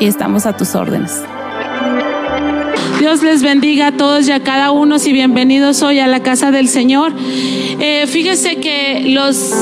y 0.00 0.06
estamos 0.06 0.46
a 0.46 0.56
tus 0.56 0.74
órdenes. 0.74 1.22
Dios 2.98 3.22
les 3.22 3.42
bendiga 3.42 3.88
a 3.88 3.92
todos 3.92 4.28
y 4.28 4.32
a 4.32 4.44
cada 4.44 4.70
uno 4.70 4.96
y 5.04 5.12
bienvenidos 5.12 5.82
hoy 5.82 5.98
a 5.98 6.06
la 6.06 6.22
casa 6.22 6.52
del 6.52 6.68
Señor. 6.68 7.12
Eh, 7.18 8.06
fíjese 8.06 8.56
que 8.56 9.02
los 9.08 9.52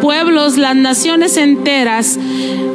pueblos, 0.00 0.56
las 0.56 0.74
naciones 0.74 1.36
enteras, 1.36 2.18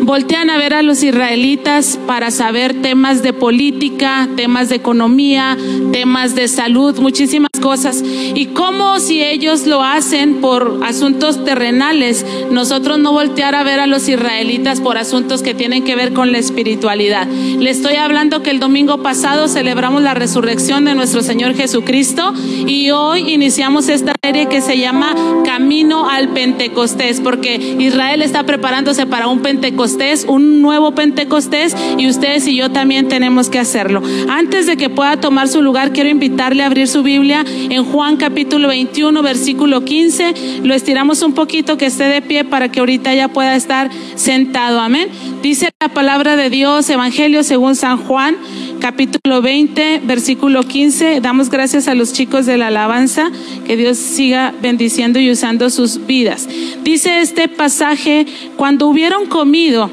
voltean 0.01 0.49
a 0.49 0.57
ver 0.57 0.73
a 0.73 0.83
los 0.83 1.03
israelitas 1.03 1.99
para 2.07 2.31
saber 2.31 2.81
temas 2.81 3.23
de 3.23 3.33
política, 3.33 4.29
temas 4.37 4.69
de 4.69 4.75
economía, 4.75 5.57
temas 5.91 6.33
de 6.33 6.47
salud, 6.47 6.97
muchísimas 6.99 7.49
cosas. 7.65 8.03
Y 8.05 8.45
como 8.53 8.99
si 8.99 9.23
ellos 9.23 9.65
lo 9.65 9.81
hacen 9.81 10.35
por 10.35 10.81
asuntos 10.83 11.43
terrenales, 11.43 12.23
nosotros 12.51 12.99
no 12.99 13.11
voltear 13.11 13.55
a 13.55 13.63
ver 13.63 13.79
a 13.79 13.87
los 13.87 14.07
israelitas 14.07 14.81
por 14.81 14.99
asuntos 14.99 15.41
que 15.41 15.55
tienen 15.55 15.83
que 15.83 15.95
ver 15.95 16.13
con 16.13 16.31
la 16.31 16.37
espiritualidad. 16.37 17.27
Le 17.27 17.71
estoy 17.71 17.95
hablando 17.95 18.43
que 18.43 18.51
el 18.51 18.59
domingo 18.59 19.01
pasado 19.01 19.47
celebramos 19.47 20.03
la 20.03 20.13
resurrección 20.13 20.85
de 20.85 20.93
nuestro 20.93 21.23
Señor 21.23 21.55
Jesucristo 21.55 22.35
y 22.67 22.91
hoy 22.91 23.33
iniciamos 23.33 23.89
esta 23.89 24.13
serie 24.23 24.45
que 24.47 24.61
se 24.61 24.77
llama 24.77 25.15
Camino 25.43 26.07
al 26.07 26.29
Pentecostés, 26.29 27.19
porque 27.19 27.55
Israel 27.79 28.21
está 28.21 28.43
preparándose 28.43 29.07
para 29.07 29.27
un 29.27 29.39
Pentecostés, 29.39 30.25
un 30.27 30.61
nuevo 30.61 30.91
Pentecostés 30.91 31.75
y 31.97 32.07
ustedes 32.07 32.47
y 32.47 32.57
yo 32.57 32.69
también 32.69 33.07
tenemos 33.07 33.49
que 33.49 33.57
hacerlo. 33.57 34.03
Antes 34.29 34.67
de 34.67 34.77
que 34.77 34.91
pueda 34.91 35.19
tomar 35.19 35.47
su 35.47 35.63
lugar, 35.63 35.93
quiero 35.93 36.11
invitarle 36.11 36.61
a 36.61 36.67
abrir 36.67 36.87
su 36.87 37.01
Biblia 37.01 37.43
en 37.69 37.83
Juan 37.83 38.17
capítulo 38.17 38.67
21, 38.69 39.21
versículo 39.21 39.83
15. 39.83 40.61
Lo 40.63 40.73
estiramos 40.73 41.21
un 41.21 41.33
poquito 41.33 41.77
que 41.77 41.87
esté 41.87 42.05
de 42.05 42.21
pie 42.21 42.43
para 42.43 42.69
que 42.69 42.79
ahorita 42.79 43.13
ya 43.13 43.27
pueda 43.27 43.55
estar 43.55 43.89
sentado. 44.15 44.79
Amén. 44.79 45.09
Dice 45.41 45.69
la 45.79 45.89
palabra 45.89 46.35
de 46.35 46.49
Dios, 46.49 46.89
Evangelio 46.89 47.43
según 47.43 47.75
San 47.75 47.97
Juan, 47.97 48.35
capítulo 48.79 49.41
20, 49.41 50.01
versículo 50.03 50.63
15. 50.63 51.21
Damos 51.21 51.49
gracias 51.49 51.87
a 51.87 51.95
los 51.95 52.13
chicos 52.13 52.45
de 52.45 52.57
la 52.57 52.67
alabanza, 52.67 53.31
que 53.65 53.77
Dios 53.77 53.97
siga 53.97 54.53
bendiciendo 54.61 55.19
y 55.19 55.31
usando 55.31 55.69
sus 55.69 56.05
vidas. 56.05 56.47
Dice 56.83 57.21
este 57.21 57.47
pasaje, 57.47 58.25
cuando 58.57 58.87
hubieron 58.87 59.27
comido, 59.27 59.89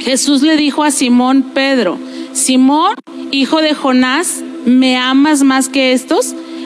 Jesús 0.00 0.42
le 0.42 0.56
dijo 0.56 0.84
a 0.84 0.90
Simón 0.90 1.42
Pedro, 1.54 1.98
Simón, 2.32 2.94
hijo 3.30 3.60
de 3.60 3.74
Jonás, 3.74 4.42
¿me 4.66 4.96
amas 4.96 5.42
más 5.42 5.68
que 5.68 5.92
estos? 5.92 6.34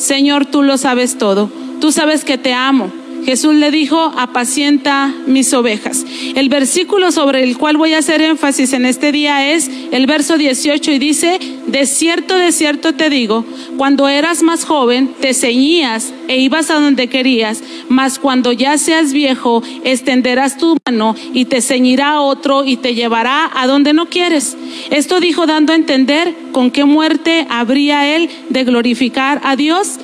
Señor, 0.00 0.46
tú 0.46 0.62
lo 0.62 0.78
sabes 0.78 1.18
todo, 1.18 1.50
tú 1.78 1.92
sabes 1.92 2.24
que 2.24 2.38
te 2.38 2.54
amo. 2.54 2.90
Jesús 3.24 3.54
le 3.54 3.70
dijo, 3.70 4.12
apacienta 4.16 5.14
mis 5.26 5.52
ovejas. 5.52 6.04
El 6.34 6.48
versículo 6.48 7.12
sobre 7.12 7.42
el 7.42 7.58
cual 7.58 7.76
voy 7.76 7.94
a 7.94 7.98
hacer 7.98 8.22
énfasis 8.22 8.72
en 8.72 8.86
este 8.86 9.12
día 9.12 9.52
es 9.52 9.70
el 9.90 10.06
verso 10.06 10.38
18 10.38 10.92
y 10.92 10.98
dice, 10.98 11.38
de 11.66 11.86
cierto, 11.86 12.36
de 12.36 12.52
cierto 12.52 12.94
te 12.94 13.10
digo, 13.10 13.44
cuando 13.76 14.08
eras 14.08 14.42
más 14.42 14.64
joven 14.64 15.14
te 15.20 15.34
ceñías 15.34 16.12
e 16.28 16.38
ibas 16.38 16.70
a 16.70 16.80
donde 16.80 17.08
querías, 17.08 17.62
mas 17.88 18.18
cuando 18.18 18.52
ya 18.52 18.78
seas 18.78 19.12
viejo 19.12 19.62
extenderás 19.84 20.56
tu 20.56 20.76
mano 20.86 21.14
y 21.32 21.44
te 21.44 21.60
ceñirá 21.60 22.20
otro 22.20 22.64
y 22.64 22.76
te 22.76 22.94
llevará 22.94 23.50
a 23.54 23.66
donde 23.66 23.92
no 23.92 24.06
quieres. 24.06 24.56
Esto 24.90 25.20
dijo 25.20 25.46
dando 25.46 25.72
a 25.72 25.76
entender 25.76 26.34
con 26.52 26.70
qué 26.70 26.84
muerte 26.84 27.46
habría 27.50 28.16
él 28.16 28.30
de 28.48 28.64
glorificar 28.64 29.40
a 29.44 29.56
Dios. 29.56 29.98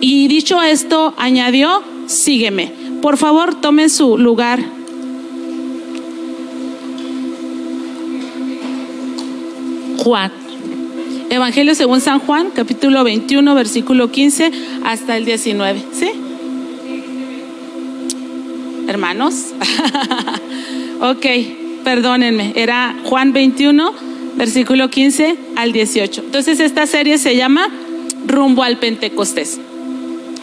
Y 0.00 0.28
dicho 0.28 0.62
esto, 0.62 1.14
añadió, 1.18 1.82
sígueme. 2.10 2.72
Por 3.00 3.16
favor, 3.16 3.54
tome 3.60 3.88
su 3.88 4.18
lugar. 4.18 4.60
Juan. 9.98 10.32
Evangelio 11.30 11.74
según 11.74 12.00
San 12.00 12.18
Juan, 12.18 12.50
capítulo 12.54 13.04
21, 13.04 13.54
versículo 13.54 14.10
15 14.10 14.50
hasta 14.84 15.16
el 15.16 15.24
19. 15.24 15.80
¿Sí? 15.92 16.10
Hermanos. 18.88 19.54
ok, 21.00 21.26
perdónenme. 21.84 22.52
Era 22.56 22.96
Juan 23.04 23.32
21, 23.32 23.92
versículo 24.36 24.90
15 24.90 25.36
al 25.56 25.72
18. 25.72 26.22
Entonces 26.26 26.58
esta 26.58 26.86
serie 26.86 27.18
se 27.18 27.36
llama 27.36 27.68
Rumbo 28.26 28.64
al 28.64 28.78
Pentecostés. 28.78 29.60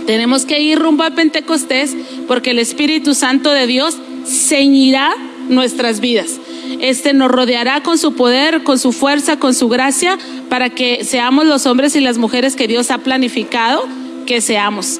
Tenemos 0.07 0.45
que 0.45 0.61
ir 0.61 0.79
rumbo 0.79 1.03
a 1.03 1.11
Pentecostés 1.11 1.95
porque 2.27 2.51
el 2.51 2.59
Espíritu 2.59 3.13
Santo 3.13 3.51
de 3.51 3.67
Dios 3.67 3.97
ceñirá 4.25 5.13
nuestras 5.49 5.99
vidas. 5.99 6.39
Este 6.79 7.13
nos 7.13 7.29
rodeará 7.29 7.83
con 7.83 7.97
su 7.97 8.13
poder, 8.13 8.63
con 8.63 8.79
su 8.79 8.93
fuerza, 8.93 9.37
con 9.37 9.53
su 9.53 9.67
gracia, 9.67 10.17
para 10.49 10.69
que 10.69 11.03
seamos 11.03 11.45
los 11.45 11.65
hombres 11.65 11.95
y 11.95 11.99
las 11.99 12.17
mujeres 12.17 12.55
que 12.55 12.67
Dios 12.67 12.89
ha 12.89 12.99
planificado 12.99 13.85
que 14.25 14.39
seamos. 14.39 14.99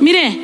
Mire, 0.00 0.38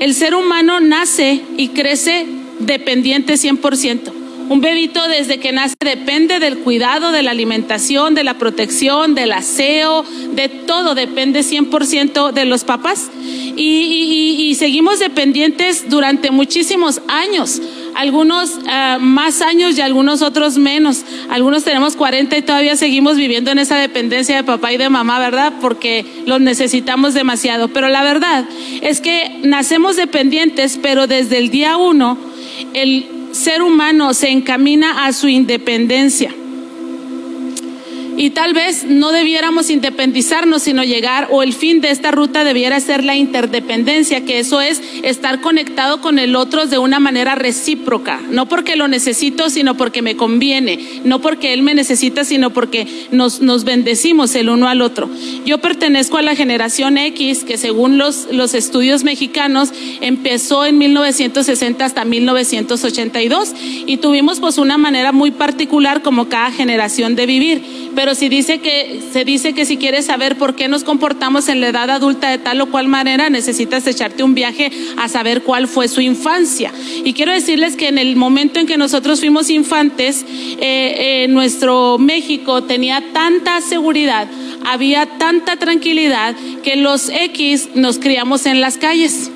el 0.00 0.14
ser 0.14 0.34
humano 0.34 0.80
nace 0.80 1.42
y 1.58 1.68
crece 1.68 2.26
dependiente 2.60 3.34
100%. 3.34 4.19
Un 4.50 4.60
bebito 4.60 5.06
desde 5.06 5.38
que 5.38 5.52
nace 5.52 5.76
depende 5.78 6.40
del 6.40 6.58
cuidado, 6.58 7.12
de 7.12 7.22
la 7.22 7.30
alimentación, 7.30 8.16
de 8.16 8.24
la 8.24 8.34
protección, 8.34 9.14
del 9.14 9.30
aseo, 9.30 10.04
de 10.32 10.48
todo, 10.48 10.96
depende 10.96 11.42
100% 11.42 12.32
de 12.32 12.44
los 12.46 12.64
papás. 12.64 13.12
Y, 13.56 14.56
seguimos 14.58 14.98
dependientes 14.98 15.88
durante 15.88 16.32
muchísimos 16.32 17.00
años, 17.06 17.62
algunos 17.94 18.58
ah, 18.66 18.98
más 19.00 19.40
años 19.40 19.78
y 19.78 19.82
algunos 19.82 20.20
otros 20.20 20.58
menos. 20.58 21.04
Algunos 21.30 21.62
tenemos 21.62 21.94
40 21.94 22.36
y 22.36 22.42
todavía 22.42 22.74
seguimos 22.74 23.16
viviendo 23.16 23.52
en 23.52 23.60
esa 23.60 23.76
dependencia 23.76 24.34
de 24.34 24.42
papá 24.42 24.72
y 24.72 24.78
de 24.78 24.88
mamá, 24.88 25.20
¿verdad? 25.20 25.52
Porque 25.60 26.04
los 26.26 26.40
necesitamos 26.40 27.14
demasiado. 27.14 27.68
Pero 27.68 27.88
la 27.88 28.02
verdad 28.02 28.44
es 28.82 29.00
que 29.00 29.38
nacemos 29.44 29.94
dependientes, 29.94 30.76
pero 30.82 31.06
desde 31.06 31.38
el 31.38 31.50
día 31.50 31.76
uno, 31.76 32.18
el 32.74 33.19
ser 33.32 33.62
humano 33.62 34.14
se 34.14 34.30
encamina 34.30 35.06
a 35.06 35.12
su 35.12 35.28
independencia. 35.28 36.34
Y 38.20 38.28
tal 38.28 38.52
vez 38.52 38.84
no 38.84 39.12
debiéramos 39.12 39.70
independizarnos, 39.70 40.64
sino 40.64 40.84
llegar, 40.84 41.28
o 41.30 41.42
el 41.42 41.54
fin 41.54 41.80
de 41.80 41.88
esta 41.88 42.10
ruta 42.10 42.44
debiera 42.44 42.78
ser 42.78 43.02
la 43.02 43.16
interdependencia, 43.16 44.26
que 44.26 44.40
eso 44.40 44.60
es 44.60 44.82
estar 45.02 45.40
conectado 45.40 46.02
con 46.02 46.18
el 46.18 46.36
otro 46.36 46.66
de 46.66 46.76
una 46.76 47.00
manera 47.00 47.34
recíproca, 47.34 48.20
no 48.28 48.46
porque 48.46 48.76
lo 48.76 48.88
necesito, 48.88 49.48
sino 49.48 49.78
porque 49.78 50.02
me 50.02 50.16
conviene, 50.16 51.00
no 51.02 51.22
porque 51.22 51.54
él 51.54 51.62
me 51.62 51.72
necesita, 51.72 52.24
sino 52.24 52.50
porque 52.50 52.86
nos, 53.10 53.40
nos 53.40 53.64
bendecimos 53.64 54.34
el 54.34 54.50
uno 54.50 54.68
al 54.68 54.82
otro. 54.82 55.08
Yo 55.46 55.56
pertenezco 55.62 56.18
a 56.18 56.22
la 56.22 56.36
generación 56.36 56.98
X, 56.98 57.44
que 57.44 57.56
según 57.56 57.96
los, 57.96 58.28
los 58.30 58.52
estudios 58.52 59.02
mexicanos 59.02 59.70
empezó 60.02 60.66
en 60.66 60.76
1960 60.76 61.86
hasta 61.86 62.04
1982 62.04 63.54
y 63.86 63.96
tuvimos 63.96 64.40
pues 64.40 64.58
una 64.58 64.76
manera 64.76 65.10
muy 65.10 65.30
particular 65.30 66.02
como 66.02 66.28
cada 66.28 66.50
generación 66.50 67.16
de 67.16 67.24
vivir. 67.24 67.62
Pero 67.94 68.09
si 68.14 68.28
dice 68.28 68.60
que 68.60 69.00
se 69.12 69.24
dice 69.24 69.52
que 69.52 69.64
si 69.64 69.76
quieres 69.76 70.06
saber 70.06 70.36
por 70.36 70.54
qué 70.54 70.68
nos 70.68 70.84
comportamos 70.84 71.48
en 71.48 71.60
la 71.60 71.68
edad 71.68 71.90
adulta 71.90 72.30
de 72.30 72.38
tal 72.38 72.60
o 72.60 72.70
cual 72.70 72.88
manera, 72.88 73.30
necesitas 73.30 73.86
echarte 73.86 74.22
un 74.22 74.34
viaje 74.34 74.70
a 74.96 75.08
saber 75.08 75.42
cuál 75.42 75.68
fue 75.68 75.88
su 75.88 76.00
infancia. 76.00 76.72
Y 77.04 77.12
quiero 77.12 77.32
decirles 77.32 77.76
que 77.76 77.88
en 77.88 77.98
el 77.98 78.16
momento 78.16 78.60
en 78.60 78.66
que 78.66 78.76
nosotros 78.76 79.20
fuimos 79.20 79.50
infantes, 79.50 80.24
eh, 80.28 81.24
eh, 81.24 81.28
nuestro 81.28 81.98
México 81.98 82.64
tenía 82.64 83.02
tanta 83.12 83.60
seguridad, 83.60 84.28
había 84.64 85.06
tanta 85.18 85.56
tranquilidad 85.56 86.34
que 86.62 86.76
los 86.76 87.08
X 87.08 87.70
nos 87.74 87.98
criamos 87.98 88.46
en 88.46 88.60
las 88.60 88.76
calles. 88.76 89.30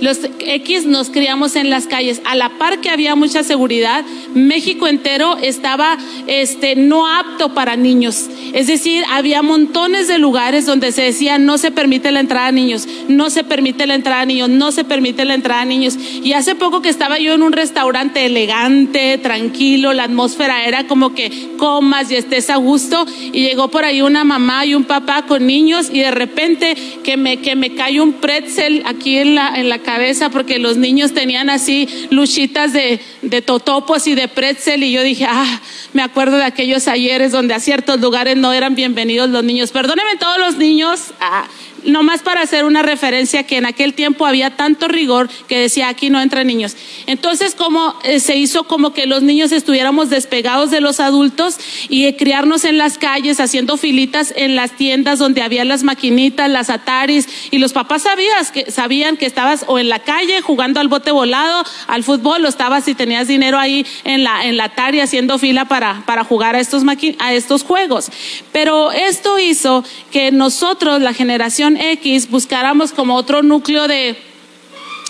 Los 0.00 0.20
X 0.38 0.86
nos 0.86 1.10
criamos 1.10 1.56
en 1.56 1.70
las 1.70 1.86
calles. 1.86 2.20
A 2.24 2.34
la 2.34 2.50
par 2.58 2.80
que 2.80 2.90
había 2.90 3.14
mucha 3.14 3.42
seguridad, 3.42 4.04
México 4.34 4.86
entero 4.86 5.36
estaba 5.42 5.98
este, 6.26 6.76
no 6.76 7.06
apto 7.06 7.54
para 7.54 7.76
niños. 7.76 8.28
Es 8.52 8.66
decir, 8.66 9.04
había 9.10 9.42
montones 9.42 10.08
de 10.08 10.18
lugares 10.18 10.66
donde 10.66 10.92
se 10.92 11.02
decía 11.02 11.38
no 11.38 11.58
se 11.58 11.70
permite 11.70 12.10
la 12.10 12.20
entrada 12.20 12.48
a 12.48 12.52
niños, 12.52 12.86
no 13.08 13.30
se 13.30 13.44
permite 13.44 13.86
la 13.86 13.94
entrada 13.94 14.22
a 14.22 14.26
niños, 14.26 14.48
no 14.48 14.72
se 14.72 14.84
permite 14.84 15.24
la 15.24 15.34
entrada 15.34 15.62
a 15.62 15.64
niños. 15.64 15.96
Y 16.22 16.32
hace 16.32 16.54
poco 16.54 16.82
que 16.82 16.88
estaba 16.88 17.18
yo 17.18 17.34
en 17.34 17.42
un 17.42 17.52
restaurante 17.52 18.26
elegante, 18.26 19.18
tranquilo, 19.18 19.92
la 19.92 20.04
atmósfera 20.04 20.66
era 20.66 20.86
como 20.86 21.14
que 21.14 21.50
comas 21.56 22.10
y 22.10 22.16
estés 22.16 22.50
a 22.50 22.56
gusto. 22.56 23.06
Y 23.32 23.42
llegó 23.42 23.68
por 23.68 23.84
ahí 23.84 24.02
una 24.02 24.24
mamá 24.24 24.64
y 24.66 24.74
un 24.74 24.84
papá 24.84 25.26
con 25.26 25.46
niños 25.46 25.90
y 25.92 26.00
de 26.00 26.10
repente 26.10 26.76
que 27.04 27.16
me, 27.16 27.38
que 27.38 27.56
me 27.56 27.74
cae 27.74 28.00
un 28.00 28.14
pretzel 28.14 28.82
aquí 28.86 29.18
en 29.18 29.34
la, 29.34 29.69
la 29.70 29.78
cabeza 29.78 30.28
porque 30.28 30.58
los 30.58 30.76
niños 30.76 31.14
tenían 31.14 31.48
así 31.48 31.88
luchitas 32.10 32.74
de, 32.74 33.00
de 33.22 33.40
totopos 33.40 34.06
y 34.06 34.14
de 34.14 34.28
pretzel 34.28 34.82
y 34.84 34.92
yo 34.92 35.02
dije, 35.02 35.24
ah, 35.26 35.60
me 35.94 36.02
acuerdo 36.02 36.36
de 36.36 36.44
aquellos 36.44 36.88
ayeres 36.88 37.32
donde 37.32 37.54
a 37.54 37.60
ciertos 37.60 38.00
lugares 38.00 38.36
no 38.36 38.52
eran 38.52 38.74
bienvenidos 38.74 39.30
los 39.30 39.42
niños. 39.42 39.70
Perdónenme 39.70 40.16
todos 40.18 40.38
los 40.38 40.56
niños. 40.58 41.14
Ah, 41.20 41.48
nomás 41.84 42.22
para 42.22 42.42
hacer 42.42 42.64
una 42.64 42.82
referencia 42.82 43.44
que 43.44 43.56
en 43.56 43.66
aquel 43.66 43.94
tiempo 43.94 44.26
había 44.26 44.56
tanto 44.56 44.88
rigor 44.88 45.28
que 45.48 45.58
decía 45.58 45.88
aquí 45.88 46.10
no 46.10 46.20
entran 46.20 46.46
niños. 46.46 46.76
Entonces, 47.06 47.54
como 47.54 47.94
eh, 48.04 48.20
se 48.20 48.36
hizo 48.36 48.64
como 48.64 48.92
que 48.92 49.06
los 49.06 49.22
niños 49.22 49.52
estuviéramos 49.52 50.10
despegados 50.10 50.70
de 50.70 50.80
los 50.80 51.00
adultos 51.00 51.58
y 51.88 52.06
eh, 52.06 52.16
criarnos 52.16 52.64
en 52.64 52.78
las 52.78 52.98
calles, 52.98 53.40
haciendo 53.40 53.76
filitas 53.76 54.32
en 54.36 54.56
las 54.56 54.72
tiendas 54.72 55.18
donde 55.18 55.42
había 55.42 55.64
las 55.64 55.82
maquinitas, 55.82 56.50
las 56.50 56.70
ataris, 56.70 57.28
y 57.50 57.58
los 57.58 57.72
papás 57.72 58.02
sabías 58.02 58.50
que, 58.50 58.70
sabían 58.70 59.16
que 59.16 59.26
estabas 59.26 59.64
o 59.66 59.78
en 59.78 59.88
la 59.88 60.00
calle 60.00 60.40
jugando 60.40 60.80
al 60.80 60.88
bote 60.88 61.10
volado, 61.10 61.64
al 61.86 62.04
fútbol, 62.04 62.44
o 62.44 62.48
estabas 62.48 62.84
si 62.84 62.94
tenías 62.94 63.28
dinero 63.28 63.58
ahí 63.58 63.86
en 64.04 64.24
la, 64.24 64.44
en 64.44 64.56
la 64.56 64.64
atari 64.64 65.00
haciendo 65.00 65.38
fila 65.38 65.66
para, 65.66 66.02
para 66.06 66.24
jugar 66.24 66.56
a 66.56 66.60
estos, 66.60 66.82
a 67.18 67.32
estos 67.32 67.62
juegos. 67.62 68.10
Pero 68.52 68.92
esto 68.92 69.38
hizo 69.38 69.84
que 70.10 70.32
nosotros, 70.32 71.00
la 71.00 71.12
generación 71.12 71.69
X 71.76 72.30
buscáramos 72.30 72.92
como 72.92 73.14
otro 73.14 73.42
núcleo 73.42 73.88
de, 73.88 74.16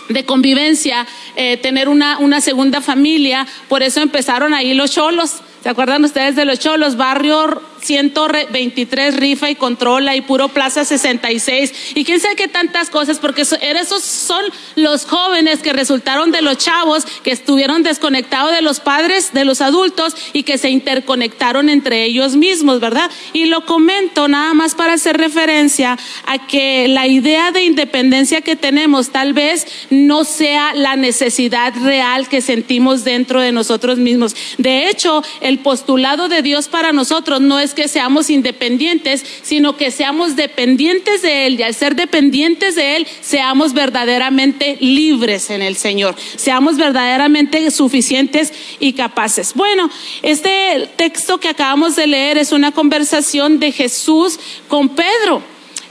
de 0.09 0.25
convivencia, 0.25 1.07
eh, 1.35 1.57
tener 1.57 1.89
una, 1.89 2.17
una 2.19 2.41
segunda 2.41 2.81
familia, 2.81 3.47
por 3.69 3.83
eso 3.83 4.01
empezaron 4.01 4.53
ahí 4.53 4.73
los 4.73 4.91
cholos. 4.91 5.41
¿Se 5.63 5.69
acuerdan 5.69 6.03
ustedes 6.03 6.35
de 6.35 6.45
los 6.45 6.59
cholos? 6.59 6.97
Barrio 6.97 7.61
123 7.81 9.15
rifa 9.15 9.49
y 9.49 9.55
controla 9.55 10.15
y 10.15 10.21
puro 10.21 10.49
Plaza 10.49 10.85
66 10.85 11.73
y 11.95 12.03
quién 12.03 12.19
sabe 12.19 12.35
qué 12.35 12.47
tantas 12.47 12.89
cosas, 12.89 13.19
porque 13.19 13.41
esos 13.41 14.03
son 14.03 14.43
los 14.75 15.05
jóvenes 15.05 15.59
que 15.59 15.73
resultaron 15.73 16.31
de 16.31 16.41
los 16.41 16.57
chavos 16.57 17.05
que 17.23 17.31
estuvieron 17.31 17.83
desconectados 17.83 18.51
de 18.51 18.61
los 18.61 18.79
padres, 18.79 19.33
de 19.33 19.45
los 19.45 19.61
adultos 19.61 20.15
y 20.33 20.43
que 20.43 20.57
se 20.57 20.69
interconectaron 20.69 21.69
entre 21.69 22.03
ellos 22.03 22.35
mismos, 22.35 22.79
¿verdad? 22.79 23.09
Y 23.33 23.45
lo 23.45 23.65
comento 23.65 24.27
nada 24.27 24.53
más 24.53 24.75
para 24.75 24.93
hacer 24.93 25.17
referencia 25.17 25.97
a 26.25 26.47
que 26.47 26.87
la 26.87 27.07
idea 27.07 27.51
de 27.51 27.63
independencia 27.63 28.41
que 28.41 28.55
tenemos 28.55 29.09
tal 29.09 29.33
vez 29.33 29.67
no 29.89 30.23
sea 30.23 30.73
la 30.73 30.95
necesidad 30.95 31.73
real 31.81 32.27
que 32.27 32.41
sentimos 32.41 33.03
dentro 33.03 33.41
de 33.41 33.51
nosotros 33.51 33.97
mismos. 33.97 34.35
De 34.57 34.89
hecho, 34.89 35.23
el 35.41 35.59
postulado 35.59 36.29
de 36.29 36.41
Dios 36.41 36.67
para 36.67 36.93
nosotros 36.93 37.41
no 37.41 37.59
es 37.59 37.70
que 37.73 37.87
seamos 37.87 38.29
independientes, 38.29 39.23
sino 39.41 39.77
que 39.77 39.91
seamos 39.91 40.35
dependientes 40.35 41.21
de 41.21 41.47
Él 41.47 41.59
y 41.59 41.63
al 41.63 41.73
ser 41.73 41.95
dependientes 41.95 42.75
de 42.75 42.97
Él, 42.97 43.07
seamos 43.21 43.73
verdaderamente 43.73 44.77
libres 44.79 45.49
en 45.49 45.61
el 45.61 45.75
Señor, 45.75 46.15
seamos 46.35 46.77
verdaderamente 46.77 47.69
suficientes 47.71 48.53
y 48.79 48.93
capaces. 48.93 49.53
Bueno, 49.53 49.89
este 50.21 50.89
texto 50.95 51.39
que 51.39 51.49
acabamos 51.49 51.95
de 51.95 52.07
leer 52.07 52.37
es 52.37 52.51
una 52.51 52.71
conversación 52.71 53.59
de 53.59 53.71
Jesús 53.71 54.39
con 54.67 54.89
Pedro. 54.89 55.43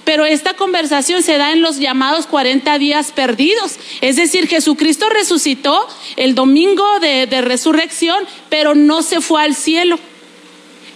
Pero 0.04 0.24
esta 0.24 0.54
conversación 0.54 1.22
se 1.22 1.36
da 1.36 1.52
en 1.52 1.62
los 1.62 1.78
llamados 1.78 2.26
40 2.26 2.78
días 2.78 3.12
perdidos. 3.12 3.76
Es 4.00 4.16
decir, 4.16 4.48
Jesucristo 4.48 5.08
resucitó 5.08 5.86
el 6.16 6.34
domingo 6.34 6.84
de, 7.00 7.26
de 7.26 7.42
resurrección, 7.42 8.24
pero 8.48 8.74
no 8.74 9.02
se 9.02 9.20
fue 9.20 9.42
al 9.42 9.54
cielo 9.54 9.98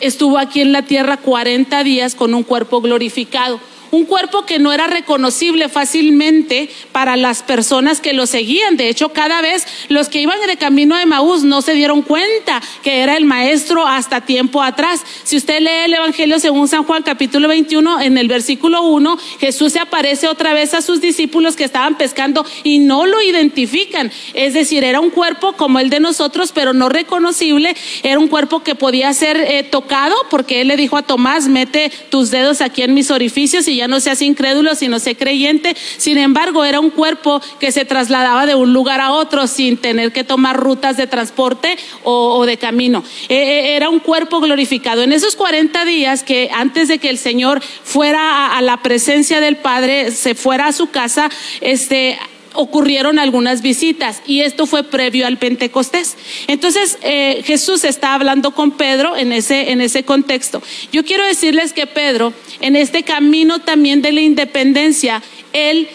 estuvo 0.00 0.38
aquí 0.38 0.60
en 0.60 0.72
la 0.72 0.82
tierra 0.82 1.16
40 1.16 1.84
días 1.84 2.14
con 2.14 2.34
un 2.34 2.42
cuerpo 2.42 2.80
glorificado 2.80 3.60
un 3.94 4.04
cuerpo 4.04 4.44
que 4.44 4.58
no 4.58 4.72
era 4.72 4.86
reconocible 4.86 5.68
fácilmente 5.68 6.68
para 6.92 7.16
las 7.16 7.42
personas 7.42 8.00
que 8.00 8.12
lo 8.12 8.26
seguían. 8.26 8.76
De 8.76 8.88
hecho, 8.88 9.10
cada 9.10 9.40
vez 9.40 9.66
los 9.88 10.08
que 10.08 10.20
iban 10.20 10.34
de 10.46 10.56
camino 10.56 10.96
de 10.96 11.06
Maús 11.06 11.42
no 11.44 11.62
se 11.62 11.74
dieron 11.74 12.02
cuenta 12.02 12.60
que 12.82 13.00
era 13.00 13.16
el 13.16 13.24
maestro 13.24 13.86
hasta 13.86 14.22
tiempo 14.22 14.62
atrás. 14.62 15.02
Si 15.22 15.36
usted 15.36 15.60
lee 15.60 15.84
el 15.86 15.94
Evangelio 15.94 16.38
según 16.38 16.68
San 16.68 16.84
Juan 16.84 17.02
capítulo 17.02 17.48
21, 17.48 18.00
en 18.00 18.18
el 18.18 18.28
versículo 18.28 18.82
1, 18.82 19.18
Jesús 19.40 19.72
se 19.72 19.78
aparece 19.78 20.28
otra 20.28 20.54
vez 20.54 20.74
a 20.74 20.82
sus 20.82 21.00
discípulos 21.00 21.56
que 21.56 21.64
estaban 21.64 21.96
pescando 21.96 22.44
y 22.62 22.80
no 22.80 23.06
lo 23.06 23.22
identifican. 23.22 24.10
Es 24.34 24.54
decir, 24.54 24.84
era 24.84 25.00
un 25.00 25.10
cuerpo 25.10 25.54
como 25.54 25.78
el 25.78 25.90
de 25.90 26.00
nosotros, 26.00 26.52
pero 26.52 26.72
no 26.72 26.88
reconocible. 26.88 27.74
Era 28.02 28.18
un 28.18 28.28
cuerpo 28.28 28.62
que 28.62 28.74
podía 28.74 29.12
ser 29.14 29.36
eh, 29.36 29.62
tocado 29.62 30.14
porque 30.30 30.60
él 30.60 30.68
le 30.68 30.76
dijo 30.76 30.96
a 30.96 31.02
Tomás, 31.02 31.48
mete 31.48 31.90
tus 32.10 32.30
dedos 32.30 32.60
aquí 32.60 32.82
en 32.82 32.94
mis 32.94 33.10
orificios 33.10 33.68
y 33.68 33.76
ya 33.76 33.83
no 33.88 34.00
seas 34.00 34.22
incrédulo, 34.22 34.74
sino 34.74 34.98
sé 34.98 35.16
creyente. 35.16 35.76
Sin 35.96 36.18
embargo, 36.18 36.64
era 36.64 36.80
un 36.80 36.90
cuerpo 36.90 37.40
que 37.60 37.72
se 37.72 37.84
trasladaba 37.84 38.46
de 38.46 38.54
un 38.54 38.72
lugar 38.72 39.00
a 39.00 39.12
otro 39.12 39.46
sin 39.46 39.76
tener 39.76 40.12
que 40.12 40.24
tomar 40.24 40.56
rutas 40.56 40.96
de 40.96 41.06
transporte 41.06 41.76
o, 42.02 42.44
de 42.46 42.56
camino. 42.56 43.04
E, 43.28 43.34
e, 43.34 43.76
era 43.76 43.88
un 43.88 44.00
cuerpo 44.00 44.40
glorificado. 44.40 45.02
En 45.02 45.12
esos 45.12 45.36
40 45.36 45.84
días 45.84 46.22
que 46.22 46.50
antes 46.52 46.88
de 46.88 46.98
que 46.98 47.10
el 47.10 47.18
Señor 47.18 47.62
fuera 47.62 48.56
a 48.56 48.62
la 48.62 48.78
presencia 48.78 49.40
del 49.40 49.56
Padre, 49.56 50.10
se 50.10 50.34
fuera 50.34 50.66
a 50.66 50.72
su 50.72 50.90
casa, 50.90 51.30
este, 51.60 52.18
ocurrieron 52.54 53.18
algunas 53.18 53.62
visitas 53.62 54.22
y 54.26 54.40
esto 54.40 54.66
fue 54.66 54.84
previo 54.84 55.26
al 55.26 55.38
Pentecostés. 55.38 56.16
Entonces 56.46 56.98
eh, 57.02 57.42
Jesús 57.44 57.84
está 57.84 58.14
hablando 58.14 58.52
con 58.52 58.72
Pedro 58.72 59.16
en 59.16 59.32
ese, 59.32 59.72
en 59.72 59.80
ese 59.80 60.04
contexto. 60.04 60.62
Yo 60.92 61.04
quiero 61.04 61.24
decirles 61.24 61.72
que 61.72 61.86
Pedro, 61.86 62.32
en 62.60 62.76
este 62.76 63.02
camino 63.02 63.60
también 63.60 64.02
de 64.02 64.12
la 64.12 64.20
independencia, 64.20 65.22
él 65.52 65.88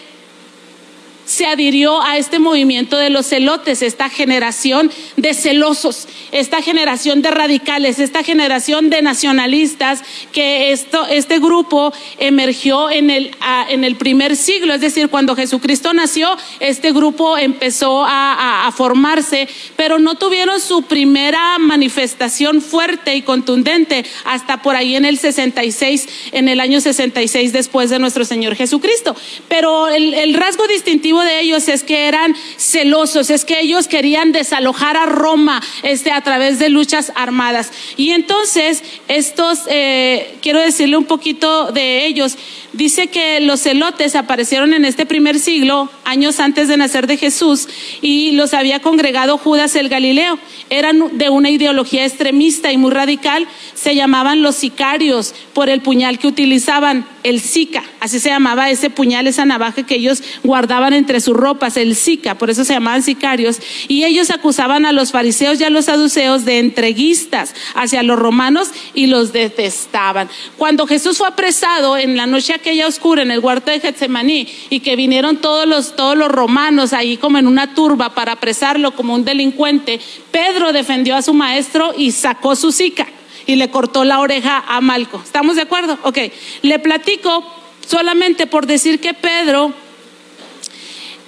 se 1.30 1.46
adhirió 1.46 2.02
a 2.02 2.18
este 2.18 2.40
movimiento 2.40 2.98
de 2.98 3.08
los 3.08 3.28
celotes, 3.28 3.82
esta 3.82 4.08
generación 4.08 4.90
de 5.16 5.32
celosos, 5.32 6.08
esta 6.32 6.60
generación 6.60 7.22
de 7.22 7.30
radicales, 7.30 8.00
esta 8.00 8.24
generación 8.24 8.90
de 8.90 9.00
nacionalistas, 9.00 10.02
que 10.32 10.72
esto, 10.72 11.06
este 11.06 11.38
grupo 11.38 11.92
emergió 12.18 12.90
en 12.90 13.10
el, 13.10 13.30
en 13.68 13.84
el 13.84 13.94
primer 13.94 14.34
siglo, 14.34 14.74
es 14.74 14.80
decir, 14.80 15.08
cuando 15.08 15.36
Jesucristo 15.36 15.94
nació, 15.94 16.36
este 16.58 16.90
grupo 16.90 17.38
empezó 17.38 18.04
a, 18.04 18.68
formarse, 18.76 19.48
pero 19.76 19.98
no 19.98 20.14
tuvieron 20.14 20.60
su 20.60 20.82
primera 20.82 21.58
manifestación 21.58 22.62
fuerte 22.62 23.14
y 23.16 23.22
contundente 23.22 24.04
hasta 24.24 24.62
por 24.62 24.76
ahí 24.76 24.96
en 24.96 25.04
el 25.04 25.18
66, 25.18 26.08
en 26.32 26.48
el 26.48 26.60
año 26.60 26.80
66 26.80 27.52
después 27.52 27.90
de 27.90 27.98
nuestro 27.98 28.24
Señor 28.24 28.54
Jesucristo. 28.54 29.14
Pero 29.48 29.88
el 29.88 30.34
rasgo 30.34 30.66
distintivo 30.68 31.19
de 31.22 31.40
ellos 31.40 31.68
es 31.68 31.82
que 31.82 32.06
eran 32.08 32.34
celosos, 32.56 33.30
es 33.30 33.44
que 33.44 33.60
ellos 33.60 33.88
querían 33.88 34.32
desalojar 34.32 34.96
a 34.96 35.06
Roma 35.06 35.62
este, 35.82 36.12
a 36.12 36.20
través 36.22 36.58
de 36.58 36.68
luchas 36.68 37.12
armadas. 37.14 37.72
Y 37.96 38.10
entonces, 38.10 38.82
estos, 39.08 39.60
eh, 39.68 40.36
quiero 40.42 40.60
decirle 40.60 40.96
un 40.96 41.04
poquito 41.04 41.72
de 41.72 42.06
ellos, 42.06 42.36
dice 42.72 43.08
que 43.08 43.40
los 43.40 43.60
celotes 43.60 44.16
aparecieron 44.16 44.74
en 44.74 44.84
este 44.84 45.06
primer 45.06 45.38
siglo, 45.38 45.90
años 46.04 46.40
antes 46.40 46.68
de 46.68 46.76
nacer 46.76 47.06
de 47.06 47.16
Jesús, 47.16 47.68
y 48.00 48.32
los 48.32 48.54
había 48.54 48.80
congregado 48.80 49.38
Judas 49.38 49.76
el 49.76 49.88
Galileo. 49.88 50.38
Eran 50.70 51.18
de 51.18 51.30
una 51.30 51.50
ideología 51.50 52.04
extremista 52.04 52.72
y 52.72 52.76
muy 52.76 52.90
radical, 52.90 53.46
se 53.74 53.94
llamaban 53.94 54.42
los 54.42 54.56
sicarios 54.56 55.34
por 55.52 55.68
el 55.68 55.80
puñal 55.80 56.18
que 56.18 56.28
utilizaban, 56.28 57.06
el 57.22 57.40
Zika, 57.40 57.82
así 58.00 58.18
se 58.18 58.30
llamaba 58.30 58.70
ese 58.70 58.90
puñal, 58.90 59.26
esa 59.26 59.44
navaja 59.44 59.82
que 59.84 59.96
ellos 59.96 60.22
guardaban 60.42 60.92
entre 60.92 61.20
sus 61.20 61.36
ropas, 61.36 61.76
el 61.76 61.96
Zika, 61.96 62.36
por 62.36 62.50
eso 62.50 62.64
se 62.64 62.74
llamaban 62.74 63.02
sicarios, 63.02 63.58
y 63.88 64.04
ellos 64.04 64.30
acusaban 64.30 64.86
a 64.86 64.92
los 64.92 65.12
fariseos 65.12 65.60
y 65.60 65.64
a 65.64 65.70
los 65.70 65.86
saduceos 65.86 66.44
de 66.44 66.58
entreguistas 66.58 67.54
hacia 67.74 68.02
los 68.02 68.18
romanos 68.18 68.70
y 68.94 69.06
los 69.06 69.32
detestaban. 69.32 70.28
Cuando 70.56 70.86
Jesús 70.86 71.18
fue 71.18 71.28
apresado 71.28 71.96
en 71.96 72.16
la 72.16 72.26
noche 72.26 72.54
aquella 72.54 72.86
oscura 72.86 73.22
en 73.22 73.30
el 73.30 73.40
huerto 73.40 73.70
de 73.70 73.80
Getsemaní 73.80 74.48
y 74.70 74.80
que 74.80 74.96
vinieron 74.96 75.36
todos 75.38 75.66
los, 75.66 75.96
todos 75.96 76.16
los 76.16 76.28
romanos 76.28 76.92
ahí 76.92 77.16
como 77.16 77.38
en 77.38 77.46
una 77.46 77.74
turba 77.74 78.14
para 78.14 78.32
apresarlo 78.32 78.92
como 78.92 79.14
un 79.14 79.24
delincuente, 79.24 80.00
Pedro 80.30 80.72
defendió 80.72 81.16
a 81.16 81.22
su 81.22 81.34
maestro 81.34 81.92
y 81.96 82.12
sacó 82.12 82.56
su 82.56 82.72
Zika 82.72 83.06
y 83.46 83.56
le 83.56 83.70
cortó 83.70 84.04
la 84.04 84.20
oreja 84.20 84.64
a 84.66 84.80
Malco. 84.80 85.20
¿Estamos 85.24 85.56
de 85.56 85.62
acuerdo? 85.62 85.98
Ok, 86.02 86.18
le 86.62 86.78
platico 86.78 87.44
solamente 87.86 88.46
por 88.46 88.66
decir 88.66 89.00
que 89.00 89.14
Pedro 89.14 89.72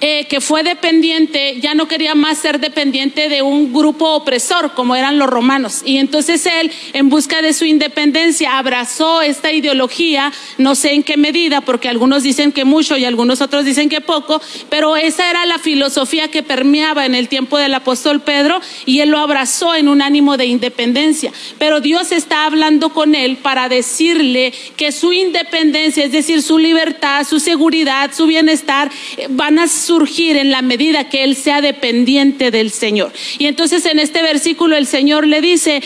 eh, 0.01 0.25
que 0.29 0.41
fue 0.41 0.63
dependiente, 0.63 1.59
ya 1.61 1.73
no 1.73 1.87
quería 1.87 2.15
más 2.15 2.37
ser 2.37 2.59
dependiente 2.59 3.29
de 3.29 3.41
un 3.41 3.73
grupo 3.73 4.13
opresor 4.13 4.73
como 4.73 4.95
eran 4.95 5.17
los 5.17 5.29
romanos. 5.29 5.81
Y 5.85 5.97
entonces 5.97 6.45
él, 6.45 6.71
en 6.93 7.09
busca 7.09 7.41
de 7.41 7.53
su 7.53 7.65
independencia, 7.65 8.57
abrazó 8.57 9.21
esta 9.21 9.51
ideología, 9.51 10.31
no 10.57 10.75
sé 10.75 10.93
en 10.93 11.03
qué 11.03 11.17
medida, 11.17 11.61
porque 11.61 11.89
algunos 11.89 12.23
dicen 12.23 12.51
que 12.51 12.65
mucho 12.65 12.97
y 12.97 13.05
algunos 13.05 13.41
otros 13.41 13.65
dicen 13.65 13.89
que 13.89 14.01
poco, 14.01 14.41
pero 14.69 14.97
esa 14.97 15.29
era 15.29 15.45
la 15.45 15.57
filosofía 15.57 16.29
que 16.29 16.43
permeaba 16.43 17.05
en 17.05 17.15
el 17.15 17.27
tiempo 17.27 17.57
del 17.57 17.73
apóstol 17.73 18.21
Pedro 18.21 18.59
y 18.85 18.99
él 18.99 19.09
lo 19.09 19.19
abrazó 19.19 19.75
en 19.75 19.87
un 19.87 20.01
ánimo 20.01 20.37
de 20.37 20.45
independencia. 20.45 21.31
Pero 21.57 21.79
Dios 21.79 22.11
está 22.11 22.45
hablando 22.45 22.89
con 22.89 23.15
él 23.15 23.37
para 23.37 23.69
decirle 23.69 24.53
que 24.77 24.91
su 24.91 25.13
independencia, 25.13 26.05
es 26.05 26.11
decir, 26.11 26.41
su 26.41 26.57
libertad, 26.57 27.25
su 27.25 27.39
seguridad, 27.39 28.11
su 28.13 28.25
bienestar, 28.25 28.91
eh, 29.17 29.27
van 29.29 29.59
a 29.59 29.67
surgir 29.93 30.37
en 30.37 30.49
la 30.49 30.63
medida 30.63 31.07
que 31.07 31.23
él 31.23 31.35
sea 31.35 31.61
dependiente 31.61 32.49
del 32.49 32.71
Señor. 32.71 33.11
Y 33.37 33.45
entonces 33.45 33.85
en 33.85 33.99
este 33.99 34.23
versículo 34.23 34.75
el 34.75 34.87
Señor 34.87 35.27
le 35.27 35.39
dice, 35.39 35.83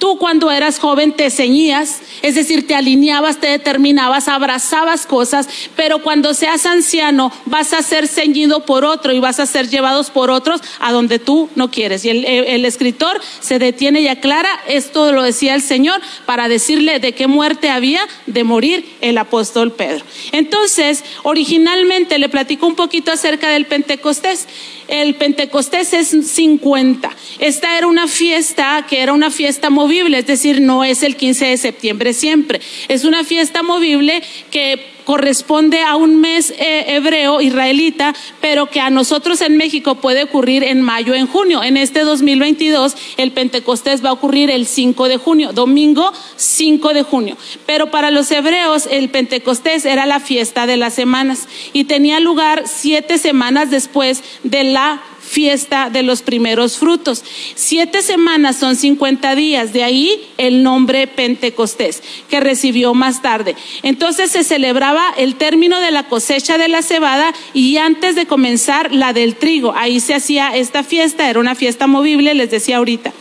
Tú 0.00 0.16
cuando 0.16 0.50
eras 0.50 0.78
joven 0.78 1.12
te 1.12 1.30
ceñías, 1.30 2.00
es 2.22 2.34
decir, 2.34 2.66
te 2.66 2.74
alineabas, 2.74 3.38
te 3.38 3.48
determinabas, 3.48 4.28
abrazabas 4.28 5.04
cosas, 5.04 5.46
pero 5.76 6.02
cuando 6.02 6.32
seas 6.32 6.64
anciano 6.64 7.30
vas 7.44 7.74
a 7.74 7.82
ser 7.82 8.08
ceñido 8.08 8.64
por 8.64 8.86
otro 8.86 9.12
y 9.12 9.20
vas 9.20 9.40
a 9.40 9.46
ser 9.46 9.68
llevados 9.68 10.08
por 10.08 10.30
otros 10.30 10.62
a 10.80 10.90
donde 10.90 11.18
tú 11.18 11.50
no 11.54 11.70
quieres. 11.70 12.06
Y 12.06 12.08
el, 12.08 12.64
escritor 12.64 13.20
se 13.40 13.58
detiene 13.58 14.00
y 14.00 14.08
aclara, 14.08 14.48
esto 14.66 15.12
lo 15.12 15.22
decía 15.22 15.54
el 15.54 15.60
Señor, 15.60 16.00
para 16.24 16.48
decirle 16.48 16.98
de 16.98 17.12
qué 17.12 17.26
muerte 17.26 17.68
había 17.68 18.00
de 18.24 18.42
morir 18.42 18.96
el 19.02 19.18
apóstol 19.18 19.72
Pedro. 19.72 20.02
Entonces, 20.32 21.04
originalmente 21.24 22.18
le 22.18 22.30
platico 22.30 22.66
un 22.66 22.74
poquito 22.74 23.12
acerca 23.12 23.50
del 23.50 23.66
Pentecostés 23.66 24.46
el 24.90 25.14
Pentecostés 25.14 25.92
es 25.92 26.08
50. 26.08 27.10
Esta 27.38 27.78
era 27.78 27.86
una 27.86 28.08
fiesta 28.08 28.84
que 28.88 29.00
era 29.00 29.12
una 29.12 29.30
fiesta 29.30 29.70
movible, 29.90 30.18
es 30.18 30.26
decir, 30.26 30.60
no 30.60 30.84
es 30.84 31.02
el 31.02 31.16
15 31.16 31.46
de 31.46 31.56
septiembre 31.56 32.12
siempre. 32.12 32.60
Es 32.86 33.04
una 33.04 33.24
fiesta 33.24 33.64
movible 33.64 34.22
que 34.52 34.86
corresponde 35.04 35.82
a 35.82 35.96
un 35.96 36.20
mes 36.20 36.54
eh, 36.56 36.84
hebreo 36.94 37.40
israelita, 37.40 38.14
pero 38.40 38.66
que 38.66 38.78
a 38.78 38.90
nosotros 38.90 39.40
en 39.40 39.56
México 39.56 39.96
puede 39.96 40.22
ocurrir 40.22 40.62
en 40.62 40.80
mayo, 40.80 41.14
en 41.14 41.26
junio. 41.26 41.64
En 41.64 41.76
este 41.76 42.02
2022 42.02 42.94
el 43.16 43.32
Pentecostés 43.32 44.04
va 44.04 44.10
a 44.10 44.12
ocurrir 44.12 44.48
el 44.52 44.66
5 44.66 45.08
de 45.08 45.16
junio, 45.16 45.52
domingo 45.52 46.12
5 46.36 46.92
de 46.92 47.02
junio. 47.02 47.36
Pero 47.66 47.90
para 47.90 48.12
los 48.12 48.30
hebreos 48.30 48.86
el 48.88 49.08
Pentecostés 49.08 49.84
era 49.86 50.06
la 50.06 50.20
fiesta 50.20 50.66
de 50.68 50.76
las 50.76 50.94
semanas 50.94 51.48
y 51.72 51.84
tenía 51.84 52.20
lugar 52.20 52.62
siete 52.66 53.18
semanas 53.18 53.72
después 53.72 54.22
de 54.44 54.62
la 54.62 55.02
fiesta 55.30 55.90
de 55.90 56.02
los 56.02 56.22
primeros 56.22 56.76
frutos. 56.76 57.22
Siete 57.54 58.02
semanas 58.02 58.56
son 58.56 58.74
50 58.74 59.36
días, 59.36 59.72
de 59.72 59.84
ahí 59.84 60.28
el 60.38 60.64
nombre 60.64 61.06
Pentecostés, 61.06 62.02
que 62.28 62.40
recibió 62.40 62.94
más 62.94 63.22
tarde. 63.22 63.54
Entonces 63.84 64.32
se 64.32 64.42
celebraba 64.42 65.04
el 65.16 65.36
término 65.36 65.78
de 65.78 65.92
la 65.92 66.08
cosecha 66.08 66.58
de 66.58 66.68
la 66.68 66.82
cebada 66.82 67.32
y 67.54 67.76
antes 67.76 68.16
de 68.16 68.26
comenzar 68.26 68.92
la 68.92 69.12
del 69.12 69.36
trigo. 69.36 69.72
Ahí 69.76 70.00
se 70.00 70.14
hacía 70.14 70.56
esta 70.56 70.82
fiesta, 70.82 71.30
era 71.30 71.38
una 71.38 71.54
fiesta 71.54 71.86
movible, 71.86 72.34
les 72.34 72.50
decía 72.50 72.78
ahorita 72.78 73.12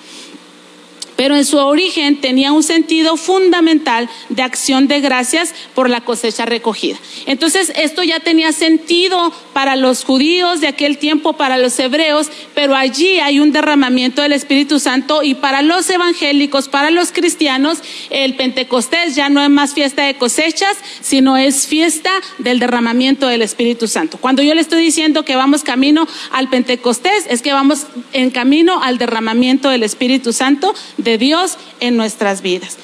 pero 1.19 1.35
en 1.35 1.43
su 1.43 1.57
origen 1.57 2.21
tenía 2.21 2.53
un 2.53 2.63
sentido 2.63 3.17
fundamental 3.17 4.09
de 4.29 4.41
acción 4.41 4.88
de 4.88 5.01
gracias 5.01 5.53
por 5.75 5.89
la 5.89 5.99
cosecha 5.99 6.45
recogida. 6.45 6.97
Entonces, 7.25 7.73
esto 7.75 8.03
ya 8.03 8.21
tenía 8.21 8.53
sentido 8.53 9.33
para 9.51 9.75
los 9.75 10.05
judíos 10.05 10.61
de 10.61 10.69
aquel 10.69 10.97
tiempo, 10.97 11.33
para 11.33 11.57
los 11.57 11.77
hebreos, 11.77 12.29
pero 12.55 12.73
allí 12.73 13.19
hay 13.19 13.41
un 13.41 13.51
derramamiento 13.51 14.21
del 14.21 14.31
Espíritu 14.31 14.79
Santo 14.79 15.21
y 15.21 15.35
para 15.35 15.61
los 15.61 15.89
evangélicos, 15.89 16.69
para 16.69 16.89
los 16.89 17.11
cristianos, 17.11 17.79
el 18.11 18.35
Pentecostés 18.35 19.17
ya 19.17 19.27
no 19.27 19.43
es 19.43 19.49
más 19.49 19.73
fiesta 19.73 20.03
de 20.03 20.13
cosechas, 20.13 20.77
sino 21.01 21.35
es 21.35 21.67
fiesta 21.67 22.11
del 22.38 22.59
derramamiento 22.59 23.27
del 23.27 23.41
Espíritu 23.41 23.89
Santo. 23.89 24.19
Cuando 24.19 24.41
yo 24.41 24.55
le 24.55 24.61
estoy 24.61 24.81
diciendo 24.81 25.25
que 25.25 25.35
vamos 25.35 25.63
camino 25.63 26.07
al 26.31 26.49
Pentecostés, 26.49 27.25
es 27.29 27.41
que 27.41 27.51
vamos 27.51 27.88
en 28.13 28.31
camino 28.31 28.81
al 28.81 28.97
derramamiento 28.97 29.69
del 29.69 29.83
Espíritu 29.83 30.31
Santo 30.31 30.73
Dios 31.17 31.57
en 31.79 31.97
nuestras 31.97 32.41
vidas. 32.41 32.77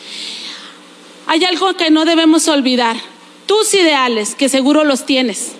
Hay 1.27 1.43
algo 1.43 1.75
que 1.75 1.89
no 1.89 2.05
debemos 2.05 2.47
olvidar. 2.47 2.97
Tus 3.45 3.73
ideales, 3.73 4.35
que 4.35 4.49
seguro 4.49 4.83
los 4.83 5.05
tienes, 5.05 5.51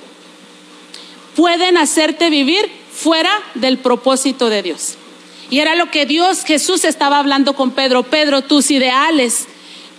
pueden 1.36 1.77
hacerte 1.77 2.29
vivir 2.29 2.69
fuera 2.91 3.31
del 3.55 3.77
propósito 3.77 4.50
de 4.50 4.63
Dios. 4.63 4.95
Y 5.50 5.60
era 5.60 5.75
lo 5.75 5.91
que 5.91 6.05
Dios, 6.05 6.43
Jesús 6.43 6.86
estaba 6.86 7.19
hablando 7.19 7.55
con 7.55 7.72
Pedro. 7.72 8.03
Pedro, 8.03 8.41
tus 8.41 8.72
ideales 8.72 9.48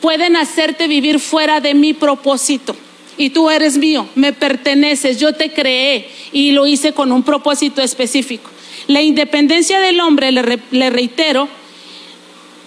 pueden 0.00 0.37
hacerte 0.37 0.88
vivir 0.88 1.20
fuera 1.20 1.61
de 1.61 1.75
mi 1.75 1.94
propósito. 1.94 2.76
Y 3.18 3.30
tú 3.30 3.49
eres 3.49 3.78
mío, 3.78 4.08
me 4.14 4.32
perteneces, 4.32 5.18
yo 5.18 5.32
te 5.32 5.52
creé 5.52 6.11
y 6.32 6.50
lo 6.52 6.66
hice 6.66 6.92
con 6.92 7.12
un 7.12 7.23
propósito 7.23 7.80
específico. 7.80 8.50
La 8.88 9.00
independencia 9.00 9.80
del 9.80 10.00
hombre, 10.00 10.32
le, 10.32 10.61
le 10.70 10.90
reitero, 10.90 11.49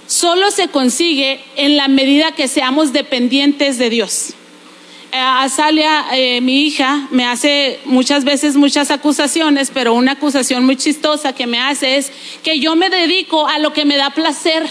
solo 0.10 0.50
se 0.50 0.70
consigue 0.70 1.40
en 1.56 1.78
la 1.78 1.88
medida 1.88 2.32
que 2.32 2.48
seamos 2.48 2.92
dependientes 2.92 3.78
de 3.78 3.92
Dios. 3.92 4.34
Eh, 5.12 5.18
Azalia, 5.18 6.06
eh, 6.14 6.42
mi 6.42 6.66
hija, 6.66 7.08
me 7.12 7.26
hace 7.26 7.80
muchas 7.86 8.24
veces 8.24 8.56
muchas 8.56 8.90
acusaciones, 8.90 9.72
pero 9.72 9.94
una 9.94 10.14
acusación 10.14 10.66
muy 10.66 10.78
chistosa 10.78 11.34
que 11.34 11.46
me 11.46 11.60
hace 11.60 11.98
es 11.98 12.12
que 12.44 12.60
yo 12.60 12.76
me 12.76 12.90
dedico 12.90 13.48
a 13.48 13.60
lo 13.60 13.72
que 13.72 13.86
me 13.86 13.98
da 13.98 14.10
placer, 14.10 14.68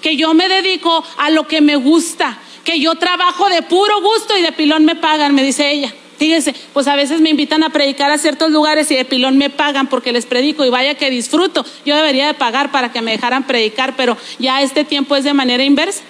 que 0.00 0.16
yo 0.16 0.32
me 0.32 0.48
dedico 0.48 1.04
a 1.18 1.30
lo 1.30 1.48
que 1.48 1.60
me 1.60 1.74
gusta, 1.74 2.38
que 2.64 2.78
yo 2.78 2.94
trabajo 2.94 3.48
de 3.48 3.62
puro 3.62 4.00
gusto 4.00 4.36
y 4.36 4.42
de 4.42 4.52
pilón 4.52 4.84
me 4.84 4.94
pagan, 4.94 5.34
me 5.34 5.42
dice 5.42 5.72
ella. 5.72 5.92
Fíjense, 6.18 6.54
pues 6.72 6.86
a 6.86 6.96
veces 6.96 7.20
me 7.20 7.30
invitan 7.30 7.62
a 7.62 7.70
predicar 7.70 8.10
a 8.10 8.18
ciertos 8.18 8.50
lugares 8.50 8.90
y 8.90 8.96
de 8.96 9.04
pilón 9.04 9.36
me 9.36 9.50
pagan 9.50 9.88
porque 9.88 10.12
les 10.12 10.26
predico 10.26 10.64
y 10.64 10.70
vaya 10.70 10.94
que 10.94 11.10
disfruto. 11.10 11.64
Yo 11.84 11.96
debería 11.96 12.26
de 12.26 12.34
pagar 12.34 12.70
para 12.70 12.92
que 12.92 13.02
me 13.02 13.12
dejaran 13.12 13.46
predicar, 13.46 13.96
pero 13.96 14.16
ya 14.38 14.62
este 14.62 14.84
tiempo 14.84 15.16
es 15.16 15.24
de 15.24 15.34
manera 15.34 15.64
inversa. 15.64 16.02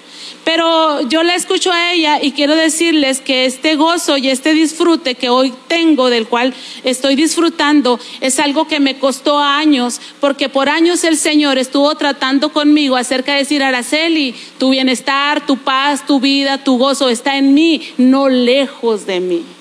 Pero 0.44 1.02
yo 1.08 1.22
la 1.22 1.34
escucho 1.34 1.72
a 1.72 1.92
ella 1.92 2.20
y 2.22 2.32
quiero 2.32 2.54
decirles 2.54 3.20
que 3.20 3.46
este 3.46 3.74
gozo 3.74 4.16
y 4.16 4.28
este 4.28 4.54
disfrute 4.54 5.16
que 5.16 5.28
hoy 5.28 5.52
tengo, 5.66 6.08
del 6.08 6.28
cual 6.28 6.54
estoy 6.84 7.16
disfrutando, 7.16 7.98
es 8.20 8.38
algo 8.38 8.68
que 8.68 8.78
me 8.78 8.96
costó 8.98 9.38
años, 9.40 10.00
porque 10.20 10.48
por 10.48 10.68
años 10.68 11.02
el 11.04 11.16
Señor 11.16 11.58
estuvo 11.58 11.92
tratando 11.96 12.52
conmigo 12.52 12.96
acerca 12.96 13.32
de 13.32 13.38
decir, 13.38 13.62
Araceli, 13.62 14.34
tu 14.58 14.70
bienestar, 14.70 15.44
tu 15.46 15.58
paz, 15.58 16.06
tu 16.06 16.20
vida, 16.20 16.62
tu 16.62 16.78
gozo 16.78 17.08
está 17.08 17.36
en 17.36 17.52
mí, 17.52 17.82
no 17.96 18.28
lejos 18.28 19.04
de 19.04 19.20
mí. 19.20 19.55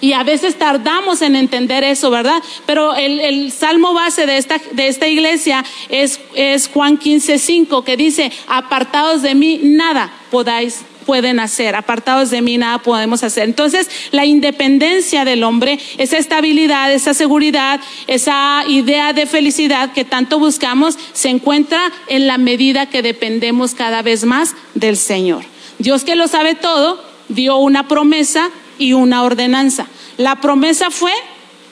Y 0.00 0.12
a 0.12 0.22
veces 0.22 0.56
tardamos 0.56 1.22
en 1.22 1.36
entender 1.36 1.84
eso, 1.84 2.10
¿verdad? 2.10 2.42
Pero 2.66 2.94
el, 2.94 3.52
salmo 3.52 3.94
base 3.94 4.26
de 4.26 4.36
esta, 4.36 4.60
de 4.72 4.88
esta 4.88 5.06
iglesia 5.06 5.64
es, 5.88 6.20
es 6.34 6.68
Juan 6.68 6.98
15, 6.98 7.38
5, 7.38 7.84
que 7.84 7.96
dice, 7.96 8.30
apartados 8.48 9.22
de 9.22 9.34
mí, 9.34 9.60
nada 9.62 10.12
podáis 10.30 10.84
pueden 11.06 11.38
hacer, 11.38 11.76
apartados 11.76 12.30
de 12.30 12.42
mí 12.42 12.58
nada 12.58 12.78
podemos 12.78 13.22
hacer. 13.22 13.44
Entonces, 13.44 13.88
la 14.10 14.26
independencia 14.26 15.24
del 15.24 15.44
hombre, 15.44 15.78
esa 15.96 16.18
estabilidad, 16.18 16.92
esa 16.92 17.14
seguridad, 17.14 17.80
esa 18.08 18.64
idea 18.66 19.12
de 19.12 19.24
felicidad 19.26 19.92
que 19.92 20.04
tanto 20.04 20.38
buscamos, 20.38 20.98
se 21.12 21.28
encuentra 21.30 21.92
en 22.08 22.26
la 22.26 22.36
medida 22.36 22.86
que 22.86 23.02
dependemos 23.02 23.74
cada 23.74 24.02
vez 24.02 24.24
más 24.24 24.54
del 24.74 24.96
Señor. 24.96 25.44
Dios 25.78 26.04
que 26.04 26.16
lo 26.16 26.26
sabe 26.26 26.54
todo, 26.56 27.02
dio 27.28 27.56
una 27.56 27.86
promesa 27.86 28.50
y 28.78 28.92
una 28.92 29.22
ordenanza. 29.22 29.86
La 30.16 30.40
promesa 30.40 30.90
fue, 30.90 31.12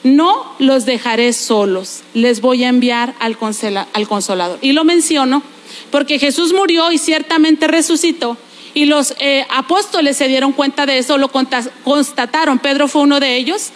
no 0.03 0.55
los 0.59 0.85
dejaré 0.85 1.33
solos, 1.33 2.03
les 2.13 2.41
voy 2.41 2.65
a 2.65 2.69
enviar 2.69 3.15
al, 3.21 3.37
consolador. 3.39 4.59
Y 4.61 4.73
lo 4.73 4.85
menciono 4.85 5.43
porque 5.91 6.19
Jesús 6.19 6.53
murió 6.53 6.93
y 6.93 6.99
ciertamente 6.99 7.67
resucitó. 7.69 8.37
Y 8.75 8.87
los 8.87 9.15
eh, 9.21 9.47
apóstoles 9.51 10.17
se 10.17 10.29
dieron 10.29 10.53
cuenta 10.53 10.85
de 10.85 10.99
eso, 10.99 11.17
lo 11.17 11.29
constataron. 11.29 12.59
Pedro 12.59 12.89
fue 12.89 13.03
uno 13.03 13.21
de 13.21 13.37
ellos. 13.37 13.71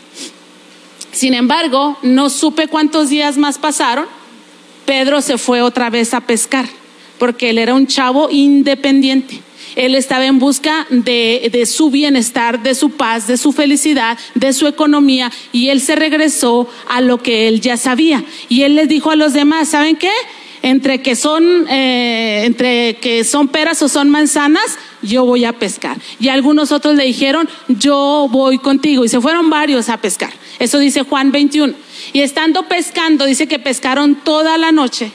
Sin 1.12 1.35
embargo, 1.35 1.97
no 2.02 2.30
supe 2.30 2.68
cuántos 2.68 3.08
días 3.08 3.38
más 3.38 3.58
pasaron. 3.58 4.06
Pedro 4.85 5.20
se 5.20 5.38
fue 5.38 5.62
otra 5.62 5.90
vez 5.90 6.14
a 6.14 6.20
pescar, 6.20 6.66
porque 7.18 7.50
él 7.50 7.58
era 7.58 7.75
un 7.75 7.87
chavo 7.87 8.28
independiente. 8.30 9.42
Él 9.78 9.94
estaba 9.94 10.26
en 10.26 10.40
busca 10.40 10.88
de, 10.90 11.64
su 11.64 11.88
bienestar, 11.88 12.64
de 12.64 12.75
su 12.75 12.90
paz, 12.90 13.28
de 13.28 13.37
su 13.37 13.52
felicidad, 13.52 14.18
de 14.35 14.52
su 14.52 14.66
economía, 14.66 15.30
y 15.52 15.68
él 15.68 15.80
se 15.80 15.94
regresó 15.94 16.68
a 16.88 17.00
lo 17.00 17.23
que 17.23 17.47
él 17.47 17.61
ya 17.61 17.76
sabía. 17.76 18.25
Y 18.49 18.62
él 18.62 18.75
les 18.75 18.88
dijo 18.88 19.12
a 19.12 19.16
los 19.16 19.35
demás, 19.35 19.68
¿saben 19.68 19.94
qué? 19.94 20.11
Entre 20.62 21.00
que 21.00 21.14
son, 21.14 21.68
eh, 21.70 22.42
entre 22.44 22.97
que 22.97 23.23
son 23.23 23.47
peras 23.47 23.80
o 23.80 23.88
son 23.88 24.11
manzanas, 24.11 24.80
yo 25.00 25.25
voy 25.25 25.44
a 25.44 25.52
pescar. 25.52 25.97
Y 26.18 26.26
algunos 26.26 26.73
otros 26.73 26.97
le 26.97 27.04
dijeron, 27.04 27.49
yo 27.68 28.26
voy 28.32 28.58
contigo. 28.58 29.04
Y 29.04 29.08
se 29.08 29.20
fueron 29.20 29.49
varios 29.49 29.88
a 29.90 29.99
pescar. 29.99 30.32
Eso 30.58 30.80
dice 30.80 31.04
Juan 31.04 31.30
21. 31.30 31.73
Y 32.12 32.23
estando 32.23 32.64
pescando, 32.66 33.26
dice 33.26 33.47
que 33.47 33.61
pescaron 33.61 34.16
toda 34.16 34.58
la 34.58 34.73
noche 34.73 35.12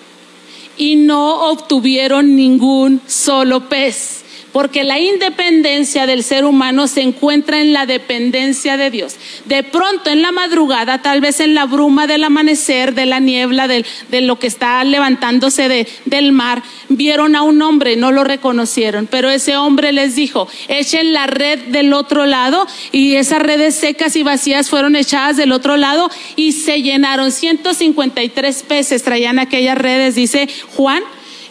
y 0.77 0.96
no 0.96 1.50
obtuvieron 1.50 2.38
ningún 2.38 3.01
solo 3.05 3.67
pez 3.67 4.23
porque 4.53 4.83
la 4.83 5.00
independencia 5.00 6.05
del 6.05 6.24
ser 6.24 6.45
humano 6.45 6.88
se 6.88 7.01
encuentra 7.01 7.60
en 7.60 7.74
la 7.74 7.86
dependencia 7.86 8.77
de 8.77 8.91
Dios. 8.91 9.15
De 9.45 9.63
pronto 9.63 10.12
en 10.12 10.22
la 10.22 10.31
madrugada, 10.31 11.01
tal 11.01 11.19
vez 11.19 11.39
en 11.39 11.55
la 11.55 11.65
bruma 11.65 12.07
del 12.07 12.24
amanecer, 12.24 12.93
de 12.93 13.07
la 13.07 13.19
niebla, 13.19 13.67
de, 13.67 13.83
lo 14.22 14.38
que 14.39 14.48
está 14.48 14.83
levantándose 14.83 15.88
del 16.05 16.31
mar, 16.31 16.62
vieron 16.88 17.36
a 17.36 17.41
un 17.41 17.62
hombre, 17.63 17.95
no 17.95 18.12
lo 18.12 18.24
reconocieron, 18.24 19.07
pero 19.07 19.29
ese 19.29 19.57
hombre 19.57 19.91
les 19.91 20.15
dijo, 20.15 20.48
echen 20.67 21.13
la 21.13 21.25
red 21.25 21.60
del 21.69 21.91
otro 21.91 22.27
lado 22.27 22.67
y 22.91 23.15
esas 23.15 23.41
redes 23.41 23.75
secas 23.75 24.15
y 24.15 24.22
vacías 24.22 24.69
fueron 24.69 24.95
echadas 24.95 25.36
del 25.36 25.51
otro 25.51 25.77
lado 25.77 26.10
y 26.36 26.51
se 26.51 26.83
llenaron. 26.83 27.31
153 27.31 28.63
peces 28.63 29.03
traían 29.03 29.39
aquellas 29.39 29.77
redes, 29.77 30.13
dice 30.13 30.48
Juan 30.75 31.01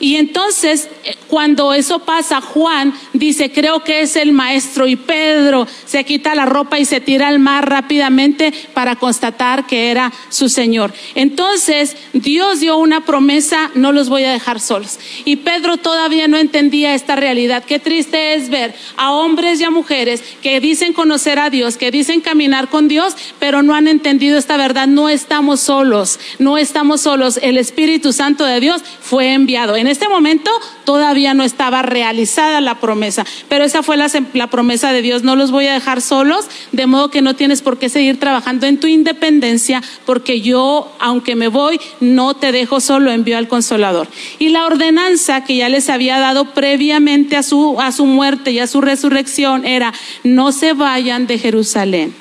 y 0.03 0.17
entonces, 0.17 0.89
cuando 1.29 1.73
eso 1.73 2.01
pasa, 2.01 2.41
Juan 2.41 2.93
dice, 3.13 3.53
creo 3.53 3.85
que 3.85 4.01
es 4.01 4.17
el 4.17 4.33
maestro. 4.33 4.87
Y 4.89 4.97
Pedro 4.97 5.67
se 5.85 6.05
quita 6.05 6.35
la 6.35 6.47
ropa 6.47 6.79
y 6.79 6.85
se 6.85 7.01
tira 7.01 7.29
al 7.29 7.39
mar 7.39 7.69
rápidamente 7.69 8.53
para 8.75 8.97
constatar 8.97 9.67
que 9.67 9.91
era 9.91 10.13
su 10.29 10.49
Señor. 10.49 10.93
Entonces, 11.15 11.97
Dios 12.13 12.61
dio 12.61 12.77
una 12.77 13.05
promesa, 13.05 13.71
no 13.75 13.93
los 13.93 14.09
voy 14.09 14.25
a 14.25 14.33
dejar 14.33 14.61
solos. 14.61 14.99
Y 15.25 15.37
Pedro 15.37 15.77
todavía 15.77 16.29
no 16.29 16.37
entendía 16.37 16.95
esta 16.95 17.17
realidad. 17.17 17.65
Qué 17.65 17.79
triste 17.79 18.35
es 18.35 18.51
ver 18.51 18.75
a 18.97 19.13
hombres 19.13 19.61
y 19.61 19.65
a 19.65 19.71
mujeres 19.71 20.23
que 20.43 20.61
dicen 20.61 20.93
conocer 20.93 21.39
a 21.39 21.51
Dios, 21.51 21.77
que 21.77 21.91
dicen 21.91 22.21
caminar 22.21 22.69
con 22.69 22.89
Dios, 22.89 23.15
pero 23.39 23.63
no 23.63 23.75
han 23.75 23.89
entendido 23.89 24.39
esta 24.39 24.57
verdad. 24.57 24.87
No 24.87 25.09
estamos 25.09 25.61
solos, 25.61 26.19
no 26.39 26.59
estamos 26.59 27.03
solos. 27.03 27.39
El 27.43 27.59
Espíritu 27.59 28.13
Santo 28.13 28.45
de 28.45 28.61
Dios 28.61 28.83
fue 29.01 29.33
enviado 29.33 29.77
este 29.93 30.09
momento 30.09 30.51
todavía 30.93 31.33
no 31.33 31.43
estaba 31.43 31.81
realizada 31.81 32.61
la 32.61 32.79
promesa, 32.79 33.25
pero 33.49 33.65
esa 33.65 33.83
fue 33.83 33.97
la, 33.97 34.47
promesa 34.49 34.93
de 34.93 35.01
Dios, 35.01 35.23
no 35.23 35.37
los 35.37 35.51
voy 35.51 35.67
a 35.67 35.73
dejar 35.73 36.03
solos, 36.03 36.45
de 36.71 36.87
modo 36.87 37.11
que 37.11 37.23
no 37.23 37.35
tienes 37.35 37.63
por 37.63 37.79
qué 37.79 37.89
seguir 37.89 38.21
trabajando 38.21 38.67
en 38.67 38.79
tu 38.79 38.89
independencia, 38.89 39.83
porque 40.05 40.43
yo, 40.43 40.95
aunque 41.01 41.35
me 41.35 41.49
voy, 41.49 41.81
no 42.01 42.35
te 42.35 42.53
dejo 42.53 42.79
solo, 42.81 43.11
envío 43.11 43.39
al 43.39 43.49
consolador. 43.49 44.07
Y 44.39 44.51
la 44.51 44.67
ordenanza 44.67 45.45
que 45.45 45.57
ya 45.57 45.71
les 45.71 45.89
había 45.89 46.19
dado 46.19 46.53
previamente 46.53 47.39
a 47.39 47.43
su, 47.43 47.81
a 47.81 47.91
su 47.91 48.05
muerte 48.05 48.51
y 48.51 48.59
a 48.59 48.67
su 48.67 48.83
resurrección 48.83 49.65
era, 49.65 49.95
no 50.25 50.53
se 50.53 50.75
vayan 50.75 51.27
de 51.27 51.39
Jerusalén 51.39 52.15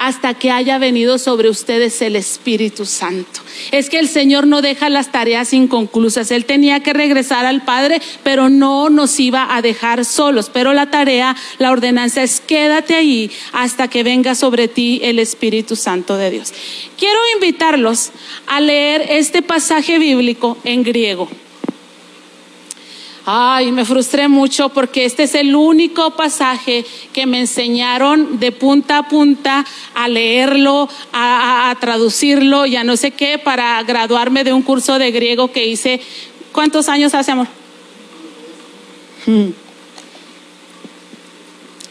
hasta 0.00 0.32
que 0.32 0.50
haya 0.50 0.78
venido 0.78 1.18
sobre 1.18 1.50
ustedes 1.50 2.00
el 2.00 2.16
Espíritu 2.16 2.86
Santo. 2.86 3.40
Es 3.70 3.90
que 3.90 3.98
el 3.98 4.08
Señor 4.08 4.46
no 4.46 4.62
deja 4.62 4.88
las 4.88 5.12
tareas 5.12 5.52
inconclusas. 5.52 6.30
Él 6.30 6.46
tenía 6.46 6.80
que 6.80 6.94
regresar 6.94 7.44
al 7.44 7.66
Padre, 7.66 8.00
pero 8.22 8.48
no 8.48 8.88
nos 8.88 9.20
iba 9.20 9.54
a 9.54 9.60
dejar 9.60 10.06
solos. 10.06 10.50
Pero 10.50 10.72
la 10.72 10.90
tarea, 10.90 11.36
la 11.58 11.70
ordenanza 11.70 12.22
es 12.22 12.40
quédate 12.40 12.94
ahí 12.94 13.30
hasta 13.52 13.88
que 13.88 14.02
venga 14.02 14.34
sobre 14.34 14.68
ti 14.68 15.00
el 15.04 15.18
Espíritu 15.18 15.76
Santo 15.76 16.16
de 16.16 16.30
Dios. 16.30 16.54
Quiero 16.96 17.18
invitarlos 17.34 18.10
a 18.46 18.58
leer 18.58 19.04
este 19.10 19.42
pasaje 19.42 19.98
bíblico 19.98 20.56
en 20.64 20.82
griego. 20.82 21.28
Ay, 23.32 23.70
me 23.70 23.84
frustré 23.84 24.26
mucho 24.26 24.70
porque 24.70 25.04
este 25.04 25.22
es 25.22 25.36
el 25.36 25.54
único 25.54 26.16
pasaje 26.16 26.84
que 27.12 27.26
me 27.26 27.38
enseñaron 27.38 28.40
de 28.40 28.50
punta 28.50 28.98
a 28.98 29.08
punta 29.08 29.64
a 29.94 30.08
leerlo, 30.08 30.88
a, 31.12 31.72
traducirlo 31.80 32.66
y 32.66 32.74
a 32.74 32.82
no 32.82 32.96
sé 32.96 33.12
qué 33.12 33.38
para 33.38 33.80
graduarme 33.84 34.42
de 34.42 34.52
un 34.52 34.62
curso 34.62 34.98
de 34.98 35.12
griego 35.12 35.52
que 35.52 35.64
hice. 35.64 36.00
¿Cuántos 36.50 36.88
años 36.88 37.14
hace, 37.14 37.30
amor? 37.30 37.46
Hmm. 39.26 39.50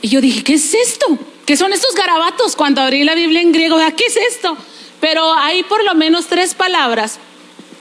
Y 0.01 0.09
yo 0.09 0.19
dije, 0.19 0.43
¿qué 0.43 0.55
es 0.55 0.73
esto? 0.73 1.17
¿Qué 1.45 1.55
son 1.55 1.71
estos 1.71 1.95
garabatos? 1.95 2.57
Cuando 2.57 2.81
abrí 2.81 3.05
la 3.05 3.15
Biblia 3.15 3.39
en 3.39 3.53
griego, 3.53 3.77
¿qué 3.95 4.03
es 4.07 4.17
esto? 4.17 4.57
Pero 4.99 5.33
hay 5.35 5.63
por 5.63 5.85
lo 5.85 5.95
menos 5.95 6.27
tres 6.27 6.53
palabras 6.53 7.17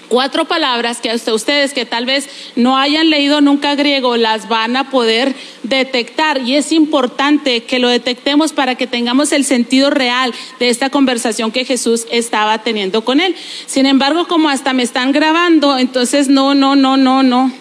cuatro 0.09 0.47
palabras 0.47 1.01
que 1.01 1.11
hasta 1.11 1.33
ustedes 1.33 1.73
que 1.73 1.85
tal 1.85 2.07
vez 2.07 2.29
no 2.57 2.77
hayan 2.77 3.11
leído 3.11 3.41
nunca 3.41 3.75
griego 3.75 4.17
las 4.17 4.49
van 4.49 4.77
a 4.77 4.91
poder 4.91 5.35
detectar 5.63 6.43
y 6.43 6.57
es 6.57 6.73
importante 6.73 7.65
que 7.65 7.79
lo 7.79 7.89
detectemos 7.89 8.53
para 8.53 8.75
que 8.75 8.87
tengamos 8.87 9.33
el 9.33 9.45
sentido 9.45 9.91
real 9.91 10.35
de 10.59 10.69
esta 10.69 10.91
conversación 10.91 11.53
que 11.53 11.65
Jesús 11.65 12.07
estaba 12.11 12.59
teniendo 12.63 13.05
con 13.05 13.21
él. 13.21 13.37
Sin 13.67 13.87
embargo, 13.87 14.27
como 14.27 14.49
hasta 14.49 14.73
me 14.73 14.83
están 14.83 15.13
grabando, 15.13 15.79
entonces 15.79 16.29
no, 16.29 16.55
no, 16.55 16.75
no, 16.75 16.97
no, 16.97 17.23
no. 17.23 17.53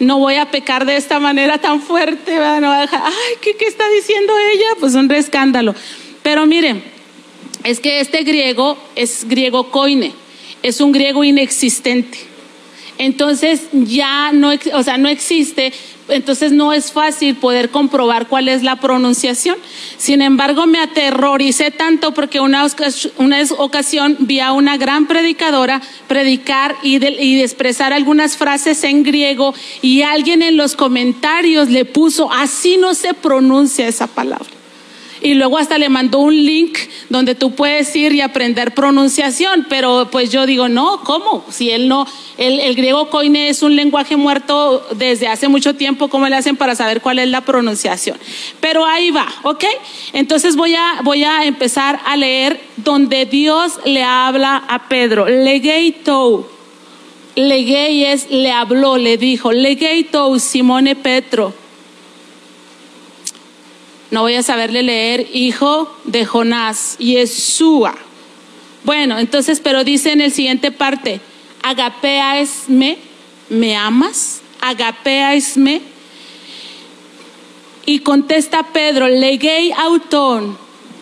No 0.00 0.18
voy 0.18 0.34
a 0.34 0.50
pecar 0.50 0.86
de 0.86 0.96
esta 0.96 1.20
manera 1.20 1.58
tan 1.58 1.80
fuerte, 1.80 2.36
no 2.60 2.72
ay, 2.72 2.88
¿qué, 3.40 3.56
¿qué 3.56 3.66
está 3.66 3.88
diciendo 3.90 4.32
ella? 4.52 4.66
Pues 4.80 4.94
un 4.94 5.10
escándalo. 5.12 5.74
Pero 6.24 6.46
miren, 6.46 6.82
es 7.62 7.78
que 7.78 8.00
este 8.00 8.24
griego 8.24 8.76
es 8.96 9.26
griego 9.28 9.70
coine 9.70 10.12
es 10.64 10.80
un 10.80 10.92
griego 10.92 11.22
inexistente. 11.22 12.18
Entonces 12.96 13.62
ya 13.72 14.32
no, 14.32 14.50
o 14.72 14.82
sea, 14.82 14.96
no 14.98 15.08
existe, 15.08 15.72
entonces 16.08 16.52
no 16.52 16.72
es 16.72 16.92
fácil 16.92 17.34
poder 17.34 17.70
comprobar 17.70 18.28
cuál 18.28 18.48
es 18.48 18.62
la 18.62 18.76
pronunciación. 18.76 19.56
Sin 19.98 20.22
embargo, 20.22 20.66
me 20.66 20.78
aterroricé 20.78 21.70
tanto 21.70 22.14
porque 22.14 22.40
una, 22.40 22.66
una 23.18 23.42
ocasión 23.58 24.16
vi 24.20 24.40
a 24.40 24.52
una 24.52 24.76
gran 24.76 25.06
predicadora 25.06 25.82
predicar 26.06 26.76
y, 26.82 27.04
y 27.04 27.42
expresar 27.42 27.92
algunas 27.92 28.36
frases 28.36 28.84
en 28.84 29.02
griego 29.02 29.54
y 29.82 30.02
alguien 30.02 30.40
en 30.40 30.56
los 30.56 30.76
comentarios 30.76 31.68
le 31.68 31.84
puso, 31.84 32.32
así 32.32 32.76
no 32.76 32.94
se 32.94 33.12
pronuncia 33.12 33.86
esa 33.86 34.06
palabra 34.06 34.63
y 35.24 35.32
luego 35.32 35.56
hasta 35.56 35.78
le 35.78 35.88
mandó 35.88 36.18
un 36.18 36.36
link 36.36 36.76
donde 37.08 37.34
tú 37.34 37.54
puedes 37.54 37.96
ir 37.96 38.12
y 38.12 38.20
aprender 38.20 38.74
pronunciación, 38.74 39.66
pero 39.70 40.08
pues 40.12 40.30
yo 40.30 40.44
digo, 40.44 40.68
no, 40.68 41.00
¿cómo? 41.02 41.46
Si 41.48 41.70
él 41.70 41.88
no, 41.88 42.06
el, 42.36 42.74
griego 42.76 43.08
koine 43.08 43.48
es 43.48 43.62
un 43.62 43.74
lenguaje 43.74 44.18
muerto 44.18 44.86
desde 44.94 45.26
hace 45.26 45.48
mucho 45.48 45.76
tiempo, 45.76 46.08
¿cómo 46.08 46.28
le 46.28 46.36
hacen 46.36 46.58
para 46.58 46.74
saber 46.74 47.00
cuál 47.00 47.18
es 47.20 47.28
la 47.28 47.40
pronunciación? 47.40 48.18
Pero 48.60 48.84
ahí 48.84 49.10
va, 49.10 49.26
¿ok? 49.44 49.64
Entonces 50.12 50.56
voy 50.56 50.74
a, 50.74 51.00
voy 51.02 51.24
a 51.24 51.46
empezar 51.46 52.00
a 52.04 52.18
leer 52.18 52.60
donde 52.76 53.24
Dios 53.24 53.80
le 53.86 54.02
habla 54.02 54.62
a 54.68 54.88
Pedro, 54.90 55.26
legeito. 55.26 56.50
Legei 57.34 58.04
es, 58.04 58.30
le 58.30 58.52
habló, 58.52 58.98
le 58.98 59.16
dijo, 59.16 59.52
legeito 59.52 60.38
Simone 60.38 60.94
Petro 60.96 61.63
no 64.14 64.22
voy 64.22 64.36
a 64.36 64.44
saberle 64.44 64.84
leer, 64.84 65.28
hijo 65.32 65.92
de 66.04 66.24
Jonás, 66.24 66.96
Yeshua. 67.00 67.96
Bueno, 68.84 69.18
entonces, 69.18 69.58
pero 69.58 69.82
dice 69.82 70.12
en 70.12 70.20
el 70.20 70.30
siguiente 70.30 70.70
parte, 70.70 71.20
agapeaesme, 71.64 72.98
¿me 73.48 73.74
amas? 73.74 74.40
Agapeaesme. 74.60 75.80
Y 77.86 77.98
contesta 77.98 78.62
Pedro, 78.72 79.08
legei 79.08 79.72
auton, 79.72 80.56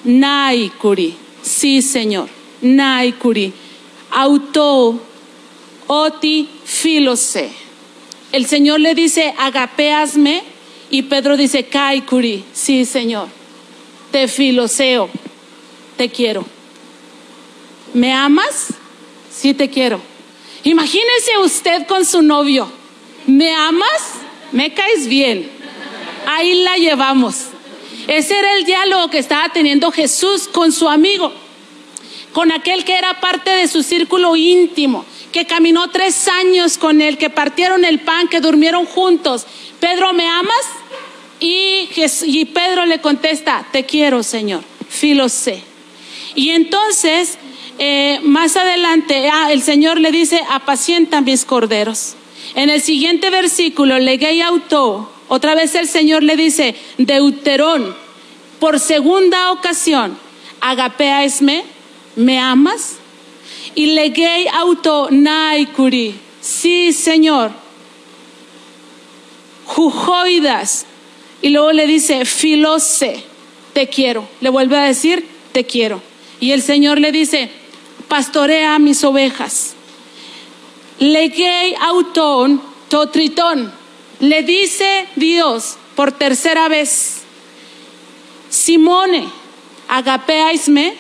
naikuri. 0.04 1.14
Sí, 1.42 1.82
Señor, 1.82 2.30
naikuri. 2.62 3.52
Auto, 4.10 4.98
oti, 5.86 6.48
filose. 6.64 7.50
El 8.32 8.46
Señor 8.46 8.80
le 8.80 8.94
dice, 8.94 9.34
agapeasme. 9.36 10.51
Y 10.92 11.00
Pedro 11.04 11.38
dice, 11.38 11.64
kaikuri. 11.64 12.44
Sí, 12.52 12.84
Señor, 12.84 13.26
te 14.10 14.28
filoseo, 14.28 15.08
te 15.96 16.10
quiero. 16.10 16.44
¿Me 17.94 18.12
amas? 18.12 18.74
Sí, 19.30 19.54
te 19.54 19.70
quiero. 19.70 20.02
Imagínese 20.64 21.38
usted 21.42 21.86
con 21.86 22.04
su 22.04 22.20
novio. 22.20 22.70
¿Me 23.26 23.54
amas? 23.54 24.16
Me 24.52 24.74
caes 24.74 25.06
bien. 25.06 25.50
Ahí 26.26 26.62
la 26.62 26.76
llevamos. 26.76 27.36
Ese 28.06 28.38
era 28.38 28.54
el 28.58 28.66
diálogo 28.66 29.08
que 29.08 29.18
estaba 29.18 29.48
teniendo 29.48 29.92
Jesús 29.92 30.46
con 30.46 30.72
su 30.72 30.90
amigo, 30.90 31.32
con 32.34 32.52
aquel 32.52 32.84
que 32.84 32.98
era 32.98 33.18
parte 33.18 33.48
de 33.48 33.66
su 33.66 33.82
círculo 33.82 34.36
íntimo, 34.36 35.06
que 35.32 35.46
caminó 35.46 35.88
tres 35.88 36.28
años 36.28 36.76
con 36.76 37.00
él, 37.00 37.16
que 37.16 37.30
partieron 37.30 37.86
el 37.86 38.00
pan, 38.00 38.28
que 38.28 38.42
durmieron 38.42 38.84
juntos. 38.84 39.46
Pedro, 39.80 40.12
¿me 40.12 40.28
amas? 40.28 40.81
Y, 41.44 42.44
Pedro 42.54 42.86
le 42.86 43.00
contesta, 43.00 43.66
te 43.72 43.84
quiero, 43.84 44.22
Señor, 44.22 44.62
filosé. 44.88 45.60
Y 46.36 46.50
entonces, 46.50 47.36
eh, 47.80 48.20
más 48.22 48.56
adelante, 48.56 49.28
ah, 49.28 49.50
el 49.50 49.60
Señor 49.60 49.98
le 49.98 50.12
dice, 50.12 50.40
apacienta 50.48 51.20
mis 51.20 51.44
corderos. 51.44 52.14
En 52.54 52.70
el 52.70 52.80
siguiente 52.80 53.30
versículo, 53.30 53.98
legei 53.98 54.40
auto, 54.40 55.10
otra 55.26 55.56
vez 55.56 55.74
el 55.74 55.88
Señor 55.88 56.22
le 56.22 56.36
dice, 56.36 56.76
Deuterón, 56.98 57.96
por 58.60 58.78
segunda 58.78 59.50
ocasión, 59.50 60.16
agapeaesme, 60.60 61.64
¿me 62.14 62.38
amas? 62.38 62.98
Y 63.74 63.86
legei 63.86 64.46
auto 64.46 65.08
naikuri, 65.10 66.14
sí 66.40 66.92
Señor, 66.92 67.50
jujoidas. 69.66 70.86
Y 71.42 71.50
luego 71.50 71.72
le 71.72 71.86
dice, 71.86 72.24
filose, 72.24 73.22
te 73.74 73.88
quiero. 73.88 74.28
Le 74.40 74.48
vuelve 74.48 74.78
a 74.78 74.84
decir, 74.84 75.26
te 75.52 75.64
quiero. 75.64 76.00
Y 76.40 76.52
el 76.52 76.62
Señor 76.62 76.98
le 76.98 77.12
dice, 77.12 77.50
pastorea 78.08 78.78
mis 78.78 79.04
ovejas. 79.04 79.74
Legei 80.98 81.74
auton 81.80 82.62
totritón 82.88 83.82
le 84.22 84.44
dice 84.44 85.08
Dios 85.16 85.76
por 85.96 86.12
tercera 86.12 86.68
vez, 86.68 87.22
Simone, 88.48 89.28
agapeaisme. 89.88 90.94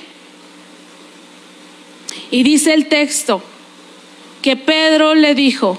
Y 2.32 2.42
dice 2.42 2.74
el 2.74 2.88
texto 2.88 3.40
que 4.42 4.56
Pedro 4.56 5.14
le 5.14 5.36
dijo, 5.36 5.78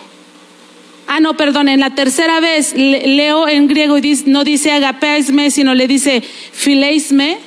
ah, 1.07 1.19
no, 1.19 1.35
perdón, 1.35 1.69
en 1.69 1.79
la 1.79 1.95
tercera 1.95 2.39
vez 2.39 2.73
leo 2.75 3.47
en 3.47 3.67
griego 3.67 3.97
y 3.97 4.23
no 4.25 4.43
dice 4.43 4.71
agapeaisme, 4.71 5.51
sino 5.51 5.75
le 5.75 5.87
dice 5.87 6.21
fileisme, 6.21 7.37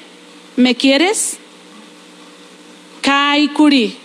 ¿me 0.57 0.75
quieres? 0.75 1.39
Kai 3.03 3.49
kuri, 3.49 3.97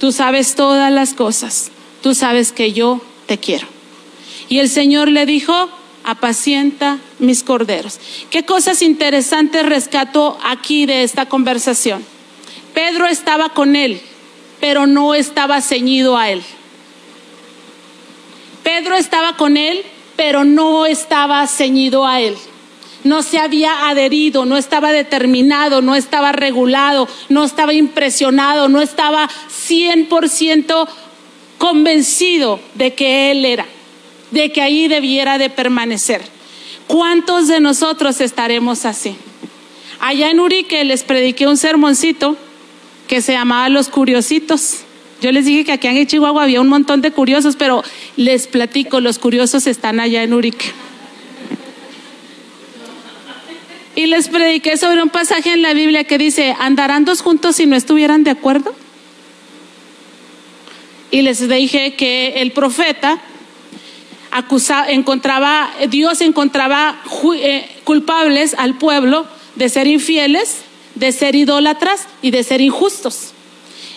tú 0.00 0.12
sabes 0.12 0.54
todas 0.54 0.92
las 0.92 1.14
cosas, 1.14 1.70
tú 2.02 2.14
sabes 2.14 2.52
que 2.52 2.72
yo 2.72 3.00
te 3.26 3.38
quiero. 3.38 3.66
Y 4.48 4.58
el 4.58 4.68
Señor 4.68 5.08
le 5.08 5.26
dijo, 5.26 5.70
apacienta 6.04 6.98
mis 7.18 7.42
corderos. 7.42 7.98
¿Qué 8.30 8.44
cosas 8.44 8.82
interesantes 8.82 9.64
rescató 9.64 10.38
aquí 10.44 10.86
de 10.86 11.02
esta 11.02 11.26
conversación? 11.26 12.04
Pedro 12.74 13.06
estaba 13.06 13.50
con 13.50 13.76
él, 13.76 14.00
pero 14.60 14.86
no 14.86 15.14
estaba 15.14 15.60
ceñido 15.60 16.16
a 16.16 16.30
él. 16.30 16.42
Pedro 18.76 18.96
estaba 18.96 19.36
con 19.36 19.56
él, 19.56 19.82
pero 20.16 20.44
no 20.44 20.84
estaba 20.84 21.46
ceñido 21.46 22.04
a 22.04 22.20
él. 22.20 22.34
No 23.04 23.22
se 23.22 23.38
había 23.38 23.88
adherido, 23.88 24.46
no 24.46 24.56
estaba 24.56 24.90
determinado, 24.90 25.80
no 25.80 25.94
estaba 25.94 26.32
regulado, 26.32 27.06
no 27.28 27.44
estaba 27.44 27.72
impresionado, 27.72 28.68
no 28.68 28.80
estaba 28.80 29.28
100% 29.28 30.88
convencido 31.56 32.58
de 32.74 32.94
que 32.94 33.30
él 33.30 33.44
era 33.44 33.64
de 34.32 34.50
que 34.50 34.60
ahí 34.60 34.88
debiera 34.88 35.38
de 35.38 35.50
permanecer. 35.50 36.20
¿Cuántos 36.88 37.46
de 37.46 37.60
nosotros 37.60 38.20
estaremos 38.20 38.84
así? 38.84 39.14
Allá 40.00 40.30
en 40.30 40.40
Urique 40.40 40.82
les 40.82 41.04
prediqué 41.04 41.46
un 41.46 41.56
sermoncito 41.56 42.36
que 43.06 43.22
se 43.22 43.34
llamaba 43.34 43.68
Los 43.68 43.88
Curiositos. 43.88 44.83
Yo 45.24 45.32
les 45.32 45.46
dije 45.46 45.64
que 45.64 45.72
aquí 45.72 45.88
en 45.88 46.06
Chihuahua 46.06 46.42
había 46.42 46.60
un 46.60 46.68
montón 46.68 47.00
de 47.00 47.10
curiosos, 47.10 47.56
pero 47.56 47.82
les 48.18 48.46
platico, 48.46 49.00
los 49.00 49.18
curiosos 49.18 49.66
están 49.66 49.98
allá 49.98 50.22
en 50.22 50.34
Urique. 50.34 50.66
Y 53.96 54.04
les 54.04 54.28
prediqué 54.28 54.76
sobre 54.76 55.02
un 55.02 55.08
pasaje 55.08 55.54
en 55.54 55.62
la 55.62 55.72
Biblia 55.72 56.04
que 56.04 56.18
dice, 56.18 56.54
¿andarán 56.60 57.06
dos 57.06 57.22
juntos 57.22 57.56
si 57.56 57.64
no 57.64 57.74
estuvieran 57.74 58.22
de 58.22 58.32
acuerdo? 58.32 58.74
Y 61.10 61.22
les 61.22 61.48
dije 61.48 61.94
que 61.94 62.42
el 62.42 62.52
profeta 62.52 63.18
encontraba, 64.88 65.70
Dios 65.88 66.20
encontraba 66.20 67.00
eh, 67.36 67.66
culpables 67.84 68.54
al 68.58 68.76
pueblo 68.76 69.26
de 69.54 69.70
ser 69.70 69.86
infieles, 69.86 70.58
de 70.96 71.12
ser 71.12 71.34
idólatras 71.34 72.08
y 72.20 72.30
de 72.30 72.44
ser 72.44 72.60
injustos. 72.60 73.33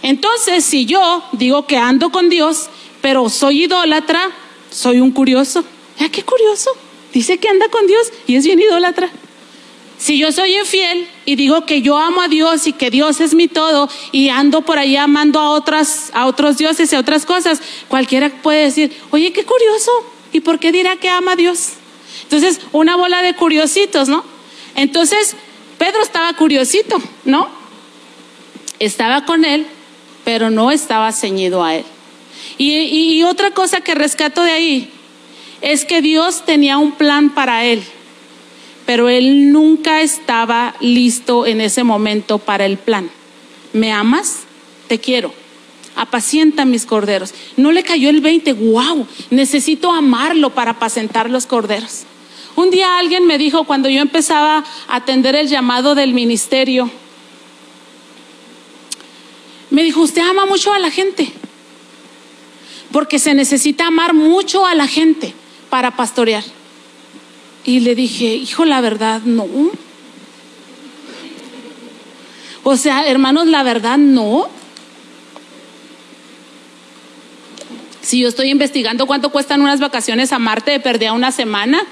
Entonces, 0.01 0.63
si 0.63 0.85
yo 0.85 1.23
digo 1.33 1.67
que 1.67 1.77
ando 1.77 2.11
con 2.11 2.29
Dios, 2.29 2.69
pero 3.01 3.29
soy 3.29 3.63
idólatra, 3.63 4.29
soy 4.69 4.99
un 4.99 5.11
curioso. 5.11 5.63
¿Ya 5.99 6.09
qué 6.09 6.23
curioso? 6.23 6.71
Dice 7.13 7.37
que 7.37 7.49
anda 7.49 7.67
con 7.69 7.87
Dios 7.87 8.11
y 8.27 8.35
es 8.35 8.45
bien 8.45 8.59
idólatra. 8.59 9.09
Si 9.97 10.19
yo 10.19 10.31
soy 10.31 10.55
infiel 10.55 11.07
y 11.25 11.35
digo 11.35 11.65
que 11.65 11.81
yo 11.81 11.97
amo 11.97 12.21
a 12.21 12.27
Dios 12.27 12.67
y 12.67 12.73
que 12.73 12.91
Dios 12.91 13.19
es 13.19 13.33
mi 13.33 13.47
todo 13.47 13.89
y 14.11 14.29
ando 14.29 14.61
por 14.61 14.77
ahí 14.77 14.95
amando 14.95 15.39
a 15.39 15.49
otras 15.49 16.11
a 16.13 16.27
otros 16.27 16.57
dioses 16.57 16.93
y 16.93 16.95
a 16.95 16.99
otras 16.99 17.25
cosas, 17.25 17.59
cualquiera 17.87 18.29
puede 18.29 18.65
decir, 18.65 18.95
"Oye, 19.09 19.33
qué 19.33 19.43
curioso, 19.43 19.91
¿Y 20.33 20.41
por 20.41 20.59
qué 20.59 20.71
dirá 20.71 20.97
que 20.97 21.09
ama 21.09 21.33
a 21.33 21.35
Dios? 21.35 21.73
Entonces, 22.23 22.59
una 22.71 22.95
bola 22.95 23.21
de 23.21 23.33
curiositos, 23.35 24.09
¿no? 24.09 24.23
Entonces, 24.75 25.35
Pedro 25.77 26.01
estaba 26.01 26.33
curiosito, 26.33 26.97
¿no? 27.25 27.47
Estaba 28.79 29.25
con 29.25 29.45
él, 29.45 29.65
pero 30.27 30.49
no 30.49 30.71
estaba 30.71 31.13
ceñido 31.13 31.63
a 31.63 31.75
él. 31.75 31.85
Y, 32.57 33.23
otra 33.23 33.51
cosa 33.51 33.79
que 33.79 33.95
rescato 33.95 34.43
de 34.43 34.51
ahí 34.51 34.89
es 35.61 35.85
que 35.85 36.01
Dios 36.01 36.43
tenía 36.45 36.77
un 36.77 36.91
plan 36.91 37.29
para 37.29 37.63
él, 37.63 37.81
pero 38.85 39.07
él 39.07 39.53
nunca 39.53 40.01
estaba 40.01 40.75
listo 40.81 41.45
en 41.45 41.61
ese 41.61 41.85
momento 41.85 42.39
para 42.39 42.65
el 42.65 42.77
plan. 42.77 43.09
¿Me 43.71 43.93
amas? 43.93 44.39
Te 44.89 44.99
quiero 44.99 45.33
apacienta 45.95 46.65
mis 46.65 46.85
corderos. 46.85 47.33
No 47.55 47.71
le 47.71 47.83
cayó 47.83 48.09
el 48.09 48.19
20, 48.19 48.51
wow, 48.51 49.07
necesito 49.29 49.93
amarlo 49.93 50.49
para 50.49 50.71
apacentar 50.71 51.29
los 51.29 51.45
corderos. 51.45 52.03
Un 52.57 52.69
día 52.69 52.99
alguien 52.99 53.25
me 53.25 53.37
dijo 53.37 53.63
cuando 53.63 53.87
yo 53.87 54.01
empezaba 54.01 54.65
a 54.89 54.95
atender 54.97 55.35
el 55.35 55.47
llamado 55.47 55.95
del 55.95 56.13
ministerio, 56.13 56.91
me 59.77 59.83
dijo, 59.83 60.01
usted 60.01 60.23
ama 60.23 60.47
mucho 60.47 60.73
a 60.73 60.79
la 60.79 60.89
gente, 60.89 61.31
porque 62.91 63.19
se 63.19 63.35
necesita 63.35 63.85
amar 63.85 64.15
mucho 64.15 64.65
a 64.65 64.73
la 64.73 64.87
gente 64.87 65.35
para 65.69 65.95
pastorear. 65.95 66.43
Y 67.63 67.81
le 67.81 67.93
dije, 67.93 68.25
hijo, 68.25 68.65
la 68.65 68.81
verdad, 68.81 69.21
no. 69.21 69.45
O 72.63 72.75
sea, 72.75 73.07
hermanos, 73.07 73.45
la 73.45 73.61
verdad, 73.61 73.99
no. 73.99 74.49
Si 78.01 78.21
yo 78.21 78.29
estoy 78.29 78.49
investigando 78.49 79.05
cuánto 79.05 79.29
cuestan 79.29 79.61
unas 79.61 79.79
vacaciones 79.79 80.33
a 80.33 80.39
Marte, 80.39 80.71
de 80.71 80.79
perder 80.79 81.11
una 81.11 81.31
semana 81.31 81.83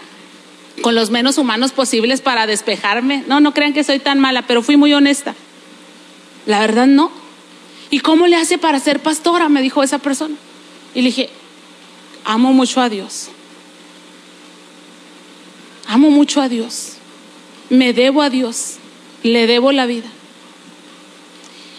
con 0.82 0.96
los 0.96 1.12
menos 1.12 1.38
humanos 1.38 1.72
posibles 1.72 2.22
para 2.22 2.48
despejarme. 2.48 3.24
No, 3.28 3.42
no 3.42 3.54
crean 3.54 3.74
que 3.74 3.84
soy 3.84 4.00
tan 4.00 4.20
mala, 4.20 4.42
pero 4.48 4.64
fui 4.64 4.76
muy 4.76 4.92
honesta. 4.96 5.36
La 6.48 6.60
verdad 6.62 6.88
no. 6.88 7.25
¿Y 7.96 8.02
cómo 8.02 8.28
le 8.28 8.36
hace 8.36 8.58
para 8.58 8.78
ser 8.82 9.00
pastora? 9.00 9.48
Me 9.48 9.62
dijo 9.62 9.82
esa 9.82 10.00
persona. 10.00 10.36
Y 10.94 11.00
le 11.02 11.06
dije, 11.08 11.30
amo 12.26 12.52
mucho 12.52 12.82
a 12.82 12.90
Dios. 12.90 13.30
Amo 15.88 16.10
mucho 16.10 16.42
a 16.42 16.50
Dios. 16.50 16.98
Me 17.70 17.94
debo 17.94 18.22
a 18.22 18.30
Dios. 18.30 18.80
Le 19.24 19.48
debo 19.48 19.72
la 19.72 19.86
vida. 19.86 20.10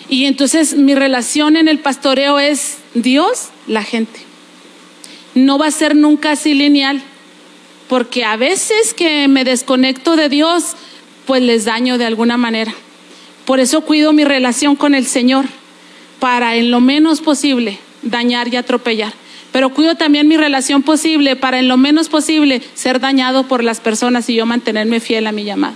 Y 0.08 0.24
entonces 0.24 0.72
mi 0.72 0.94
relación 0.94 1.54
en 1.54 1.68
el 1.68 1.80
pastoreo 1.80 2.38
es 2.38 2.78
Dios, 2.94 3.48
la 3.66 3.82
gente 3.82 4.20
no 5.34 5.58
va 5.58 5.66
a 5.66 5.70
ser 5.70 5.94
nunca 5.94 6.30
así 6.30 6.54
lineal. 6.54 7.02
porque 7.88 8.24
a 8.24 8.38
veces 8.38 8.94
que 8.94 9.28
me 9.28 9.44
desconecto 9.44 10.16
de 10.16 10.30
Dios, 10.30 10.76
pues 11.26 11.42
les 11.42 11.66
daño 11.66 11.98
de 11.98 12.06
alguna 12.06 12.38
manera. 12.38 12.72
Por 13.44 13.60
eso 13.60 13.82
cuido 13.82 14.14
mi 14.14 14.24
relación 14.24 14.76
con 14.76 14.94
el 14.94 15.06
Señor, 15.06 15.44
para 16.18 16.56
en 16.56 16.70
lo 16.70 16.80
menos 16.80 17.20
posible 17.20 17.78
dañar 18.02 18.48
y 18.52 18.56
atropellar. 18.56 19.12
Pero 19.52 19.70
cuido 19.70 19.94
también 19.94 20.28
mi 20.28 20.36
relación 20.36 20.82
posible 20.82 21.36
para 21.36 21.58
en 21.58 21.68
lo 21.68 21.76
menos 21.76 22.08
posible 22.08 22.60
ser 22.74 23.00
dañado 23.00 23.44
por 23.44 23.64
las 23.64 23.80
personas 23.80 24.28
y 24.28 24.34
yo 24.34 24.46
mantenerme 24.46 25.00
fiel 25.00 25.26
a 25.26 25.32
mi 25.32 25.44
llamado. 25.44 25.74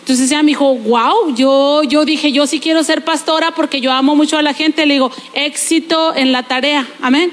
Entonces 0.00 0.30
ella 0.30 0.42
me 0.42 0.48
dijo, 0.48 0.74
wow, 0.74 1.34
yo, 1.34 1.82
yo 1.82 2.04
dije, 2.04 2.30
yo 2.30 2.46
sí 2.46 2.60
quiero 2.60 2.84
ser 2.84 3.04
pastora 3.04 3.52
porque 3.52 3.80
yo 3.80 3.90
amo 3.90 4.14
mucho 4.14 4.36
a 4.36 4.42
la 4.42 4.52
gente. 4.52 4.84
Le 4.84 4.94
digo, 4.94 5.10
éxito 5.32 6.14
en 6.14 6.30
la 6.30 6.42
tarea, 6.42 6.86
amén. 7.00 7.32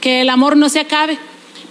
Que 0.00 0.20
el 0.20 0.30
amor 0.30 0.56
no 0.56 0.68
se 0.68 0.78
acabe. 0.78 1.18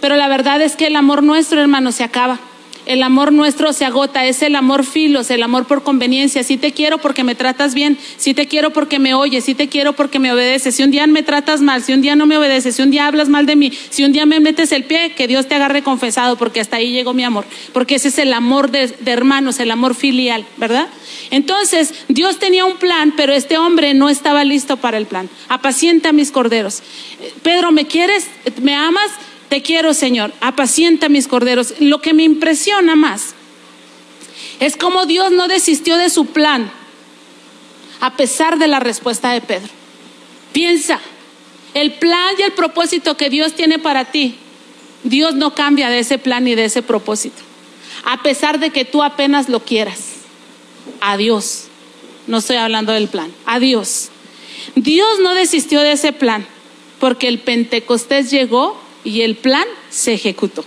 Pero 0.02 0.18
la 0.18 0.28
verdad 0.28 0.62
es 0.62 0.76
que 0.76 0.88
el 0.88 0.98
amor 0.98 1.24
nuestro, 1.24 1.62
hermano, 1.62 1.94
se 1.94 2.04
acaba. 2.04 2.39
El 2.86 3.02
amor 3.02 3.32
nuestro 3.32 3.72
se 3.72 3.86
agota, 3.86 4.26
es 4.26 4.41
el 4.41 4.56
amor 4.56 4.86
filos, 4.86 5.30
el 5.32 5.43
amor 5.43 5.65
por 5.65 5.84
conveniencia. 5.84 6.43
Si 6.43 6.58
te 6.58 6.74
quiero 6.74 6.98
porque 6.98 7.24
me 7.24 7.36
tratas 7.36 7.74
bien, 7.74 7.98
si 8.17 8.34
te 8.34 8.48
quiero 8.48 8.72
porque 8.72 9.00
me 9.00 9.13
oyes, 9.13 9.46
si 9.46 9.56
te 9.56 9.69
quiero 9.69 9.93
porque 9.93 10.19
me 10.19 10.34
obedeces. 10.34 10.76
Si 10.76 10.84
un 10.84 10.91
día 10.91 11.08
me 11.08 11.24
tratas 11.24 11.62
mal, 11.62 11.84
si 11.84 11.93
un 11.93 12.02
día 12.02 12.15
no 12.15 12.26
me 12.26 12.38
obedeces, 12.38 12.76
si 12.76 12.82
un 12.82 12.91
día 12.91 13.08
hablas 13.08 13.30
mal 13.30 13.46
de 13.46 13.56
mí, 13.56 13.72
si 13.89 14.04
un 14.04 14.12
día 14.12 14.26
me 14.26 14.39
metes 14.39 14.72
el 14.72 14.84
pie, 14.84 15.13
que 15.15 15.28
Dios 15.28 15.48
te 15.48 15.56
agarre 15.56 15.82
confesado, 15.82 16.38
porque 16.38 16.60
hasta 16.60 16.78
ahí 16.78 16.91
llegó 16.91 17.13
mi 17.13 17.24
amor. 17.24 17.46
Porque 17.72 17.96
ese 17.96 18.10
es 18.10 18.17
el 18.17 18.34
amor 18.34 18.69
de, 18.69 18.88
de 18.88 19.12
hermanos, 19.12 19.60
el 19.60 19.72
amor 19.72 19.96
filial, 19.96 20.46
¿verdad? 20.58 20.88
Entonces, 21.32 21.93
Dios 22.10 22.38
tenía 22.39 22.65
un 22.65 22.78
plan, 22.78 23.13
pero 23.15 23.34
este 23.34 23.58
hombre 23.58 23.93
no 23.93 24.10
estaba 24.10 24.43
listo 24.43 24.78
para 24.78 24.98
el 24.98 25.06
plan. 25.06 25.30
Apacienta 25.48 26.12
mis 26.12 26.32
corderos. 26.32 26.84
Pedro, 27.43 27.72
¿me 27.72 27.86
quieres? 27.86 28.28
¿Me 28.62 28.76
amas? 28.76 29.12
Te 29.54 29.62
quiero, 29.62 29.94
Señor, 29.94 30.34
apacienta 30.42 31.10
mis 31.10 31.28
corderos. 31.28 31.76
Lo 31.80 32.02
que 32.02 32.16
me 32.16 32.24
impresiona 32.24 32.96
más 32.96 33.36
es 34.60 34.76
cómo 34.76 35.06
Dios 35.06 35.32
no 35.32 35.48
desistió 35.48 35.96
de 35.96 36.10
su 36.10 36.26
plan 36.26 36.72
a 38.00 38.18
pesar 38.18 38.58
de 38.58 38.68
la 38.68 38.80
respuesta 38.80 39.32
de 39.32 39.42
Pedro. 39.42 39.70
Piensa, 40.54 41.00
el 41.76 41.94
plan 41.94 42.34
y 42.39 42.42
el 42.42 42.54
propósito 42.54 43.16
que 43.16 43.30
Dios 43.30 43.54
tiene 43.54 43.78
para 43.78 44.06
ti, 44.06 44.38
Dios 45.04 45.36
no 45.36 45.54
cambia 45.54 45.92
de 45.92 46.00
ese 46.00 46.18
plan 46.18 46.48
y 46.48 46.56
de 46.56 46.66
ese 46.66 46.82
propósito. 46.82 47.44
A 48.06 48.24
pesar 48.24 48.58
de 48.60 48.72
que 48.72 48.86
tú 48.86 49.04
apenas 49.04 49.50
lo 49.50 49.60
quieras. 49.60 50.00
Adiós. 51.00 51.66
No 52.26 52.39
estoy 52.39 52.56
hablando 52.56 52.92
del 52.92 53.08
plan. 53.08 53.32
Adiós. 53.46 54.10
Dios 54.74 55.20
no 55.22 55.36
desistió 55.36 55.82
de 55.82 55.92
ese 55.92 56.12
plan 56.12 56.44
porque 57.00 57.28
el 57.28 57.38
Pentecostés 57.38 58.32
llegó 58.32 58.82
y 59.04 59.22
el 59.22 59.36
plan 59.36 59.66
se 59.89 60.13
ejecutó. 60.13 60.66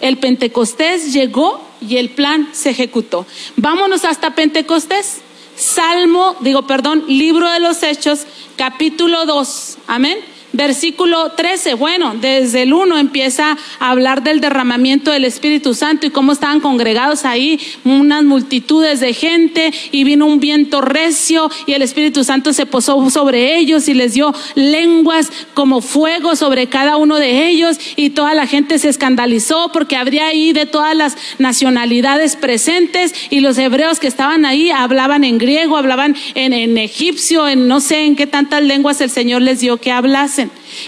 El 0.00 0.18
Pentecostés 0.18 1.12
llegó 1.12 1.66
y 1.80 1.96
el 1.96 2.10
plan 2.10 2.48
se 2.52 2.70
ejecutó. 2.70 3.26
Vámonos 3.56 4.04
hasta 4.04 4.34
Pentecostés. 4.34 5.20
Salmo, 5.56 6.36
digo, 6.40 6.66
perdón, 6.66 7.04
libro 7.06 7.50
de 7.50 7.60
los 7.60 7.82
Hechos, 7.82 8.20
capítulo 8.56 9.26
2. 9.26 9.78
Amén. 9.86 10.18
Versículo 10.52 11.32
13, 11.32 11.74
bueno, 11.74 12.14
desde 12.20 12.62
el 12.62 12.72
1 12.72 12.98
empieza 12.98 13.56
a 13.78 13.90
hablar 13.90 14.24
del 14.24 14.40
derramamiento 14.40 15.12
del 15.12 15.24
Espíritu 15.24 15.74
Santo 15.74 16.06
y 16.06 16.10
cómo 16.10 16.32
estaban 16.32 16.58
congregados 16.58 17.24
ahí 17.24 17.60
unas 17.84 18.24
multitudes 18.24 18.98
de 18.98 19.12
gente 19.12 19.72
y 19.92 20.02
vino 20.02 20.26
un 20.26 20.40
viento 20.40 20.80
recio 20.80 21.48
y 21.66 21.74
el 21.74 21.82
Espíritu 21.82 22.24
Santo 22.24 22.52
se 22.52 22.66
posó 22.66 23.10
sobre 23.10 23.58
ellos 23.58 23.88
y 23.88 23.94
les 23.94 24.14
dio 24.14 24.34
lenguas 24.56 25.30
como 25.54 25.80
fuego 25.80 26.34
sobre 26.34 26.66
cada 26.66 26.96
uno 26.96 27.16
de 27.16 27.46
ellos 27.46 27.78
y 27.94 28.10
toda 28.10 28.34
la 28.34 28.48
gente 28.48 28.80
se 28.80 28.88
escandalizó 28.88 29.70
porque 29.72 29.96
habría 29.96 30.26
ahí 30.26 30.52
de 30.52 30.66
todas 30.66 30.96
las 30.96 31.16
nacionalidades 31.38 32.34
presentes 32.34 33.14
y 33.30 33.38
los 33.38 33.56
hebreos 33.56 34.00
que 34.00 34.08
estaban 34.08 34.44
ahí 34.44 34.70
hablaban 34.70 35.22
en 35.22 35.38
griego, 35.38 35.76
hablaban 35.76 36.16
en, 36.34 36.52
en 36.52 36.76
egipcio, 36.76 37.46
en 37.46 37.68
no 37.68 37.80
sé 37.80 38.04
en 38.04 38.16
qué 38.16 38.26
tantas 38.26 38.62
lenguas 38.62 39.00
el 39.00 39.10
Señor 39.10 39.42
les 39.42 39.60
dio 39.60 39.76
que 39.76 39.92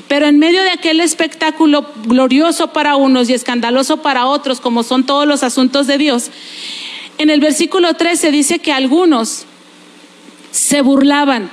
Pero 0.09 0.27
en 0.27 0.39
medio 0.39 0.63
de 0.63 0.71
aquel 0.71 1.01
espectáculo 1.01 1.87
glorioso 2.07 2.73
para 2.73 2.97
unos 2.97 3.29
y 3.29 3.35
escandaloso 3.35 4.03
para 4.03 4.27
otros, 4.27 4.61
como 4.61 4.83
son 4.83 5.05
todos 5.05 5.27
los 5.27 5.43
asuntos 5.43 5.87
de 5.87 5.99
Dios, 5.99 6.31
en 7.19 7.31
el 7.31 7.41
versículo 7.41 7.95
13 7.95 8.31
dice 8.31 8.59
que 8.59 8.73
algunos 8.73 9.45
se 10.51 10.83
burlaban 10.83 11.51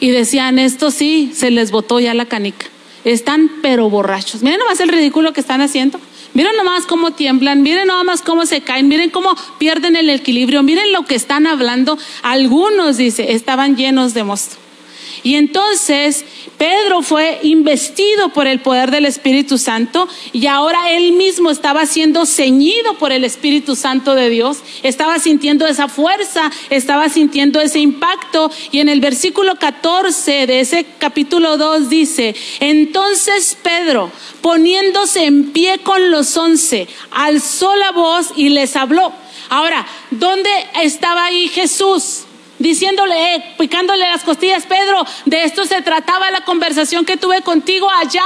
y 0.00 0.10
decían, 0.10 0.58
esto 0.58 0.90
sí, 0.90 1.32
se 1.34 1.50
les 1.50 1.70
botó 1.70 2.00
ya 2.00 2.14
la 2.14 2.26
canica. 2.26 2.66
Están 3.04 3.50
pero 3.62 3.90
borrachos. 3.90 4.42
Miren 4.42 4.58
nomás 4.58 4.80
el 4.80 4.88
ridículo 4.88 5.32
que 5.32 5.40
están 5.40 5.60
haciendo. 5.60 6.00
Miren 6.32 6.56
nomás 6.56 6.84
cómo 6.86 7.12
tiemblan, 7.12 7.62
miren 7.62 7.86
nomás 7.86 8.22
cómo 8.22 8.44
se 8.44 8.60
caen, 8.60 8.88
miren 8.88 9.10
cómo 9.10 9.36
pierden 9.58 9.94
el 9.94 10.10
equilibrio, 10.10 10.64
miren 10.64 10.92
lo 10.92 11.04
que 11.04 11.14
están 11.14 11.46
hablando. 11.46 11.96
Algunos, 12.22 12.96
dice, 12.96 13.32
estaban 13.32 13.76
llenos 13.76 14.14
de 14.14 14.24
mosto. 14.24 14.56
Y 15.24 15.36
entonces 15.36 16.22
Pedro 16.58 17.00
fue 17.00 17.40
investido 17.42 18.28
por 18.28 18.46
el 18.46 18.60
poder 18.60 18.90
del 18.90 19.06
Espíritu 19.06 19.56
Santo 19.56 20.06
y 20.34 20.46
ahora 20.48 20.90
él 20.90 21.12
mismo 21.12 21.50
estaba 21.50 21.86
siendo 21.86 22.26
ceñido 22.26 22.98
por 22.98 23.10
el 23.10 23.24
Espíritu 23.24 23.74
Santo 23.74 24.14
de 24.14 24.28
Dios, 24.28 24.58
estaba 24.82 25.18
sintiendo 25.18 25.66
esa 25.66 25.88
fuerza, 25.88 26.52
estaba 26.68 27.08
sintiendo 27.08 27.58
ese 27.62 27.78
impacto 27.78 28.50
y 28.70 28.80
en 28.80 28.90
el 28.90 29.00
versículo 29.00 29.56
14 29.56 30.46
de 30.46 30.60
ese 30.60 30.84
capítulo 30.98 31.56
2 31.56 31.88
dice, 31.88 32.36
entonces 32.60 33.56
Pedro, 33.62 34.12
poniéndose 34.42 35.24
en 35.24 35.52
pie 35.52 35.78
con 35.78 36.10
los 36.10 36.36
once, 36.36 36.86
alzó 37.10 37.74
la 37.76 37.92
voz 37.92 38.28
y 38.36 38.50
les 38.50 38.76
habló. 38.76 39.10
Ahora, 39.48 39.86
¿dónde 40.10 40.50
estaba 40.82 41.24
ahí 41.24 41.48
Jesús? 41.48 42.23
Diciéndole, 42.64 43.34
eh, 43.34 43.54
picándole 43.58 44.08
las 44.10 44.24
costillas, 44.24 44.64
Pedro, 44.64 45.04
de 45.26 45.44
esto 45.44 45.66
se 45.66 45.82
trataba 45.82 46.30
la 46.30 46.46
conversación 46.46 47.04
que 47.04 47.18
tuve 47.18 47.42
contigo 47.42 47.90
allá. 47.90 48.24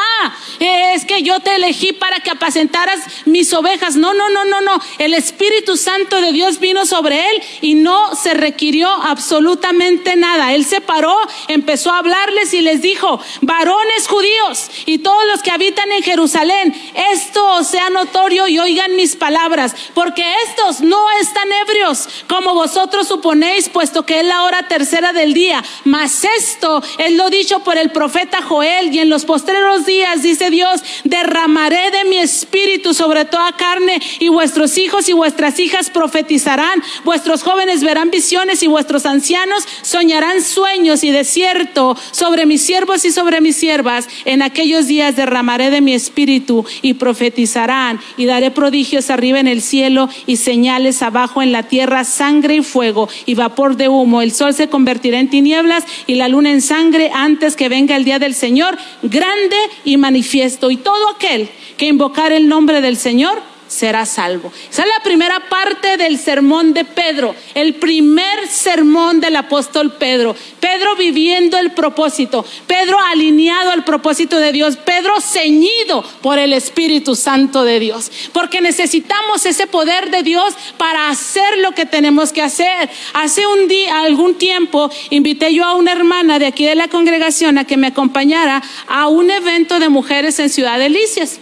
Eh, 0.61 0.93
es 0.95 1.05
que 1.05 1.25
yo 1.25 1.41
te 1.41 1.57
elegí 1.57 1.93
para 1.93 2.21
que 2.21 2.31
apacentaras 2.31 3.01
mis 3.25 3.53
ovejas. 3.53 3.97
No, 3.97 4.15
no, 4.15 4.31
no, 4.31 4.45
no, 4.45 4.61
no. 4.61 4.81
El 4.99 5.15
Espíritu 5.15 5.77
Santo 5.77 6.21
de 6.21 6.31
Dios 6.31 6.61
vino 6.61 6.87
sobre 6.87 7.17
él 7.31 7.43
y 7.63 7.75
no 7.75 8.15
se 8.15 8.33
requirió 8.33 8.89
absolutamente 8.89 10.15
nada. 10.15 10.55
Él 10.55 10.65
se 10.65 10.81
paró, 10.81 11.19
empezó 11.49 11.91
a 11.91 11.99
hablarles 11.99 12.55
y 12.55 12.61
les 12.61 12.81
dijo, 12.81 13.21
varones 13.41 14.07
judíos 14.07 14.71
y 14.87 14.99
todos 14.99 15.25
los 15.27 15.43
que 15.43 15.51
habitan 15.51 15.91
en 15.91 16.05
Jerusalén, 16.05 16.93
esto 17.13 17.65
sea 17.65 17.91
notorio 17.91 18.47
y 18.47 18.61
oigan 18.61 18.95
mis 18.95 19.17
palabras, 19.17 19.75
porque 19.95 20.25
estos 20.47 20.81
no 20.81 21.11
están 21.21 21.51
ebrios 21.67 22.09
como 22.29 22.55
vosotros 22.55 23.09
suponéis, 23.09 23.69
puesto 23.69 24.07
que 24.07 24.21
es 24.21 24.28
la 24.29 24.43
hora 24.45 24.69
tercera 24.69 25.13
del 25.13 25.35
día. 25.35 25.65
Mas 25.85 26.25
esto 26.39 26.83
es 26.99 27.13
lo 27.15 27.31
dicho 27.31 27.61
por 27.61 27.79
el 27.79 27.91
profeta 27.91 28.43
Joel 28.43 28.95
y 28.95 29.01
en 29.01 29.09
los 29.09 29.25
postreros 29.25 29.87
días, 29.87 30.23
dice 30.23 30.51
Dios, 30.51 30.83
derramaré 31.05 31.91
de 31.91 32.05
mi 32.05 32.19
espíritu 32.19 32.95
sobre 32.95 33.25
toda 33.25 33.53
carne 33.53 34.01
y 34.21 34.29
vuestros 34.29 34.79
hijos 34.79 35.09
y 35.09 35.13
vuestras 35.13 35.59
hijas 35.59 35.91
profetizarán, 35.91 36.83
vuestros 37.05 37.43
jóvenes 37.43 37.83
verán 37.83 38.11
visiones 38.11 38.63
y 38.63 38.67
vuestros 38.67 39.07
ancianos 39.07 39.67
soñarán 39.83 40.43
sueños 40.43 41.05
y 41.05 41.11
desierto 41.11 41.97
sobre 42.11 42.47
mis 42.47 42.63
siervos 42.63 43.05
y 43.05 43.13
sobre 43.13 43.41
mis 43.41 43.57
siervas. 43.57 44.09
En 44.25 44.43
aquellos 44.43 44.87
días 44.87 45.17
derramaré 45.17 45.71
de 45.71 45.81
mi 45.81 45.95
espíritu 45.95 46.65
y 46.83 46.95
profetizarán 46.95 48.01
y 48.17 48.27
daré 48.27 48.51
prodigios 48.51 49.11
arriba 49.11 49.41
en 49.41 49.49
el 49.49 49.63
cielo 49.63 50.09
y 50.27 50.37
señales 50.37 51.03
abajo 51.03 51.43
en 51.43 51.53
la 51.53 51.65
tierra, 51.65 52.05
sangre 52.05 52.57
y 52.57 52.63
fuego 52.63 53.09
y 53.27 53.35
vapor 53.35 53.77
de 53.77 53.89
humo 53.89 54.18
el 54.23 54.33
sol 54.33 54.55
se 54.55 54.69
convertirá 54.69 55.21
en 55.21 55.31
tinieblas 55.31 55.85
y 56.07 56.15
la 56.15 56.29
luna 56.29 56.51
en 56.51 56.63
sangre 56.63 57.11
antes 57.15 57.57
que 57.57 57.69
venga 57.69 57.97
el 57.97 58.05
día 58.05 58.19
del 58.19 58.35
Señor, 58.35 58.77
grande 59.03 59.57
y 59.85 59.97
manifiesto. 59.97 60.71
Y 60.71 60.77
todo 60.77 61.11
aquel 61.11 61.49
que 61.77 61.87
invocar 61.87 62.33
el 62.33 62.49
nombre 62.49 62.81
del 62.81 62.97
Señor 62.97 63.41
será 63.69 64.07
salvo. 64.07 64.53
Esa 64.71 64.83
es 64.83 64.89
la 64.89 65.03
primera 65.05 65.41
parte 65.49 65.97
del 65.97 66.19
sermón 66.19 66.75
de 66.75 66.85
Pedro, 66.85 67.35
el 67.55 67.75
primer 67.77 68.49
sermón 68.49 69.21
del 69.21 69.37
apóstol 69.37 69.93
Pedro. 69.93 70.35
Pedro 70.59 70.97
viviendo 70.97 71.59
el 71.59 71.73
propósito, 71.73 72.45
Pedro 72.67 72.99
alineado 72.99 73.71
al 73.71 73.85
propósito 73.85 74.39
de 74.39 74.53
Dios, 74.53 74.77
Pedro 74.77 75.21
ceñido 75.21 76.03
por 76.23 76.39
el 76.39 76.53
Espíritu 76.53 77.15
Santo 77.15 77.65
de 77.65 77.79
Dios, 77.79 78.11
porque 78.33 78.61
necesitamos 78.61 79.47
ese 79.47 79.67
poder 79.67 80.11
de 80.11 80.23
Dios 80.23 80.55
para 80.77 81.09
hacer 81.09 81.59
lo 81.59 81.73
que 81.73 81.87
tenemos 81.87 82.33
que 82.33 82.43
hacer. 82.43 82.91
Hace 83.15 83.47
un 83.47 83.69
día, 83.69 84.01
algún 84.01 84.37
tiempo, 84.37 84.91
invité 85.11 85.55
yo 85.55 85.65
a 85.65 85.75
una 85.75 85.93
hermana 85.93 86.39
de 86.39 86.47
aquí 86.47 86.67
de 86.67 86.75
la 86.75 86.89
congregación 86.89 87.59
a 87.59 87.65
que 87.65 87.77
me 87.77 87.89
acompañara 87.89 88.63
a 88.89 89.09
un 89.09 89.31
evento 89.31 89.79
de 89.79 89.89
mujeres 89.89 90.39
en 90.39 90.51
Ciudad 90.51 90.79
Delicias. 90.79 91.41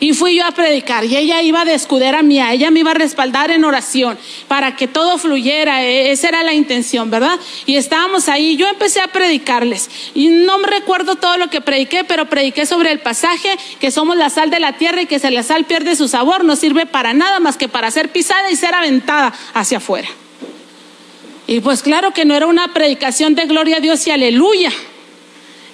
Y 0.00 0.14
fui 0.14 0.36
yo 0.36 0.46
a 0.46 0.52
predicar 0.52 1.04
y 1.04 1.14
ella 1.14 1.42
iba 1.42 1.66
de 1.66 1.74
escudera 1.74 2.22
mía, 2.22 2.52
ella 2.54 2.70
me 2.70 2.80
iba 2.80 2.92
a 2.92 2.94
respaldar 2.94 3.50
en 3.50 3.64
oración 3.64 4.18
para 4.48 4.74
que 4.74 4.88
todo 4.88 5.18
fluyera, 5.18 5.84
e, 5.84 6.10
esa 6.10 6.28
era 6.28 6.42
la 6.42 6.54
intención, 6.54 7.10
¿verdad? 7.10 7.38
Y 7.66 7.76
estábamos 7.76 8.30
ahí, 8.30 8.56
yo 8.56 8.66
empecé 8.66 9.02
a 9.02 9.08
predicarles. 9.08 9.90
Y 10.14 10.28
no 10.28 10.58
me 10.58 10.68
recuerdo 10.68 11.16
todo 11.16 11.36
lo 11.36 11.50
que 11.50 11.60
prediqué, 11.60 12.04
pero 12.04 12.30
prediqué 12.30 12.64
sobre 12.64 12.90
el 12.92 13.00
pasaje 13.00 13.56
que 13.78 13.90
somos 13.90 14.16
la 14.16 14.30
sal 14.30 14.48
de 14.48 14.58
la 14.58 14.78
tierra 14.78 15.02
y 15.02 15.06
que 15.06 15.18
si 15.18 15.30
la 15.30 15.42
sal 15.42 15.66
pierde 15.66 15.94
su 15.96 16.08
sabor. 16.08 16.44
No 16.44 16.56
sirve 16.56 16.86
para 16.86 17.12
nada 17.12 17.38
más 17.38 17.58
que 17.58 17.68
para 17.68 17.90
ser 17.90 18.10
pisada 18.10 18.50
y 18.50 18.56
ser 18.56 18.74
aventada 18.74 19.34
hacia 19.52 19.78
afuera. 19.78 20.08
Y 21.46 21.60
pues 21.60 21.82
claro 21.82 22.12
que 22.12 22.24
no 22.24 22.34
era 22.34 22.46
una 22.46 22.72
predicación 22.72 23.34
de 23.34 23.44
gloria 23.44 23.78
a 23.78 23.80
Dios 23.80 24.06
y 24.06 24.12
aleluya, 24.12 24.72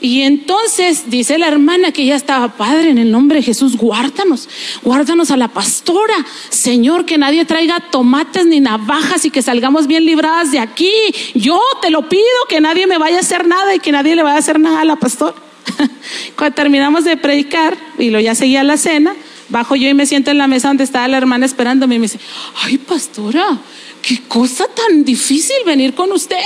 y 0.01 0.23
entonces 0.23 1.11
dice 1.11 1.39
la 1.39 1.49
hermana 1.49 1.93
que 1.93 2.05
ya 2.05 2.17
estaba 2.17 2.57
padre 2.57 2.91
en 2.91 2.99
el 2.99 3.11
nombre 3.11 3.39
de 3.39 3.43
Jesús, 3.43 3.77
guárdanos, 3.77 4.49
guárdanos 4.83 5.31
a 5.31 5.37
la 5.37 5.49
pastora, 5.49 6.15
Señor, 6.51 7.07
que 7.07 7.17
nadie 7.17 7.45
traiga 7.45 7.81
tomates 7.91 8.47
ni 8.47 8.61
navajas 8.61 9.25
y 9.25 9.31
que 9.31 9.41
salgamos 9.41 9.87
bien 9.87 10.05
libradas 10.05 10.53
de 10.53 10.59
aquí. 10.59 10.93
Yo 11.35 11.61
te 11.81 11.91
lo 11.91 12.09
pido, 12.09 12.23
que 12.49 12.61
nadie 12.61 12.87
me 12.87 12.99
vaya 12.99 13.17
a 13.17 13.21
hacer 13.21 13.47
nada 13.47 13.75
y 13.75 13.79
que 13.79 13.93
nadie 13.93 14.17
le 14.17 14.23
vaya 14.23 14.37
a 14.37 14.41
hacer 14.41 14.61
nada 14.61 14.83
a 14.83 14.85
la 14.85 14.97
pastora. 14.97 15.35
Cuando 16.37 16.55
terminamos 16.55 17.05
de 17.05 17.17
predicar 17.17 17.77
y 17.99 18.11
lo 18.11 18.21
ya 18.21 18.35
seguía 18.35 18.63
la 18.65 18.77
cena, 18.77 19.15
bajo 19.49 19.77
yo 19.77 19.89
y 19.89 19.95
me 19.95 20.07
siento 20.07 20.31
en 20.31 20.39
la 20.39 20.47
mesa 20.47 20.69
donde 20.69 20.85
estaba 20.85 21.09
la 21.09 21.17
hermana 21.17 21.47
esperándome 21.47 21.95
y 21.95 21.99
me 21.99 22.05
dice, 22.05 22.21
ay 22.65 22.79
pastora, 22.79 23.59
qué 24.03 24.23
cosa 24.29 24.67
tan 24.69 25.05
difícil 25.05 25.57
venir 25.65 25.95
con 25.95 26.13
usted. 26.13 26.37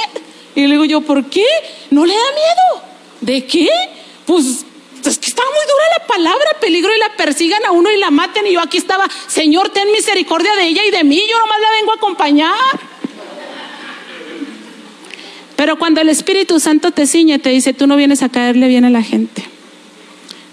Y 0.54 0.62
le 0.62 0.72
digo 0.72 0.84
yo, 0.84 1.00
¿por 1.00 1.24
qué? 1.26 1.44
¿No 1.90 2.06
le 2.06 2.12
da 2.12 2.20
miedo? 2.32 2.89
¿De 3.20 3.44
qué? 3.44 3.68
Pues 4.26 4.64
es 5.08 5.18
que 5.18 5.26
estaba 5.28 5.48
muy 5.48 5.64
dura 5.66 5.84
la 5.98 6.06
palabra, 6.06 6.60
peligro 6.60 6.90
y 6.94 6.98
la 6.98 7.16
persigan 7.16 7.64
a 7.64 7.72
uno 7.72 7.90
y 7.90 7.98
la 7.98 8.10
maten. 8.10 8.46
Y 8.46 8.52
yo 8.52 8.60
aquí 8.60 8.78
estaba, 8.78 9.08
Señor, 9.28 9.70
ten 9.70 9.90
misericordia 9.92 10.54
de 10.56 10.66
ella 10.66 10.84
y 10.84 10.90
de 10.90 11.04
mí, 11.04 11.22
yo 11.30 11.38
nomás 11.38 11.60
la 11.60 11.70
vengo 11.78 11.92
a 11.92 11.96
acompañar. 11.96 12.80
Pero 15.56 15.78
cuando 15.78 16.00
el 16.00 16.08
Espíritu 16.08 16.58
Santo 16.58 16.90
te 16.90 17.06
ciñe, 17.06 17.38
te 17.38 17.50
dice, 17.50 17.74
tú 17.74 17.86
no 17.86 17.96
vienes 17.96 18.22
a 18.22 18.30
caerle 18.30 18.66
bien 18.68 18.86
a 18.86 18.90
la 18.90 19.02
gente, 19.02 19.44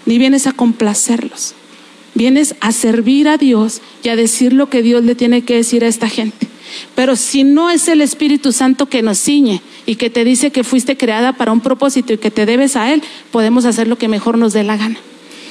ni 0.04 0.18
vienes 0.18 0.46
a 0.46 0.52
complacerlos, 0.52 1.54
vienes 2.14 2.54
a 2.60 2.72
servir 2.72 3.26
a 3.26 3.38
Dios 3.38 3.80
y 4.02 4.10
a 4.10 4.16
decir 4.16 4.52
lo 4.52 4.68
que 4.68 4.82
Dios 4.82 5.04
le 5.04 5.14
tiene 5.14 5.42
que 5.44 5.54
decir 5.54 5.82
a 5.82 5.88
esta 5.88 6.10
gente. 6.10 6.46
Pero 6.94 7.16
si 7.16 7.42
no 7.42 7.70
es 7.70 7.88
el 7.88 8.02
Espíritu 8.02 8.52
Santo 8.52 8.90
que 8.90 9.00
nos 9.00 9.18
ciñe 9.18 9.62
y 9.88 9.96
que 9.96 10.10
te 10.10 10.22
dice 10.22 10.50
que 10.50 10.64
fuiste 10.64 10.98
creada 10.98 11.32
para 11.32 11.50
un 11.50 11.62
propósito 11.62 12.12
y 12.12 12.18
que 12.18 12.30
te 12.30 12.44
debes 12.44 12.76
a 12.76 12.92
Él, 12.92 13.02
podemos 13.32 13.64
hacer 13.64 13.88
lo 13.88 13.96
que 13.96 14.06
mejor 14.06 14.36
nos 14.36 14.52
dé 14.52 14.62
la 14.62 14.76
gana. 14.76 14.98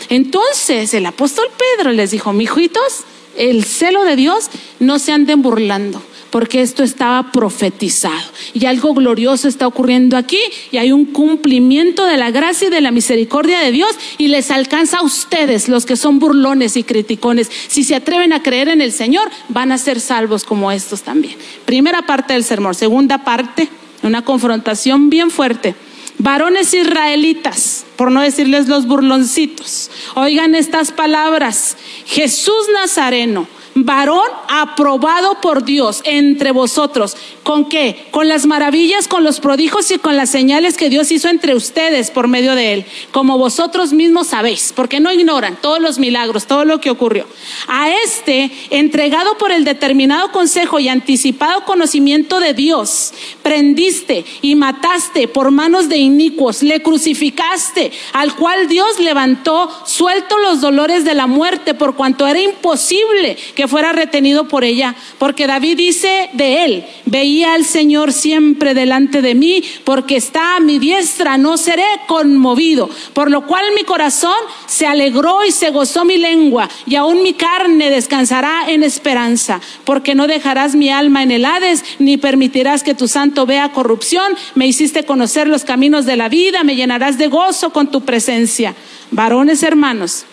Entonces 0.10 0.94
el 0.94 1.08
apóstol 1.08 1.48
Pedro 1.76 1.92
les 1.92 2.12
dijo, 2.12 2.34
mijitos, 2.34 3.04
el 3.36 3.66
celo 3.66 4.04
de 4.04 4.16
Dios 4.16 4.52
no 4.80 5.00
se 5.00 5.12
anden 5.12 5.42
burlando 5.42 6.04
porque 6.30 6.62
esto 6.62 6.84
estaba 6.84 7.32
profetizado. 7.32 8.32
Y 8.54 8.68
algo 8.68 8.94
glorioso 8.94 9.48
está 9.48 9.66
ocurriendo 9.66 10.18
aquí 10.18 10.40
y 10.72 10.78
hay 10.78 10.92
un 10.92 11.06
cumplimiento 11.06 12.06
de 12.06 12.18
la 12.18 12.30
gracia 12.30 12.68
y 12.68 12.72
de 12.72 12.82
la 12.82 12.92
misericordia 12.92 13.60
de 13.60 13.72
Dios 13.72 13.90
y 14.20 14.28
les 14.28 14.52
alcanza 14.52 15.00
a 15.00 15.04
ustedes, 15.04 15.68
los 15.68 15.88
que 15.88 15.96
son 15.96 16.20
burlones 16.20 16.78
y 16.78 16.84
criticones. 16.84 17.50
Si 17.70 17.84
se 17.84 17.96
atreven 17.96 18.34
a 18.34 18.44
creer 18.44 18.68
en 18.68 18.82
el 18.82 18.92
Señor, 18.92 19.32
van 19.50 19.72
a 19.72 19.80
ser 19.80 20.00
salvos 20.00 20.44
como 20.44 20.72
estos 20.72 21.02
también. 21.02 21.38
Primera 21.66 22.04
parte 22.06 22.34
del 22.34 22.44
sermón. 22.44 22.76
Segunda 22.76 23.24
parte, 23.24 23.68
una 24.04 24.24
confrontación 24.24 25.10
bien 25.10 25.32
fuerte. 25.32 25.76
Varones 26.20 26.74
israelitas, 26.74 27.86
por 27.96 28.12
no 28.12 28.22
decirles 28.22 28.68
los 28.68 28.88
burloncitos, 28.88 29.92
oigan 30.16 30.56
estas 30.56 30.92
palabras. 30.92 31.78
Jesús 32.06 32.68
Nazareno 32.74 33.48
varón 33.86 34.28
aprobado 34.48 35.42
por 35.42 35.64
Dios 35.64 36.02
entre 36.04 36.52
vosotros. 36.52 37.18
¿Con 37.44 37.70
qué? 37.70 38.08
Con 38.12 38.28
las 38.28 38.46
maravillas, 38.46 39.08
con 39.08 39.24
los 39.24 39.40
prodigios 39.40 39.92
y 39.92 39.98
con 40.00 40.18
las 40.18 40.30
señales 40.30 40.78
que 40.78 40.90
Dios 40.90 41.12
hizo 41.12 41.30
entre 41.30 41.56
ustedes 41.56 42.12
por 42.12 42.28
medio 42.28 42.56
de 42.56 42.74
él, 42.74 42.86
como 43.12 43.38
vosotros 43.38 43.94
mismos 43.94 44.28
sabéis, 44.28 44.74
porque 44.76 45.00
no 45.00 45.12
ignoran 45.12 45.58
todos 45.62 45.80
los 45.80 46.00
milagros, 46.00 46.46
todo 46.46 46.66
lo 46.66 46.80
que 46.80 46.90
ocurrió. 46.90 47.26
A 47.68 47.90
este, 47.90 48.52
entregado 48.70 49.38
por 49.38 49.52
el 49.52 49.64
determinado 49.64 50.32
consejo 50.32 50.80
y 50.80 50.90
anticipado 50.90 51.66
conocimiento 51.66 52.40
de 52.40 52.54
Dios, 52.54 53.14
prendiste 53.44 54.26
y 54.42 54.56
mataste 54.56 55.28
por 55.28 55.52
manos 55.52 55.90
de 55.90 55.98
inicuos, 55.98 56.64
le 56.64 56.82
crucificaste, 56.82 57.92
al 58.14 58.36
cual 58.36 58.68
Dios 58.68 59.00
levantó, 59.00 59.70
suelto 59.86 60.38
los 60.40 60.62
dolores 60.62 61.06
de 61.06 61.16
la 61.16 61.28
muerte, 61.28 61.74
por 61.74 61.96
cuanto 61.96 62.28
era 62.28 62.40
imposible 62.40 63.38
que 63.56 63.67
fuera 63.68 63.94
retenido 63.94 64.48
por 64.48 64.64
ella, 64.64 64.96
porque 65.18 65.48
David 65.48 65.78
dice 65.78 66.30
de 66.34 66.66
él, 66.66 66.86
veía 67.06 67.54
al 67.54 67.66
Señor 67.66 68.14
siempre 68.14 68.74
delante 68.74 69.22
de 69.22 69.36
mí, 69.36 69.64
porque 69.84 70.16
está 70.16 70.56
a 70.56 70.60
mi 70.60 70.80
diestra, 70.80 71.38
no 71.38 71.58
seré 71.58 71.86
conmovido, 72.08 72.90
por 73.14 73.30
lo 73.30 73.46
cual 73.46 73.66
mi 73.76 73.84
corazón 73.84 74.38
se 74.66 74.88
alegró 74.88 75.46
y 75.46 75.52
se 75.52 75.70
gozó 75.70 76.06
mi 76.06 76.18
lengua, 76.18 76.70
y 76.86 76.96
aún 76.96 77.22
mi 77.22 77.34
carne 77.34 77.90
descansará 77.90 78.70
en 78.70 78.84
esperanza, 78.84 79.62
porque 79.84 80.16
no 80.16 80.28
dejarás 80.28 80.76
mi 80.76 80.90
alma 80.90 81.24
en 81.24 81.32
el 81.32 81.46
Hades, 81.46 81.84
ni 82.00 82.18
permitirás 82.18 82.84
que 82.84 82.96
tu 82.96 83.08
santo 83.08 83.46
vea 83.46 83.72
corrupción, 83.72 84.34
me 84.56 84.68
hiciste 84.68 85.04
conocer 85.04 85.48
los 85.48 85.64
caminos 85.64 86.06
de 86.06 86.18
la 86.18 86.30
vida, 86.30 86.64
me 86.64 86.76
llenarás 86.76 87.18
de 87.18 87.28
gozo 87.28 87.72
con 87.72 87.92
tu 87.92 88.02
presencia. 88.02 88.76
Varones 89.12 89.64
hermanos, 89.64 90.26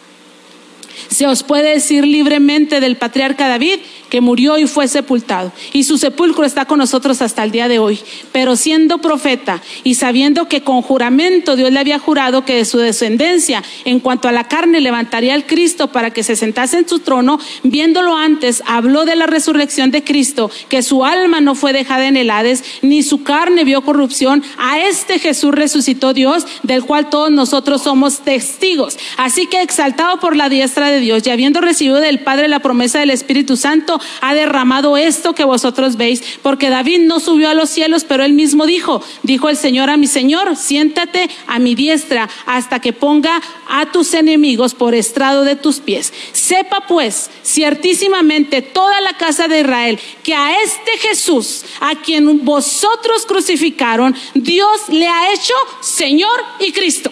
se 1.08 1.26
os 1.26 1.42
puede 1.42 1.70
decir 1.70 2.06
libremente 2.06 2.80
del 2.80 2.96
patriarca 2.96 3.48
David 3.48 3.80
que 4.14 4.20
murió 4.20 4.58
y 4.58 4.68
fue 4.68 4.86
sepultado. 4.86 5.50
Y 5.72 5.82
su 5.82 5.98
sepulcro 5.98 6.44
está 6.44 6.66
con 6.66 6.78
nosotros 6.78 7.20
hasta 7.20 7.42
el 7.42 7.50
día 7.50 7.66
de 7.66 7.80
hoy. 7.80 7.98
Pero 8.30 8.54
siendo 8.54 8.98
profeta 8.98 9.60
y 9.82 9.94
sabiendo 9.94 10.46
que 10.46 10.62
con 10.62 10.82
juramento 10.82 11.56
Dios 11.56 11.72
le 11.72 11.80
había 11.80 11.98
jurado 11.98 12.44
que 12.44 12.54
de 12.54 12.64
su 12.64 12.78
descendencia, 12.78 13.64
en 13.84 13.98
cuanto 13.98 14.28
a 14.28 14.32
la 14.32 14.44
carne, 14.46 14.80
levantaría 14.80 15.34
al 15.34 15.46
Cristo 15.46 15.90
para 15.90 16.12
que 16.12 16.22
se 16.22 16.36
sentase 16.36 16.78
en 16.78 16.88
su 16.88 17.00
trono, 17.00 17.40
viéndolo 17.64 18.16
antes, 18.16 18.62
habló 18.66 19.04
de 19.04 19.16
la 19.16 19.26
resurrección 19.26 19.90
de 19.90 20.04
Cristo, 20.04 20.48
que 20.68 20.84
su 20.84 21.04
alma 21.04 21.40
no 21.40 21.56
fue 21.56 21.72
dejada 21.72 22.06
en 22.06 22.16
el 22.16 22.30
Hades, 22.30 22.62
ni 22.82 23.02
su 23.02 23.24
carne 23.24 23.64
vio 23.64 23.82
corrupción. 23.82 24.44
A 24.58 24.78
este 24.78 25.18
Jesús 25.18 25.52
resucitó 25.52 26.14
Dios, 26.14 26.46
del 26.62 26.84
cual 26.84 27.10
todos 27.10 27.32
nosotros 27.32 27.82
somos 27.82 28.20
testigos. 28.20 28.96
Así 29.16 29.48
que 29.48 29.60
exaltado 29.60 30.20
por 30.20 30.36
la 30.36 30.48
diestra 30.48 30.88
de 30.90 31.00
Dios 31.00 31.26
y 31.26 31.30
habiendo 31.30 31.60
recibido 31.60 31.98
del 31.98 32.20
Padre 32.20 32.46
la 32.46 32.60
promesa 32.60 33.00
del 33.00 33.10
Espíritu 33.10 33.56
Santo, 33.56 34.00
ha 34.20 34.34
derramado 34.34 34.96
esto 34.96 35.34
que 35.34 35.44
vosotros 35.44 35.96
veis, 35.96 36.22
porque 36.42 36.70
David 36.70 37.00
no 37.00 37.20
subió 37.20 37.48
a 37.48 37.54
los 37.54 37.70
cielos, 37.70 38.04
pero 38.04 38.24
él 38.24 38.32
mismo 38.32 38.66
dijo, 38.66 39.02
dijo 39.22 39.48
el 39.48 39.56
Señor 39.56 39.90
a 39.90 39.96
mi 39.96 40.06
Señor, 40.06 40.56
siéntate 40.56 41.28
a 41.46 41.58
mi 41.58 41.74
diestra 41.74 42.28
hasta 42.46 42.80
que 42.80 42.92
ponga 42.92 43.40
a 43.68 43.90
tus 43.92 44.14
enemigos 44.14 44.74
por 44.74 44.94
estrado 44.94 45.44
de 45.44 45.56
tus 45.56 45.80
pies. 45.80 46.12
Sepa 46.32 46.86
pues 46.86 47.30
ciertísimamente 47.42 48.62
toda 48.62 49.00
la 49.00 49.16
casa 49.16 49.48
de 49.48 49.60
Israel 49.60 49.98
que 50.22 50.34
a 50.34 50.62
este 50.62 50.98
Jesús, 50.98 51.64
a 51.80 51.94
quien 51.96 52.44
vosotros 52.44 53.26
crucificaron, 53.26 54.14
Dios 54.34 54.88
le 54.88 55.08
ha 55.08 55.32
hecho 55.32 55.54
Señor 55.80 56.40
y 56.60 56.72
Cristo. 56.72 57.10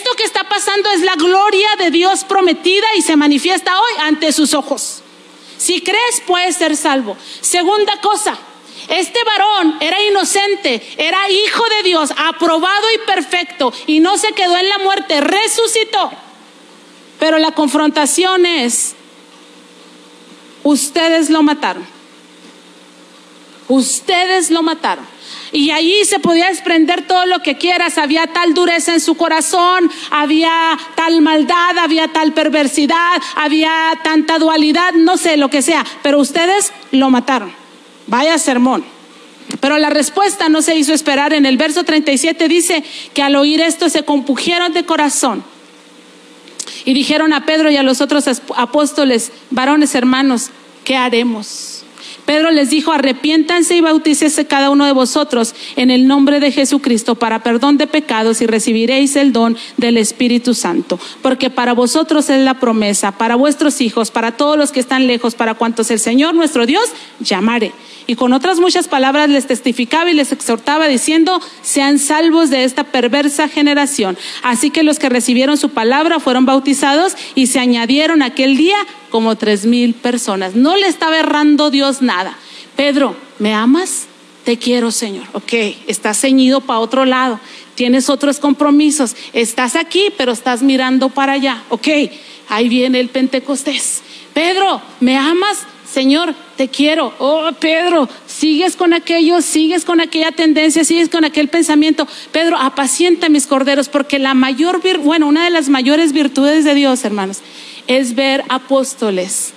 Esto 0.00 0.16
que 0.16 0.24
está 0.24 0.44
pasando 0.44 0.90
es 0.92 1.02
la 1.02 1.14
gloria 1.14 1.68
de 1.78 1.90
Dios 1.90 2.24
prometida 2.24 2.86
y 2.96 3.02
se 3.02 3.16
manifiesta 3.16 3.78
hoy 3.78 3.92
ante 3.98 4.32
sus 4.32 4.54
ojos. 4.54 5.02
Si 5.58 5.82
crees, 5.82 6.22
puedes 6.26 6.56
ser 6.56 6.74
salvo. 6.74 7.18
Segunda 7.42 8.00
cosa, 8.00 8.38
este 8.88 9.22
varón 9.24 9.76
era 9.78 10.02
inocente, 10.02 10.82
era 10.96 11.28
hijo 11.28 11.62
de 11.68 11.82
Dios, 11.82 12.14
aprobado 12.16 12.86
y 12.94 12.98
perfecto, 13.06 13.74
y 13.86 14.00
no 14.00 14.16
se 14.16 14.32
quedó 14.32 14.56
en 14.56 14.70
la 14.70 14.78
muerte, 14.78 15.20
resucitó. 15.20 16.10
Pero 17.18 17.38
la 17.38 17.52
confrontación 17.52 18.46
es, 18.46 18.94
ustedes 20.62 21.28
lo 21.28 21.42
mataron. 21.42 21.86
Ustedes 23.68 24.50
lo 24.50 24.62
mataron. 24.62 25.06
Y 25.52 25.70
allí 25.70 26.04
se 26.04 26.18
podía 26.18 26.48
desprender 26.48 27.06
todo 27.06 27.26
lo 27.26 27.40
que 27.40 27.56
quieras. 27.56 27.98
Había 27.98 28.26
tal 28.28 28.54
dureza 28.54 28.94
en 28.94 29.00
su 29.00 29.16
corazón, 29.16 29.90
había 30.10 30.78
tal 30.94 31.20
maldad, 31.22 31.78
había 31.78 32.08
tal 32.08 32.32
perversidad, 32.32 33.20
había 33.36 33.98
tanta 34.04 34.38
dualidad, 34.38 34.92
no 34.94 35.16
sé 35.16 35.36
lo 35.36 35.50
que 35.50 35.62
sea. 35.62 35.84
Pero 36.02 36.18
ustedes 36.18 36.72
lo 36.92 37.10
mataron. 37.10 37.52
Vaya 38.06 38.38
sermón. 38.38 38.84
Pero 39.60 39.78
la 39.78 39.90
respuesta 39.90 40.48
no 40.48 40.62
se 40.62 40.76
hizo 40.76 40.92
esperar. 40.92 41.32
En 41.32 41.46
el 41.46 41.56
verso 41.56 41.84
37 41.84 42.48
dice 42.48 42.84
que 43.14 43.22
al 43.22 43.36
oír 43.36 43.60
esto 43.60 43.88
se 43.88 44.04
compugieron 44.04 44.72
de 44.72 44.84
corazón. 44.84 45.42
Y 46.84 46.94
dijeron 46.94 47.32
a 47.32 47.44
Pedro 47.44 47.70
y 47.70 47.76
a 47.76 47.82
los 47.82 48.00
otros 48.00 48.24
apóstoles, 48.56 49.32
varones 49.50 49.94
hermanos, 49.94 50.50
¿qué 50.84 50.96
haremos? 50.96 51.79
Pedro 52.30 52.52
les 52.52 52.70
dijo, 52.70 52.92
arrepiéntanse 52.92 53.74
y 53.74 53.80
bautícese 53.80 54.46
cada 54.46 54.70
uno 54.70 54.86
de 54.86 54.92
vosotros 54.92 55.52
en 55.74 55.90
el 55.90 56.06
nombre 56.06 56.38
de 56.38 56.52
Jesucristo 56.52 57.16
para 57.16 57.42
perdón 57.42 57.76
de 57.76 57.88
pecados 57.88 58.40
y 58.40 58.46
recibiréis 58.46 59.16
el 59.16 59.32
don 59.32 59.56
del 59.78 59.96
Espíritu 59.96 60.54
Santo. 60.54 61.00
Porque 61.22 61.50
para 61.50 61.72
vosotros 61.72 62.30
es 62.30 62.40
la 62.40 62.60
promesa, 62.60 63.10
para 63.10 63.34
vuestros 63.34 63.80
hijos, 63.80 64.12
para 64.12 64.36
todos 64.36 64.56
los 64.56 64.70
que 64.70 64.78
están 64.78 65.08
lejos, 65.08 65.34
para 65.34 65.54
cuantos 65.54 65.90
el 65.90 65.98
Señor 65.98 66.36
nuestro 66.36 66.66
Dios 66.66 66.84
llamare. 67.18 67.72
Y 68.06 68.14
con 68.14 68.32
otras 68.32 68.60
muchas 68.60 68.86
palabras 68.86 69.28
les 69.28 69.46
testificaba 69.46 70.10
y 70.10 70.14
les 70.14 70.32
exhortaba 70.32 70.86
diciendo, 70.86 71.40
sean 71.62 71.98
salvos 71.98 72.50
de 72.50 72.62
esta 72.64 72.84
perversa 72.84 73.48
generación. 73.48 74.16
Así 74.42 74.70
que 74.70 74.82
los 74.82 74.98
que 74.98 75.08
recibieron 75.08 75.56
su 75.56 75.70
palabra 75.70 76.20
fueron 76.20 76.46
bautizados 76.46 77.14
y 77.34 77.48
se 77.48 77.58
añadieron 77.58 78.22
aquel 78.22 78.56
día 78.56 78.76
como 79.10 79.36
tres 79.36 79.66
mil 79.66 79.94
personas. 79.94 80.54
No 80.54 80.76
le 80.76 80.86
estaba 80.86 81.18
errando 81.18 81.70
Dios 81.70 82.02
nada. 82.02 82.19
Pedro, 82.76 83.16
¿me 83.38 83.54
amas? 83.54 84.06
Te 84.44 84.56
quiero, 84.56 84.90
Señor. 84.90 85.26
Ok, 85.32 85.52
estás 85.86 86.20
ceñido 86.20 86.60
para 86.60 86.80
otro 86.80 87.04
lado. 87.04 87.38
Tienes 87.74 88.08
otros 88.08 88.38
compromisos. 88.38 89.14
Estás 89.32 89.76
aquí, 89.76 90.12
pero 90.16 90.32
estás 90.32 90.62
mirando 90.62 91.08
para 91.08 91.32
allá. 91.32 91.62
Ok, 91.68 91.88
ahí 92.48 92.68
viene 92.68 93.00
el 93.00 93.08
Pentecostés. 93.08 94.02
Pedro, 94.32 94.80
¿me 95.00 95.16
amas? 95.16 95.66
Señor, 95.92 96.34
te 96.56 96.68
quiero. 96.68 97.12
Oh, 97.18 97.50
Pedro, 97.58 98.08
sigues 98.26 98.76
con 98.76 98.94
aquello, 98.94 99.42
sigues 99.42 99.84
con 99.84 100.00
aquella 100.00 100.30
tendencia, 100.30 100.84
sigues 100.84 101.08
con 101.08 101.24
aquel 101.24 101.48
pensamiento. 101.48 102.06
Pedro, 102.30 102.56
apacienta 102.56 103.28
mis 103.28 103.46
corderos, 103.46 103.88
porque 103.88 104.18
la 104.18 104.34
mayor, 104.34 104.80
bueno, 105.02 105.26
una 105.26 105.44
de 105.44 105.50
las 105.50 105.68
mayores 105.68 106.12
virtudes 106.12 106.64
de 106.64 106.74
Dios, 106.74 107.04
hermanos, 107.04 107.38
es 107.88 108.14
ver 108.14 108.44
apóstoles 108.48 109.52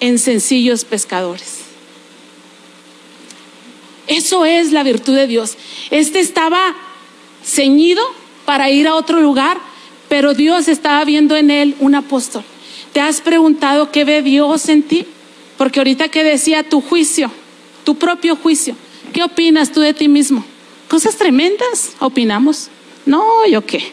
en 0.00 0.18
sencillos 0.18 0.84
pescadores. 0.84 1.57
Eso 4.08 4.44
es 4.44 4.72
la 4.72 4.82
virtud 4.82 5.14
de 5.14 5.26
Dios. 5.26 5.56
Este 5.90 6.18
estaba 6.20 6.74
ceñido 7.44 8.02
para 8.44 8.70
ir 8.70 8.88
a 8.88 8.94
otro 8.94 9.20
lugar, 9.20 9.58
pero 10.08 10.34
Dios 10.34 10.68
estaba 10.68 11.04
viendo 11.04 11.36
en 11.36 11.50
él 11.50 11.76
un 11.80 11.94
apóstol. 11.94 12.42
¿Te 12.92 13.00
has 13.00 13.20
preguntado 13.20 13.92
qué 13.92 14.04
ve 14.04 14.22
Dios 14.22 14.68
en 14.68 14.82
ti? 14.82 15.06
Porque 15.58 15.80
ahorita 15.80 16.08
que 16.08 16.24
decía 16.24 16.68
tu 16.68 16.80
juicio, 16.80 17.30
tu 17.84 17.96
propio 17.96 18.36
juicio, 18.36 18.74
¿qué 19.12 19.22
opinas 19.22 19.72
tú 19.72 19.80
de 19.80 19.92
ti 19.92 20.08
mismo? 20.08 20.44
Cosas 20.88 21.16
tremendas, 21.16 21.92
opinamos. 21.98 22.68
No, 23.04 23.46
yo 23.46 23.64
qué. 23.66 23.92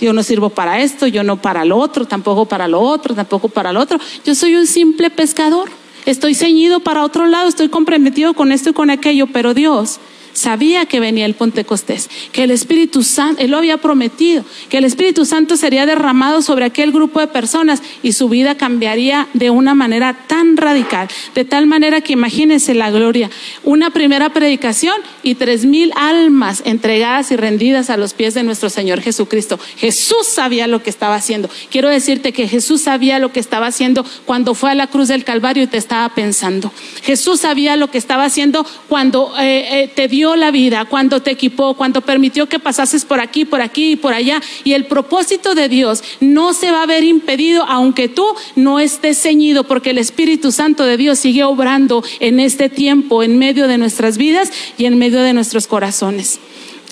Yo 0.00 0.12
no 0.12 0.22
sirvo 0.22 0.48
para 0.48 0.80
esto, 0.80 1.06
yo 1.06 1.22
no 1.22 1.40
para 1.40 1.64
lo 1.64 1.76
otro, 1.76 2.06
tampoco 2.06 2.46
para 2.46 2.66
lo 2.66 2.80
otro, 2.80 3.14
tampoco 3.14 3.48
para 3.48 3.72
lo 3.72 3.80
otro. 3.80 4.00
Yo 4.24 4.34
soy 4.34 4.56
un 4.56 4.66
simple 4.66 5.10
pescador. 5.10 5.70
Estoy 6.04 6.34
ceñido 6.34 6.80
para 6.80 7.04
otro 7.04 7.26
lado, 7.26 7.48
estoy 7.48 7.68
comprometido 7.68 8.34
con 8.34 8.50
esto 8.52 8.70
y 8.70 8.72
con 8.72 8.90
aquello, 8.90 9.26
pero 9.28 9.54
Dios 9.54 10.00
sabía 10.32 10.86
que 10.86 11.00
venía 11.00 11.26
el 11.26 11.34
Pentecostés, 11.34 12.08
que 12.32 12.44
el 12.44 12.50
Espíritu 12.50 13.02
Santo, 13.02 13.42
él 13.42 13.50
lo 13.50 13.58
había 13.58 13.78
prometido, 13.78 14.44
que 14.68 14.78
el 14.78 14.84
Espíritu 14.84 15.24
Santo 15.24 15.56
sería 15.56 15.86
derramado 15.86 16.42
sobre 16.42 16.64
aquel 16.64 16.92
grupo 16.92 17.20
de 17.20 17.26
personas 17.26 17.82
y 18.02 18.12
su 18.12 18.28
vida 18.28 18.56
cambiaría 18.56 19.28
de 19.34 19.50
una 19.50 19.74
manera 19.74 20.14
tan 20.26 20.56
radical, 20.56 21.08
de 21.34 21.44
tal 21.44 21.66
manera 21.66 22.00
que 22.00 22.12
imagínense 22.12 22.74
la 22.74 22.90
gloria, 22.90 23.30
una 23.62 23.90
primera 23.90 24.30
predicación 24.30 24.94
y 25.22 25.34
tres 25.34 25.64
mil 25.64 25.92
almas 25.96 26.62
entregadas 26.64 27.30
y 27.30 27.36
rendidas 27.36 27.90
a 27.90 27.96
los 27.96 28.14
pies 28.14 28.34
de 28.34 28.42
nuestro 28.42 28.70
Señor 28.70 29.00
Jesucristo. 29.00 29.58
Jesús 29.76 30.26
sabía 30.26 30.66
lo 30.66 30.82
que 30.82 30.90
estaba 30.90 31.14
haciendo. 31.14 31.48
Quiero 31.70 31.88
decirte 31.88 32.32
que 32.32 32.48
Jesús 32.48 32.82
sabía 32.82 33.18
lo 33.18 33.32
que 33.32 33.40
estaba 33.40 33.66
haciendo 33.66 34.04
cuando 34.24 34.54
fue 34.54 34.70
a 34.70 34.74
la 34.74 34.86
cruz 34.86 35.08
del 35.08 35.24
Calvario 35.24 35.62
y 35.62 35.66
te 35.66 35.78
estaba 35.78 36.08
pensando. 36.14 36.72
Jesús 37.02 37.40
sabía 37.40 37.76
lo 37.76 37.90
que 37.90 37.98
estaba 37.98 38.24
haciendo 38.24 38.66
cuando 38.88 39.32
eh, 39.38 39.82
eh, 39.82 39.92
te 39.94 40.08
dio 40.08 40.21
la 40.36 40.50
vida, 40.50 40.84
cuando 40.84 41.20
te 41.20 41.30
equipó, 41.30 41.74
cuando 41.74 42.00
permitió 42.00 42.48
que 42.48 42.58
pasases 42.58 43.04
por 43.04 43.20
aquí, 43.20 43.44
por 43.44 43.60
aquí 43.60 43.92
y 43.92 43.96
por 43.96 44.14
allá. 44.14 44.40
Y 44.64 44.72
el 44.72 44.86
propósito 44.86 45.54
de 45.54 45.68
Dios 45.68 46.02
no 46.20 46.54
se 46.54 46.70
va 46.70 46.82
a 46.82 46.86
ver 46.86 47.04
impedido 47.04 47.64
aunque 47.68 48.08
tú 48.08 48.26
no 48.56 48.80
estés 48.80 49.20
ceñido, 49.20 49.64
porque 49.64 49.90
el 49.90 49.98
Espíritu 49.98 50.52
Santo 50.52 50.84
de 50.84 50.96
Dios 50.96 51.18
sigue 51.18 51.44
obrando 51.44 52.04
en 52.20 52.40
este 52.40 52.68
tiempo, 52.68 53.22
en 53.22 53.38
medio 53.38 53.68
de 53.68 53.78
nuestras 53.78 54.16
vidas 54.16 54.50
y 54.78 54.86
en 54.86 54.98
medio 54.98 55.20
de 55.20 55.32
nuestros 55.32 55.66
corazones. 55.66 56.40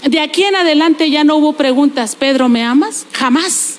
De 0.05 0.21
aquí 0.21 0.45
en 0.45 0.57
adelante 0.57 1.11
ya 1.11 1.25
no 1.25 1.37
hubo 1.37 1.53
preguntas, 1.53 2.17
Pedro, 2.17 2.49
¿me 2.49 2.63
amas? 2.63 3.07
Jamás. 3.13 3.79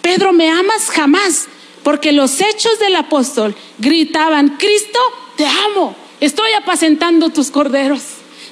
Pedro, 0.00 0.32
¿me 0.32 0.50
amas? 0.50 0.90
Jamás. 0.90 1.46
Porque 1.82 2.12
los 2.12 2.40
hechos 2.40 2.78
del 2.78 2.96
apóstol 2.96 3.54
gritaban, 3.78 4.56
Cristo, 4.58 4.98
te 5.36 5.44
amo, 5.44 5.94
estoy 6.20 6.50
apacentando 6.52 7.30
tus 7.30 7.50
corderos. 7.50 8.02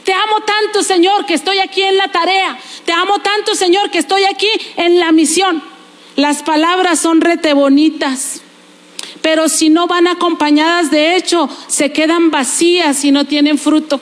Te 0.05 0.13
amo 0.13 0.41
tanto, 0.45 0.83
Señor, 0.83 1.27
que 1.27 1.35
estoy 1.35 1.59
aquí 1.59 1.83
en 1.83 1.97
la 1.97 2.09
tarea. 2.09 2.59
Te 2.85 2.93
amo 2.93 3.21
tanto, 3.21 3.55
Señor, 3.55 3.91
que 3.91 3.99
estoy 3.99 4.25
aquí 4.25 4.49
en 4.77 4.99
la 4.99 5.13
misión. 5.13 5.63
Las 6.17 6.43
palabras 6.43 6.99
son 6.99 7.21
rete 7.21 7.55
bonitas, 7.55 8.43
pero 9.23 9.49
si 9.49 9.71
no 9.71 9.87
van 9.87 10.07
acompañadas 10.07 10.91
de 10.91 11.17
hecho, 11.17 11.49
se 11.69 11.93
quedan 11.93 12.31
vacías 12.31 13.05
y 13.05 13.13
no 13.13 13.25
tienen 13.25 13.59
fruto. 13.59 14.01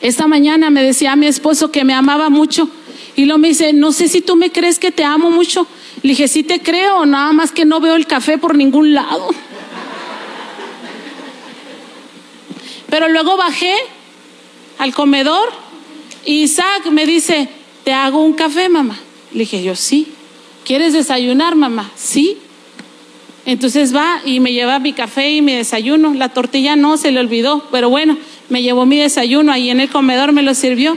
Esta 0.00 0.26
mañana 0.26 0.70
me 0.70 0.82
decía 0.82 1.16
mi 1.16 1.26
esposo 1.26 1.70
que 1.70 1.84
me 1.84 1.94
amaba 1.94 2.30
mucho 2.30 2.68
y 3.16 3.24
lo 3.26 3.38
me 3.38 3.48
dice, 3.48 3.72
no 3.72 3.92
sé 3.92 4.08
si 4.08 4.20
tú 4.20 4.36
me 4.36 4.50
crees 4.50 4.78
que 4.78 4.92
te 4.92 5.04
amo 5.04 5.30
mucho. 5.30 5.66
Le 6.02 6.10
dije, 6.10 6.28
sí 6.28 6.42
te 6.42 6.60
creo, 6.60 7.06
nada 7.06 7.32
más 7.32 7.52
que 7.52 7.64
no 7.64 7.80
veo 7.80 7.96
el 7.96 8.06
café 8.06 8.38
por 8.38 8.56
ningún 8.56 8.94
lado. 8.94 9.28
Pero 12.90 13.08
luego 13.08 13.36
bajé 13.36 13.74
al 14.78 14.94
comedor 14.94 15.48
y 16.24 16.42
Isaac 16.42 16.86
me 16.90 17.06
dice, 17.06 17.48
¿te 17.84 17.92
hago 17.92 18.22
un 18.22 18.34
café, 18.34 18.68
mamá? 18.68 18.98
Le 19.32 19.40
dije 19.40 19.62
yo, 19.62 19.76
sí. 19.76 20.08
¿Quieres 20.64 20.92
desayunar, 20.92 21.56
mamá? 21.56 21.90
Sí. 21.94 22.38
Entonces 23.46 23.94
va 23.94 24.20
y 24.24 24.40
me 24.40 24.52
lleva 24.52 24.78
mi 24.78 24.92
café 24.92 25.30
y 25.30 25.42
mi 25.42 25.52
desayuno. 25.52 26.14
La 26.14 26.30
tortilla 26.30 26.76
no, 26.76 26.96
se 26.96 27.10
le 27.10 27.20
olvidó, 27.20 27.66
pero 27.70 27.90
bueno, 27.90 28.16
me 28.48 28.62
llevó 28.62 28.86
mi 28.86 28.96
desayuno 28.98 29.52
ahí 29.52 29.70
en 29.70 29.80
el 29.80 29.90
comedor, 29.90 30.32
me 30.32 30.42
lo 30.42 30.54
sirvió. 30.54 30.96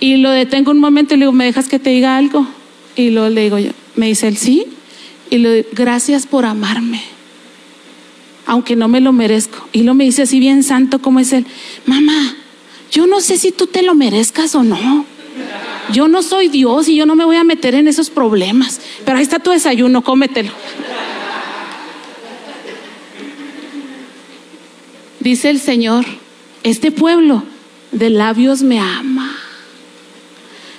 Y 0.00 0.16
lo 0.16 0.30
detengo 0.30 0.72
un 0.72 0.80
momento 0.80 1.14
y 1.14 1.18
le 1.18 1.24
digo, 1.24 1.32
¿me 1.32 1.44
dejas 1.44 1.68
que 1.68 1.78
te 1.78 1.90
diga 1.90 2.16
algo? 2.16 2.46
Y 2.96 3.10
luego 3.10 3.28
le 3.28 3.42
digo 3.42 3.58
yo, 3.58 3.70
me 3.94 4.06
dice 4.06 4.26
él, 4.26 4.36
sí. 4.36 4.66
Y 5.30 5.38
le 5.38 5.54
digo, 5.54 5.68
gracias 5.72 6.26
por 6.26 6.44
amarme 6.44 7.14
aunque 8.46 8.76
no 8.76 8.88
me 8.88 9.00
lo 9.00 9.12
merezco. 9.12 9.53
Y 9.74 9.82
lo 9.82 9.94
me 9.94 10.04
dice 10.04 10.22
así 10.22 10.38
bien 10.38 10.62
santo 10.62 11.02
como 11.02 11.18
es 11.18 11.32
él, 11.32 11.44
mamá, 11.84 12.36
yo 12.92 13.08
no 13.08 13.20
sé 13.20 13.36
si 13.36 13.50
tú 13.50 13.66
te 13.66 13.82
lo 13.82 13.96
merezcas 13.96 14.54
o 14.54 14.62
no. 14.62 15.04
Yo 15.92 16.06
no 16.06 16.22
soy 16.22 16.48
Dios 16.48 16.88
y 16.88 16.94
yo 16.94 17.06
no 17.06 17.16
me 17.16 17.24
voy 17.24 17.34
a 17.36 17.42
meter 17.42 17.74
en 17.74 17.88
esos 17.88 18.08
problemas. 18.08 18.80
Pero 19.04 19.18
ahí 19.18 19.24
está 19.24 19.40
tu 19.40 19.50
desayuno, 19.50 20.02
cómetelo. 20.04 20.52
Dice 25.18 25.50
el 25.50 25.58
Señor, 25.58 26.04
este 26.62 26.92
pueblo 26.92 27.42
de 27.90 28.10
labios 28.10 28.62
me 28.62 28.78
ama, 28.78 29.36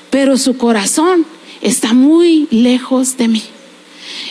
pero 0.09 0.37
su 0.37 0.55
corazón 0.55 1.25
está 1.61 1.93
muy 1.93 2.47
lejos 2.49 3.17
de 3.17 3.27
mí. 3.27 3.43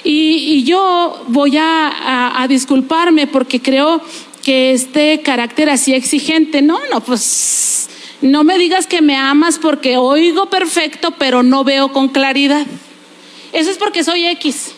Y, 0.05 0.65
yo 0.65 1.25
voy 1.29 1.57
a, 1.59 2.47
disculparme 2.49 3.27
porque 3.27 3.61
creo 3.61 4.03
que 4.45 4.72
este 4.72 5.20
carácter 5.22 5.70
así 5.70 5.95
exigente, 5.95 6.62
no, 6.62 6.78
no, 6.92 7.01
pues 7.03 7.88
no 8.20 8.45
me 8.45 8.59
digas 8.59 8.86
que 8.86 9.03
me 9.03 9.16
amas 9.16 9.59
porque 9.59 9.97
oigo 9.97 10.51
perfecto, 10.51 11.12
pero 11.18 11.42
no 11.42 11.64
veo 11.64 11.92
con 11.92 12.09
claridad. 12.09 12.66
Eso 13.53 13.70
es 13.70 13.78
porque 13.78 14.05
soy 14.05 14.26
X. 14.26 14.72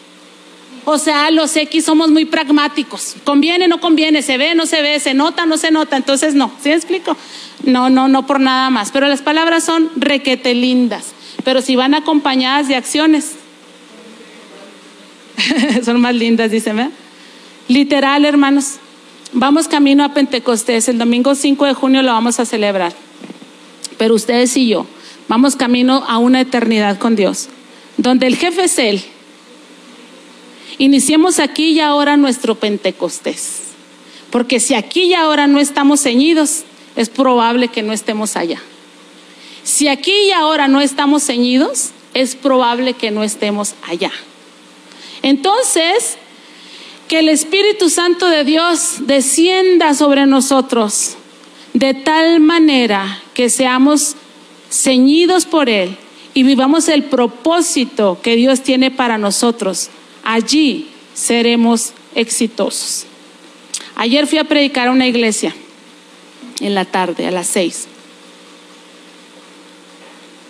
O 0.84 0.98
sea, 0.98 1.30
los 1.30 1.56
X 1.56 1.84
somos 1.84 2.10
muy 2.10 2.24
pragmáticos. 2.24 3.16
Conviene, 3.24 3.66
no 3.66 3.80
conviene, 3.80 4.22
se 4.22 4.38
ve, 4.38 4.54
no 4.54 4.66
se 4.66 4.82
ve, 4.82 5.00
se 5.00 5.14
nota, 5.14 5.44
no 5.46 5.58
se 5.58 5.70
nota. 5.70 5.96
Entonces, 5.96 6.34
no, 6.34 6.52
¿sí 6.62 6.70
explico? 6.70 7.16
No, 7.64 7.90
no, 7.90 8.06
no 8.06 8.26
por 8.26 8.38
nada 8.38 8.70
más. 8.70 8.92
Pero 8.92 9.08
las 9.08 9.20
palabras 9.20 9.64
son 9.64 9.90
requete 9.96 10.54
lindas. 10.54 11.12
Pero 11.44 11.60
si 11.60 11.74
van 11.74 11.94
acompañadas 11.94 12.68
de 12.68 12.76
acciones, 12.76 13.32
Son 15.84 16.00
más 16.00 16.14
lindas, 16.14 16.50
dice, 16.50 16.72
Literal, 17.68 18.24
hermanos. 18.24 18.76
Vamos 19.32 19.68
camino 19.68 20.04
a 20.04 20.14
Pentecostés. 20.14 20.88
El 20.88 20.98
domingo 20.98 21.34
5 21.34 21.66
de 21.66 21.74
junio 21.74 22.02
lo 22.02 22.12
vamos 22.12 22.38
a 22.40 22.44
celebrar. 22.44 22.92
Pero 23.98 24.14
ustedes 24.14 24.56
y 24.56 24.68
yo 24.68 24.86
vamos 25.28 25.56
camino 25.56 26.04
a 26.06 26.18
una 26.18 26.40
eternidad 26.40 26.98
con 26.98 27.16
Dios. 27.16 27.48
Donde 27.96 28.26
el 28.26 28.36
jefe 28.36 28.64
es 28.64 28.78
Él. 28.78 29.02
Iniciemos 30.78 31.38
aquí 31.38 31.70
y 31.70 31.80
ahora 31.80 32.16
nuestro 32.16 32.54
Pentecostés. 32.54 33.62
Porque 34.30 34.60
si 34.60 34.74
aquí 34.74 35.04
y 35.04 35.14
ahora 35.14 35.46
no 35.46 35.58
estamos 35.58 36.02
ceñidos, 36.02 36.64
es 36.94 37.08
probable 37.08 37.68
que 37.68 37.82
no 37.82 37.92
estemos 37.92 38.36
allá. 38.36 38.60
Si 39.62 39.88
aquí 39.88 40.12
y 40.28 40.32
ahora 40.32 40.68
no 40.68 40.80
estamos 40.80 41.24
ceñidos, 41.24 41.90
es 42.14 42.36
probable 42.36 42.94
que 42.94 43.10
no 43.10 43.24
estemos 43.24 43.74
allá. 43.82 44.12
Entonces, 45.22 46.18
que 47.08 47.20
el 47.20 47.28
Espíritu 47.28 47.88
Santo 47.88 48.28
de 48.28 48.44
Dios 48.44 48.96
descienda 49.00 49.94
sobre 49.94 50.26
nosotros 50.26 51.16
de 51.72 51.94
tal 51.94 52.40
manera 52.40 53.22
que 53.34 53.50
seamos 53.50 54.16
ceñidos 54.70 55.44
por 55.46 55.68
Él 55.68 55.96
y 56.34 56.42
vivamos 56.42 56.88
el 56.88 57.04
propósito 57.04 58.18
que 58.22 58.36
Dios 58.36 58.62
tiene 58.62 58.90
para 58.90 59.18
nosotros. 59.18 59.90
Allí 60.24 60.88
seremos 61.14 61.92
exitosos. 62.14 63.06
Ayer 63.94 64.26
fui 64.26 64.38
a 64.38 64.44
predicar 64.44 64.88
a 64.88 64.90
una 64.90 65.06
iglesia 65.06 65.54
en 66.60 66.74
la 66.74 66.84
tarde, 66.84 67.26
a 67.26 67.30
las 67.30 67.46
seis. 67.46 67.86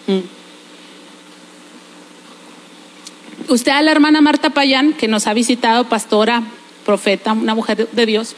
Mm. 0.06 0.35
Usted 3.48 3.72
a 3.72 3.82
la 3.82 3.92
hermana 3.92 4.20
Marta 4.20 4.50
Payán, 4.50 4.92
que 4.92 5.08
nos 5.08 5.26
ha 5.26 5.34
visitado, 5.34 5.88
pastora, 5.88 6.42
profeta, 6.84 7.32
una 7.32 7.54
mujer 7.54 7.88
de 7.90 8.06
Dios. 8.06 8.34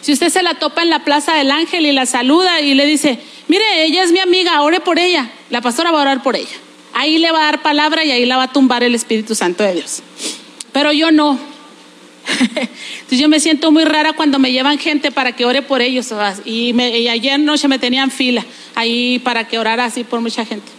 Si 0.00 0.12
usted 0.12 0.28
se 0.28 0.42
la 0.42 0.54
topa 0.54 0.82
en 0.82 0.90
la 0.90 1.04
Plaza 1.04 1.34
del 1.34 1.50
Ángel 1.50 1.86
y 1.86 1.92
la 1.92 2.04
saluda 2.04 2.60
y 2.60 2.74
le 2.74 2.86
dice, 2.86 3.18
mire, 3.48 3.84
ella 3.84 4.02
es 4.02 4.12
mi 4.12 4.18
amiga, 4.18 4.60
ore 4.62 4.80
por 4.80 4.98
ella, 4.98 5.30
la 5.50 5.60
pastora 5.60 5.90
va 5.90 6.00
a 6.00 6.02
orar 6.02 6.22
por 6.22 6.36
ella. 6.36 6.56
Ahí 6.92 7.18
le 7.18 7.30
va 7.32 7.40
a 7.40 7.44
dar 7.44 7.62
palabra 7.62 8.04
y 8.04 8.10
ahí 8.10 8.26
la 8.26 8.36
va 8.36 8.44
a 8.44 8.52
tumbar 8.52 8.82
el 8.82 8.94
Espíritu 8.94 9.34
Santo 9.34 9.64
de 9.64 9.74
Dios. 9.74 10.02
Pero 10.72 10.92
yo 10.92 11.10
no. 11.10 11.38
Entonces 12.38 13.18
yo 13.18 13.28
me 13.28 13.40
siento 13.40 13.72
muy 13.72 13.84
rara 13.84 14.12
cuando 14.12 14.38
me 14.38 14.52
llevan 14.52 14.78
gente 14.78 15.10
para 15.10 15.32
que 15.32 15.44
ore 15.44 15.62
por 15.62 15.82
ellos. 15.82 16.12
Y, 16.44 16.72
me, 16.72 16.98
y 16.98 17.08
ayer 17.08 17.40
noche 17.40 17.68
me 17.68 17.78
tenían 17.78 18.10
fila 18.10 18.44
ahí 18.74 19.18
para 19.20 19.48
que 19.48 19.58
orara 19.58 19.84
así 19.84 20.04
por 20.04 20.20
mucha 20.20 20.44
gente. 20.44 20.70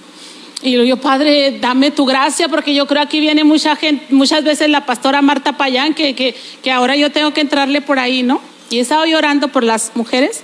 Y 0.61 0.71
yo, 0.87 0.97
Padre, 0.97 1.59
dame 1.59 1.91
tu 1.91 2.05
gracia, 2.05 2.47
porque 2.47 2.73
yo 2.73 2.87
creo 2.87 3.01
aquí 3.01 3.19
viene 3.19 3.43
mucha 3.43 3.75
gente, 3.75 4.13
muchas 4.13 4.43
veces 4.43 4.69
la 4.69 4.85
pastora 4.85 5.21
Marta 5.21 5.57
Payán, 5.57 5.93
que, 5.93 6.15
que, 6.15 6.35
que 6.63 6.71
ahora 6.71 6.95
yo 6.95 7.11
tengo 7.11 7.33
que 7.33 7.41
entrarle 7.41 7.81
por 7.81 7.99
ahí, 7.99 8.23
¿no? 8.23 8.41
Y 8.69 8.77
he 8.77 8.81
estado 8.81 9.05
llorando 9.05 9.49
por 9.49 9.63
las 9.63 9.91
mujeres. 9.95 10.43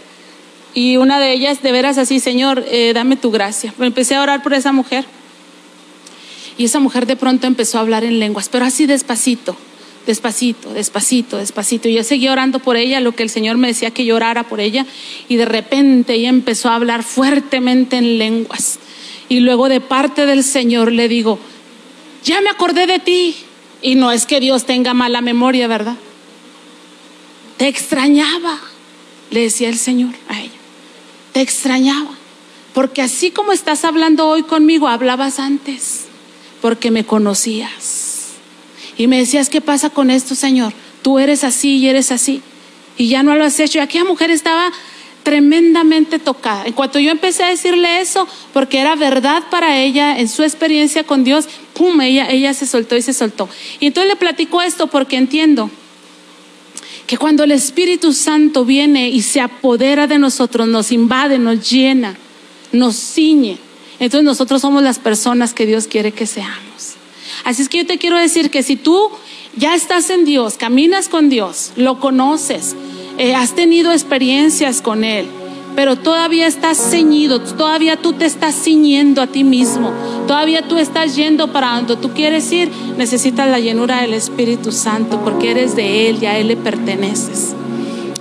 Y 0.74 0.98
una 0.98 1.20
de 1.20 1.34
ellas, 1.34 1.62
de 1.62 1.72
veras 1.72 1.98
así, 1.98 2.20
Señor, 2.20 2.64
eh, 2.68 2.92
dame 2.94 3.16
tu 3.16 3.32
gracia. 3.32 3.74
empecé 3.80 4.16
a 4.16 4.22
orar 4.22 4.44
por 4.44 4.54
esa 4.54 4.72
mujer. 4.72 5.06
Y 6.58 6.66
esa 6.66 6.80
mujer 6.80 7.06
de 7.06 7.16
pronto 7.16 7.48
empezó 7.48 7.78
a 7.78 7.82
hablar 7.82 8.04
en 8.04 8.20
lenguas, 8.20 8.48
pero 8.50 8.66
así 8.66 8.86
despacito, 8.86 9.56
despacito, 10.06 10.74
despacito, 10.74 11.38
despacito. 11.38 11.90
Y 11.90 11.96
yo 11.96 12.04
seguí 12.04 12.28
orando 12.28 12.60
por 12.60 12.78
ella, 12.78 13.00
lo 13.00 13.14
que 13.14 13.24
el 13.24 13.30
Señor 13.30 13.58
me 13.58 13.68
decía 13.68 13.92
que 13.92 14.06
llorara 14.06 14.44
por 14.44 14.60
ella. 14.60 14.86
Y 15.28 15.38
de 15.38 15.46
repente 15.46 16.14
ella 16.14 16.30
empezó 16.30 16.70
a 16.70 16.76
hablar 16.76 17.04
fuertemente 17.04 17.98
en 17.98 18.18
lenguas. 18.18 18.80
Y 19.32 19.40
luego 19.40 19.70
de 19.70 19.80
parte 19.80 20.26
del 20.26 20.44
Señor 20.44 20.92
le 20.92 21.08
digo, 21.08 21.40
ya 22.22 22.42
me 22.42 22.50
acordé 22.50 22.86
de 22.86 23.00
ti. 23.00 23.34
Y 23.82 23.96
no 23.96 24.12
es 24.12 24.26
que 24.26 24.42
Dios 24.42 24.66
tenga 24.66 24.94
mala 24.94 25.22
memoria, 25.22 25.70
¿verdad? 25.70 25.96
Te 27.56 27.70
extrañaba, 27.70 28.60
le 29.30 29.44
decía 29.44 29.70
el 29.70 29.78
Señor 29.78 30.14
a 30.28 30.42
ella. 30.42 30.52
Te 31.32 31.40
extrañaba. 31.40 32.10
Porque 32.74 33.02
así 33.02 33.32
como 33.32 33.54
estás 33.54 33.86
hablando 33.86 34.28
hoy 34.28 34.44
conmigo, 34.44 34.90
hablabas 34.90 35.40
antes 35.40 36.08
porque 36.62 36.92
me 36.92 37.06
conocías. 37.06 38.32
Y 38.98 39.08
me 39.08 39.18
decías, 39.18 39.48
¿qué 39.48 39.62
pasa 39.62 39.90
con 39.90 40.12
esto, 40.12 40.36
Señor? 40.36 40.74
Tú 41.04 41.20
eres 41.20 41.46
así 41.46 41.78
y 41.78 41.88
eres 41.88 42.12
así. 42.12 42.42
Y 42.98 43.08
ya 43.08 43.24
no 43.24 43.38
lo 43.38 43.46
has 43.46 43.58
hecho. 43.62 43.78
Y 43.78 43.82
aquella 43.82 44.04
mujer 44.04 44.30
estaba 44.30 44.74
tremendamente 45.24 46.20
tocada. 46.20 46.66
En 46.66 46.74
cuanto 46.74 47.00
yo 47.00 47.12
empecé 47.12 47.44
a 47.44 47.50
decirle 47.50 48.02
eso, 48.02 48.28
porque 48.54 48.80
era 48.80 48.96
verdad 48.96 49.44
para 49.50 49.80
ella 49.80 50.20
en 50.20 50.28
su 50.28 50.44
experiencia 50.44 51.04
con 51.04 51.24
Dios, 51.24 51.48
pum, 51.74 52.02
ella, 52.02 52.30
ella 52.30 52.54
se 52.54 52.66
soltó 52.66 52.96
y 52.96 53.02
se 53.02 53.14
soltó. 53.14 53.50
Y 53.80 53.88
entonces 53.88 54.10
le 54.10 54.16
platico 54.16 54.62
esto 54.62 54.88
porque 54.88 55.18
entiendo 55.18 55.70
que 57.08 57.18
cuando 57.18 57.44
el 57.44 57.52
Espíritu 57.52 58.14
Santo 58.14 58.66
viene 58.66 59.10
y 59.10 59.22
se 59.22 59.42
apodera 59.42 60.08
de 60.08 60.18
nosotros, 60.18 60.68
nos 60.68 60.92
invade, 60.92 61.38
nos 61.40 61.70
llena, 61.70 62.18
nos 62.72 62.96
ciñe 62.96 63.58
entonces 64.02 64.26
nosotros 64.26 64.64
somos 64.64 64.82
las 64.82 64.98
personas 64.98 65.54
que 65.54 65.68
Dios 65.68 65.86
quiere 65.86 66.12
que 66.12 66.26
seamos. 66.26 66.96
Así 67.44 67.62
es 67.62 67.70
que 67.70 67.78
yo 67.78 67.86
te 67.86 68.00
quiero 68.00 68.18
decir 68.18 68.50
que 68.50 68.64
si 68.64 68.76
tú 68.76 69.12
ya 69.56 69.76
estás 69.76 70.10
en 70.10 70.26
Dios, 70.26 70.56
caminas 70.56 71.08
con 71.08 71.30
Dios, 71.30 71.72
lo 71.76 72.00
conoces, 72.00 72.76
eh, 73.22 73.36
has 73.36 73.54
tenido 73.54 73.92
experiencias 73.92 74.82
con 74.82 75.04
Él, 75.04 75.28
pero 75.76 75.96
todavía 75.96 76.48
estás 76.48 76.80
ceñido, 76.80 77.40
todavía 77.40 77.96
tú 77.96 78.14
te 78.14 78.26
estás 78.26 78.56
ciñendo 78.56 79.22
a 79.22 79.28
ti 79.28 79.44
mismo, 79.44 79.92
todavía 80.26 80.68
tú 80.68 80.80
estás 80.80 81.16
yendo 81.16 81.54
para 81.54 81.76
donde 81.76 81.98
tú 81.98 82.14
quieres 82.16 82.52
ir, 82.52 82.72
necesitas 82.98 83.48
la 83.48 83.60
llenura 83.60 84.02
del 84.02 84.16
Espíritu 84.16 84.72
Santo 84.72 85.22
porque 85.24 85.52
eres 85.52 85.76
de 85.76 86.10
Él 86.10 86.18
y 86.20 86.26
a 86.26 86.40
Él 86.40 86.48
le 86.48 86.58
perteneces. 86.58 87.54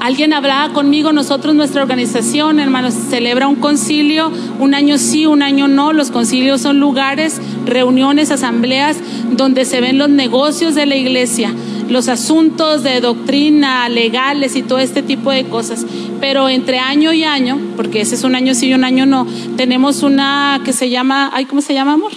Alguien 0.00 0.32
hablaba 0.32 0.72
conmigo, 0.72 1.12
nosotros, 1.12 1.54
nuestra 1.54 1.82
organización, 1.82 2.58
hermanos, 2.58 2.94
celebra 3.10 3.46
un 3.46 3.56
concilio, 3.56 4.32
un 4.58 4.72
año 4.72 4.96
sí, 4.96 5.26
un 5.26 5.42
año 5.42 5.68
no. 5.68 5.92
Los 5.92 6.10
concilios 6.10 6.62
son 6.62 6.80
lugares, 6.80 7.38
reuniones, 7.66 8.30
asambleas 8.30 8.96
donde 9.30 9.66
se 9.66 9.82
ven 9.82 9.98
los 9.98 10.08
negocios 10.08 10.74
de 10.74 10.86
la 10.86 10.96
iglesia, 10.96 11.52
los 11.90 12.08
asuntos 12.08 12.82
de 12.82 13.02
doctrina, 13.02 13.90
legales 13.90 14.56
y 14.56 14.62
todo 14.62 14.78
este 14.78 15.02
tipo 15.02 15.32
de 15.32 15.44
cosas. 15.44 15.84
Pero 16.18 16.48
entre 16.48 16.78
año 16.78 17.12
y 17.12 17.24
año, 17.24 17.58
porque 17.76 18.00
ese 18.00 18.14
es 18.14 18.24
un 18.24 18.34
año 18.34 18.54
sí 18.54 18.68
y 18.68 18.74
un 18.74 18.84
año 18.84 19.04
no, 19.04 19.26
tenemos 19.58 20.02
una 20.02 20.62
que 20.64 20.72
se 20.72 20.88
llama, 20.88 21.30
ay, 21.34 21.44
¿cómo 21.44 21.60
se 21.60 21.74
llama, 21.74 21.92
amor? 21.92 22.12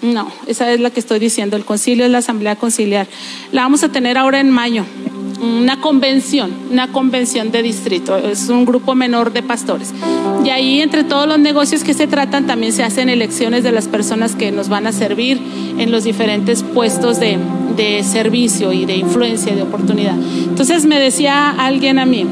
No, 0.00 0.30
esa 0.46 0.72
es 0.72 0.78
la 0.78 0.90
que 0.90 1.00
estoy 1.00 1.18
diciendo. 1.18 1.56
El 1.56 1.64
concilio 1.64 2.04
es 2.04 2.10
la 2.12 2.18
asamblea 2.18 2.54
conciliar. 2.54 3.08
La 3.50 3.62
vamos 3.62 3.82
a 3.82 3.88
tener 3.88 4.16
ahora 4.16 4.38
en 4.38 4.50
mayo 4.50 4.84
una 5.42 5.80
convención, 5.80 6.52
una 6.70 6.88
convención 6.92 7.50
de 7.50 7.62
distrito, 7.62 8.16
es 8.16 8.48
un 8.48 8.64
grupo 8.64 8.94
menor 8.94 9.32
de 9.32 9.42
pastores. 9.42 9.92
Y 10.44 10.50
ahí 10.50 10.80
entre 10.80 11.02
todos 11.02 11.26
los 11.26 11.40
negocios 11.40 11.82
que 11.82 11.94
se 11.94 12.06
tratan 12.06 12.46
también 12.46 12.72
se 12.72 12.84
hacen 12.84 13.08
elecciones 13.08 13.64
de 13.64 13.72
las 13.72 13.88
personas 13.88 14.36
que 14.36 14.52
nos 14.52 14.68
van 14.68 14.86
a 14.86 14.92
servir 14.92 15.40
en 15.78 15.90
los 15.90 16.04
diferentes 16.04 16.62
puestos 16.62 17.18
de, 17.18 17.38
de 17.76 18.04
servicio 18.04 18.72
y 18.72 18.86
de 18.86 18.96
influencia 18.96 19.54
de 19.54 19.62
oportunidad. 19.62 20.14
Entonces 20.16 20.86
me 20.86 21.00
decía 21.00 21.50
alguien 21.50 21.98
a 21.98 22.06
mí, 22.06 22.24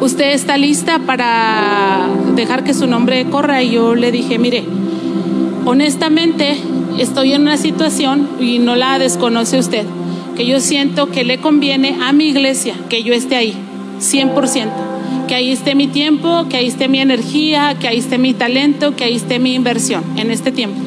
¿usted 0.00 0.32
está 0.32 0.56
lista 0.58 0.98
para 1.06 2.08
dejar 2.34 2.64
que 2.64 2.74
su 2.74 2.88
nombre 2.88 3.26
corra? 3.26 3.62
Y 3.62 3.70
yo 3.70 3.94
le 3.94 4.10
dije, 4.10 4.40
mire, 4.40 4.64
honestamente 5.64 6.56
estoy 6.98 7.32
en 7.32 7.42
una 7.42 7.58
situación 7.58 8.28
y 8.40 8.58
no 8.58 8.74
la 8.74 8.98
desconoce 8.98 9.58
usted 9.58 9.86
que 10.36 10.46
yo 10.46 10.60
siento 10.60 11.10
que 11.10 11.24
le 11.24 11.38
conviene 11.38 11.96
a 12.02 12.12
mi 12.12 12.26
iglesia 12.26 12.74
que 12.88 13.02
yo 13.02 13.14
esté 13.14 13.36
ahí, 13.36 13.54
100%. 14.00 14.68
Que 15.28 15.34
ahí 15.34 15.50
esté 15.50 15.74
mi 15.74 15.86
tiempo, 15.86 16.46
que 16.50 16.56
ahí 16.56 16.66
esté 16.66 16.88
mi 16.88 17.00
energía, 17.00 17.76
que 17.80 17.88
ahí 17.88 17.98
esté 17.98 18.18
mi 18.18 18.34
talento, 18.34 18.94
que 18.94 19.04
ahí 19.04 19.14
esté 19.14 19.38
mi 19.38 19.54
inversión 19.54 20.02
en 20.16 20.30
este 20.30 20.52
tiempo. 20.52 20.80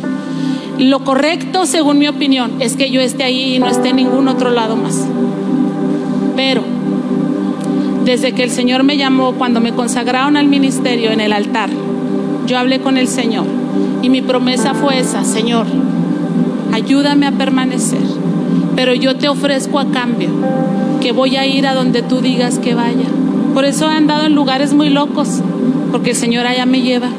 Lo 0.78 1.04
correcto, 1.04 1.66
según 1.66 1.98
mi 1.98 2.08
opinión, 2.08 2.52
es 2.60 2.76
que 2.76 2.92
yo 2.92 3.02
esté 3.02 3.24
ahí 3.24 3.56
y 3.56 3.60
no 3.60 3.68
esté 3.68 3.90
en 3.90 3.96
ningún 3.96 4.28
otro 4.28 4.52
lado 4.52 4.76
más. 4.76 5.08
Pero 6.36 6.64
desde 8.06 8.34
que 8.34 8.44
el 8.44 8.52
Señor 8.52 8.84
me 8.84 8.96
llamó, 8.96 9.34
cuando 9.34 9.60
me 9.60 9.74
consagraron 9.74 10.38
al 10.38 10.48
ministerio 10.48 11.12
en 11.12 11.20
el 11.20 11.34
altar, 11.34 11.70
yo 12.46 12.60
hablé 12.60 12.80
con 12.80 12.98
el 12.98 13.08
Señor 13.08 13.46
y 14.04 14.10
mi 14.10 14.22
promesa 14.22 14.76
fue 14.76 15.00
esa, 15.00 15.24
Señor, 15.24 15.66
ayúdame 16.72 17.26
a 17.26 17.32
permanecer 17.32 18.27
pero 18.78 18.94
yo 18.94 19.16
te 19.16 19.28
ofrezco 19.28 19.80
a 19.80 19.90
cambio 19.90 20.30
que 21.02 21.12
voy 21.12 21.36
a 21.36 21.48
ir 21.48 21.66
a 21.66 21.74
donde 21.74 22.04
tú 22.04 22.22
digas 22.22 22.60
que 22.60 22.76
vaya. 22.76 23.08
Por 23.56 23.66
eso 23.66 23.90
he 23.90 23.96
andado 23.96 24.28
en 24.28 24.36
lugares 24.36 24.76
muy 24.76 24.90
locos, 24.90 25.42
porque 25.92 26.12
el 26.12 26.16
Señor 26.16 26.46
allá 26.46 26.68
me 26.68 26.84
lleva. 26.84 27.10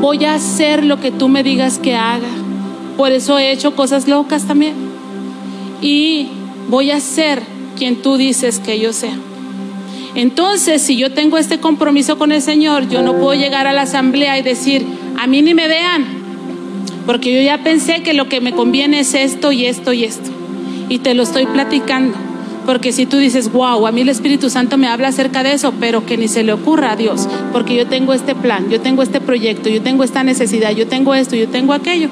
Voy 0.00 0.24
a 0.24 0.32
hacer 0.32 0.82
lo 0.82 0.98
que 0.98 1.10
tú 1.10 1.28
me 1.28 1.42
digas 1.42 1.78
que 1.78 1.94
haga. 1.94 2.26
Por 2.96 3.12
eso 3.12 3.38
he 3.38 3.52
hecho 3.52 3.76
cosas 3.76 4.08
locas 4.08 4.46
también. 4.46 4.72
Y 5.82 6.28
voy 6.70 6.90
a 6.90 7.00
ser 7.00 7.42
quien 7.76 8.00
tú 8.00 8.16
dices 8.16 8.60
que 8.60 8.80
yo 8.80 8.94
sea. 8.94 9.18
Entonces, 10.14 10.80
si 10.80 10.96
yo 10.96 11.12
tengo 11.12 11.36
este 11.36 11.60
compromiso 11.60 12.16
con 12.16 12.32
el 12.32 12.40
Señor, 12.40 12.88
yo 12.88 13.02
no 13.02 13.18
puedo 13.18 13.34
llegar 13.34 13.66
a 13.66 13.74
la 13.74 13.82
asamblea 13.82 14.38
y 14.38 14.42
decir, 14.42 14.86
a 15.18 15.26
mí 15.26 15.42
ni 15.42 15.52
me 15.52 15.68
vean, 15.68 16.23
porque 17.06 17.34
yo 17.34 17.40
ya 17.42 17.62
pensé 17.62 18.02
que 18.02 18.14
lo 18.14 18.28
que 18.28 18.40
me 18.40 18.52
conviene 18.52 19.00
es 19.00 19.14
esto 19.14 19.52
y 19.52 19.66
esto 19.66 19.92
y 19.92 20.04
esto. 20.04 20.30
Y 20.88 20.98
te 20.98 21.14
lo 21.14 21.22
estoy 21.22 21.46
platicando. 21.46 22.16
Porque 22.66 22.92
si 22.92 23.04
tú 23.04 23.18
dices, 23.18 23.52
wow, 23.52 23.86
a 23.86 23.92
mí 23.92 24.00
el 24.00 24.08
Espíritu 24.08 24.48
Santo 24.48 24.78
me 24.78 24.86
habla 24.86 25.08
acerca 25.08 25.42
de 25.42 25.52
eso, 25.52 25.74
pero 25.78 26.06
que 26.06 26.16
ni 26.16 26.28
se 26.28 26.44
le 26.44 26.52
ocurra 26.52 26.92
a 26.92 26.96
Dios, 26.96 27.28
porque 27.52 27.76
yo 27.76 27.86
tengo 27.86 28.14
este 28.14 28.34
plan, 28.34 28.70
yo 28.70 28.80
tengo 28.80 29.02
este 29.02 29.20
proyecto, 29.20 29.68
yo 29.68 29.82
tengo 29.82 30.02
esta 30.02 30.24
necesidad, 30.24 30.70
yo 30.70 30.86
tengo 30.86 31.14
esto, 31.14 31.36
yo 31.36 31.48
tengo 31.48 31.74
aquello. 31.74 32.08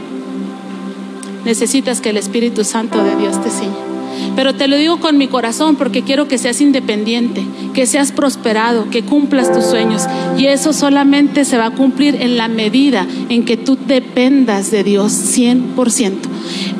Necesitas 1.47 2.03
que 2.03 2.11
el 2.11 2.19
Espíritu 2.19 2.65
Santo 2.65 3.03
de 3.03 3.17
Dios 3.17 3.43
te 3.43 3.49
ciña. 3.49 3.92
Pero 4.35 4.55
te 4.55 4.69
lo 4.69 4.77
digo 4.77 4.99
con 4.99 5.19
mi 5.19 5.29
corazón 5.29 5.77
porque 5.77 6.03
quiero 6.03 6.29
que 6.29 6.39
seas 6.39 6.61
independiente, 6.61 7.45
que 7.75 7.87
seas 7.87 8.13
prosperado, 8.13 8.89
que 8.91 9.03
cumplas 9.03 9.53
tus 9.53 9.65
sueños. 9.65 10.03
Y 10.39 10.47
eso 10.47 10.73
solamente 10.73 11.45
se 11.45 11.59
va 11.59 11.67
a 11.67 11.71
cumplir 11.71 12.17
en 12.21 12.37
la 12.37 12.49
medida 12.49 13.07
en 13.29 13.45
que 13.45 13.57
tú 13.57 13.79
dependas 13.87 14.71
de 14.71 14.85
Dios 14.85 15.13
100%. 15.13 16.13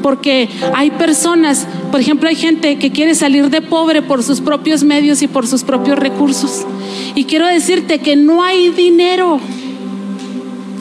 Porque 0.03 0.49
hay 0.75 0.91
personas, 0.91 1.67
por 1.91 2.01
ejemplo, 2.01 2.29
hay 2.29 2.37
gente 2.37 2.79
que 2.79 2.91
quiere 2.91 3.15
salir 3.15 3.51
de 3.51 3.61
pobre 3.61 4.03
por 4.03 4.23
sus 4.23 4.41
propios 4.41 4.83
medios 4.83 5.23
y 5.23 5.29
por 5.29 5.47
sus 5.47 5.63
propios 5.63 5.99
recursos. 5.99 6.67
Y 7.15 7.25
quiero 7.25 7.47
decirte 7.47 7.99
que 7.99 8.17
no 8.17 8.43
hay 8.43 8.71
dinero 8.71 9.41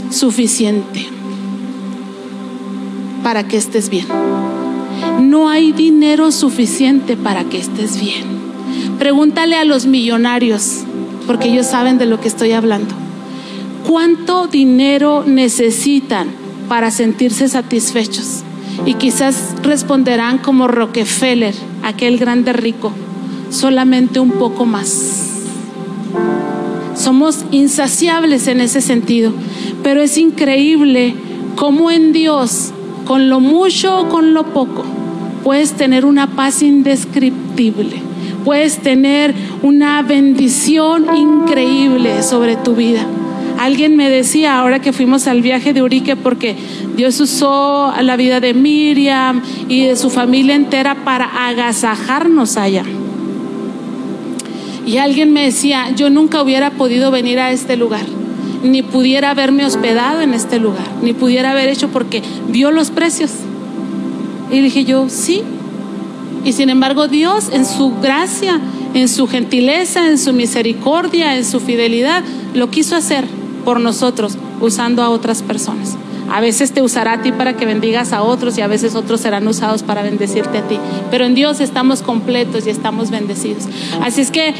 suficiente 0.10 1.08
para 3.24 3.48
que 3.48 3.58
estés 3.58 3.90
bien. 3.90 4.08
No 5.32 5.48
hay 5.48 5.72
dinero 5.72 6.30
suficiente 6.30 7.16
para 7.16 7.46
que 7.46 7.58
estés 7.58 8.02
bien. 8.02 8.26
Pregúntale 9.00 9.56
a 9.56 9.64
los 9.64 9.86
millonarios, 9.86 10.80
porque 11.26 11.48
ellos 11.48 11.68
saben 11.68 11.98
de 11.98 12.06
lo 12.06 12.20
que 12.20 12.28
estoy 12.28 12.52
hablando. 12.52 12.94
¿Cuánto 13.88 14.48
dinero 14.48 15.24
necesitan 15.26 16.28
para 16.68 16.92
sentirse 16.92 17.48
satisfechos? 17.48 18.44
Y 18.86 18.96
quizás 18.96 19.56
responderán 19.64 20.38
como 20.38 20.68
Rockefeller, 20.68 21.56
aquel 21.82 22.18
grande 22.18 22.52
rico, 22.52 22.92
solamente 23.52 24.20
un 24.20 24.32
poco 24.32 24.66
más. 24.66 25.30
Somos 26.94 27.46
insaciables 27.52 28.48
en 28.48 28.60
ese 28.60 28.82
sentido, 28.82 29.32
pero 29.82 30.02
es 30.02 30.18
increíble 30.18 31.16
cómo 31.56 31.90
en 31.90 32.12
Dios 32.12 32.74
con 33.06 33.30
lo 33.30 33.40
mucho 33.40 33.98
o 33.98 34.10
con 34.10 34.34
lo 34.34 34.48
poco, 34.48 34.84
puedes 35.44 35.74
tener 35.74 36.06
una 36.06 36.28
paz 36.36 36.62
indescriptible, 36.62 37.98
puedes 38.44 38.80
tener 38.80 39.34
una 39.62 40.02
bendición 40.02 41.16
increíble 41.16 42.24
sobre 42.24 42.56
tu 42.56 42.76
vida. 42.76 43.06
Alguien 43.60 43.96
me 43.96 44.10
decía 44.10 44.58
ahora 44.58 44.80
que 44.80 44.94
fuimos 44.94 45.28
al 45.28 45.42
viaje 45.42 45.74
de 45.74 45.84
Urique 45.84 46.16
porque 46.16 46.56
Dios 46.96 47.20
usó 47.20 47.94
la 48.02 48.16
vida 48.16 48.40
de 48.40 48.54
Miriam 48.54 49.42
y 49.68 49.86
de 49.86 49.96
su 49.96 50.10
familia 50.10 50.56
entera 50.56 51.04
para 51.04 51.48
agasajarnos 51.48 52.58
allá. 52.58 52.84
Y 54.86 54.98
alguien 54.98 55.32
me 55.32 55.44
decía, 55.44 55.92
yo 55.96 56.10
nunca 56.10 56.42
hubiera 56.42 56.72
podido 56.72 57.12
venir 57.12 57.40
a 57.40 57.52
este 57.52 57.78
lugar 57.78 58.06
ni 58.64 58.84
pudiera 58.84 59.32
haberme 59.32 59.66
hospedado 59.66 60.22
en 60.22 60.34
este 60.34 60.60
lugar, 60.60 60.86
ni 61.02 61.14
pudiera 61.14 61.52
haber 61.52 61.70
hecho 61.70 61.90
porque 61.90 62.22
vio 62.50 62.72
los 62.72 62.92
precios. 62.92 63.32
Y 64.52 64.60
dije 64.60 64.84
yo, 64.84 65.10
sí. 65.10 65.42
Y 66.44 66.54
sin 66.54 66.70
embargo 66.70 67.08
Dios 67.08 67.50
en 67.54 67.66
su 67.66 67.94
gracia, 68.02 68.60
en 68.94 69.08
su 69.08 69.28
gentileza, 69.28 70.08
en 70.08 70.18
su 70.18 70.34
misericordia, 70.34 71.38
en 71.38 71.46
su 71.46 71.60
fidelidad, 71.60 72.24
lo 72.54 72.70
quiso 72.70 72.96
hacer 72.96 73.26
por 73.64 73.80
nosotros, 73.80 74.38
usando 74.60 75.04
a 75.04 75.10
otras 75.10 75.44
personas. 75.44 75.96
A 76.32 76.40
veces 76.40 76.72
te 76.72 76.82
usará 76.82 77.14
a 77.14 77.22
ti 77.22 77.32
para 77.32 77.58
que 77.58 77.66
bendigas 77.66 78.14
a 78.14 78.24
otros 78.24 78.58
y 78.58 78.62
a 78.62 78.68
veces 78.68 78.96
otros 78.96 79.22
serán 79.22 79.48
usados 79.48 79.84
para 79.84 80.02
bendecirte 80.02 80.60
a 80.60 80.68
ti. 80.68 80.78
Pero 81.10 81.26
en 81.26 81.36
Dios 81.36 81.60
estamos 81.60 82.02
completos 82.02 82.66
y 82.68 82.70
estamos 82.70 83.12
bendecidos. 83.12 83.66
Así 84.02 84.22
es 84.22 84.32
que 84.32 84.54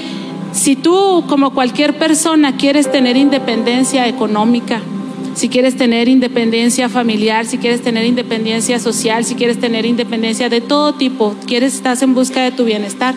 si 0.52 0.76
tú, 0.76 1.24
como 1.28 1.52
cualquier 1.52 1.98
persona, 1.98 2.58
quieres 2.58 2.92
tener 2.92 3.16
independencia 3.16 4.08
económica, 4.08 4.82
si 5.34 5.50
quieres 5.50 5.76
tener 5.76 6.08
independencia 6.08 6.90
familiar, 6.90 7.46
si 7.46 7.58
quieres 7.58 7.82
tener 7.82 8.06
independencia 8.06 8.80
social, 8.80 9.26
si 9.26 9.36
quieres 9.36 9.60
tener 9.60 9.86
independencia 9.86 10.50
de 10.50 10.62
todo 10.62 10.94
tipo, 10.94 11.36
quieres 11.46 11.76
estás 11.76 12.02
en 12.02 12.14
busca 12.14 12.44
de 12.44 12.52
tu 12.52 12.66
bienestar, 12.66 13.16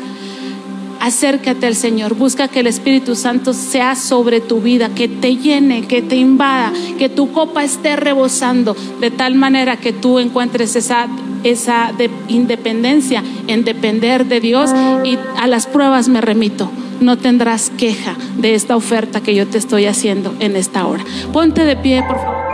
acércate 1.01 1.67
al 1.67 1.75
Señor, 1.75 2.15
busca 2.15 2.49
que 2.49 2.61
el 2.61 2.67
Espíritu 2.67 3.15
Santo 3.15 3.53
sea 3.53 3.95
sobre 3.95 4.41
tu 4.41 4.61
vida, 4.61 4.89
que 4.95 5.09
te 5.09 5.37
llene, 5.37 5.83
que 5.83 6.03
te 6.03 6.17
invada, 6.17 6.73
que 6.99 7.09
tu 7.09 7.33
copa 7.33 7.63
esté 7.65 7.97
rebosando 7.97 8.77
de 9.01 9.11
tal 9.11 9.35
manera 9.35 9.77
que 9.77 9.93
tú 9.93 10.19
encuentres 10.19 10.77
esa 10.77 11.09
esa 11.43 11.93
independencia 12.29 13.23
en 13.49 13.65
depender 13.65 14.25
de 14.25 14.41
Dios 14.41 14.71
y 15.05 15.19
a 15.37 15.47
las 15.47 15.67
pruebas 15.67 16.09
me 16.09 16.23
remito 16.23 16.71
no 17.05 17.19
tendrás 17.19 17.71
queja 17.71 18.17
de 18.37 18.55
esta 18.55 18.77
oferta 18.77 19.21
que 19.21 19.35
yo 19.35 19.47
te 19.47 19.59
estoy 19.59 19.87
haciendo 19.87 20.35
en 20.41 20.57
esta 20.57 20.87
hora. 20.87 21.05
Ponte 21.33 21.65
de 21.65 21.77
pie, 21.77 22.03
por 22.03 22.17
favor. 22.17 22.54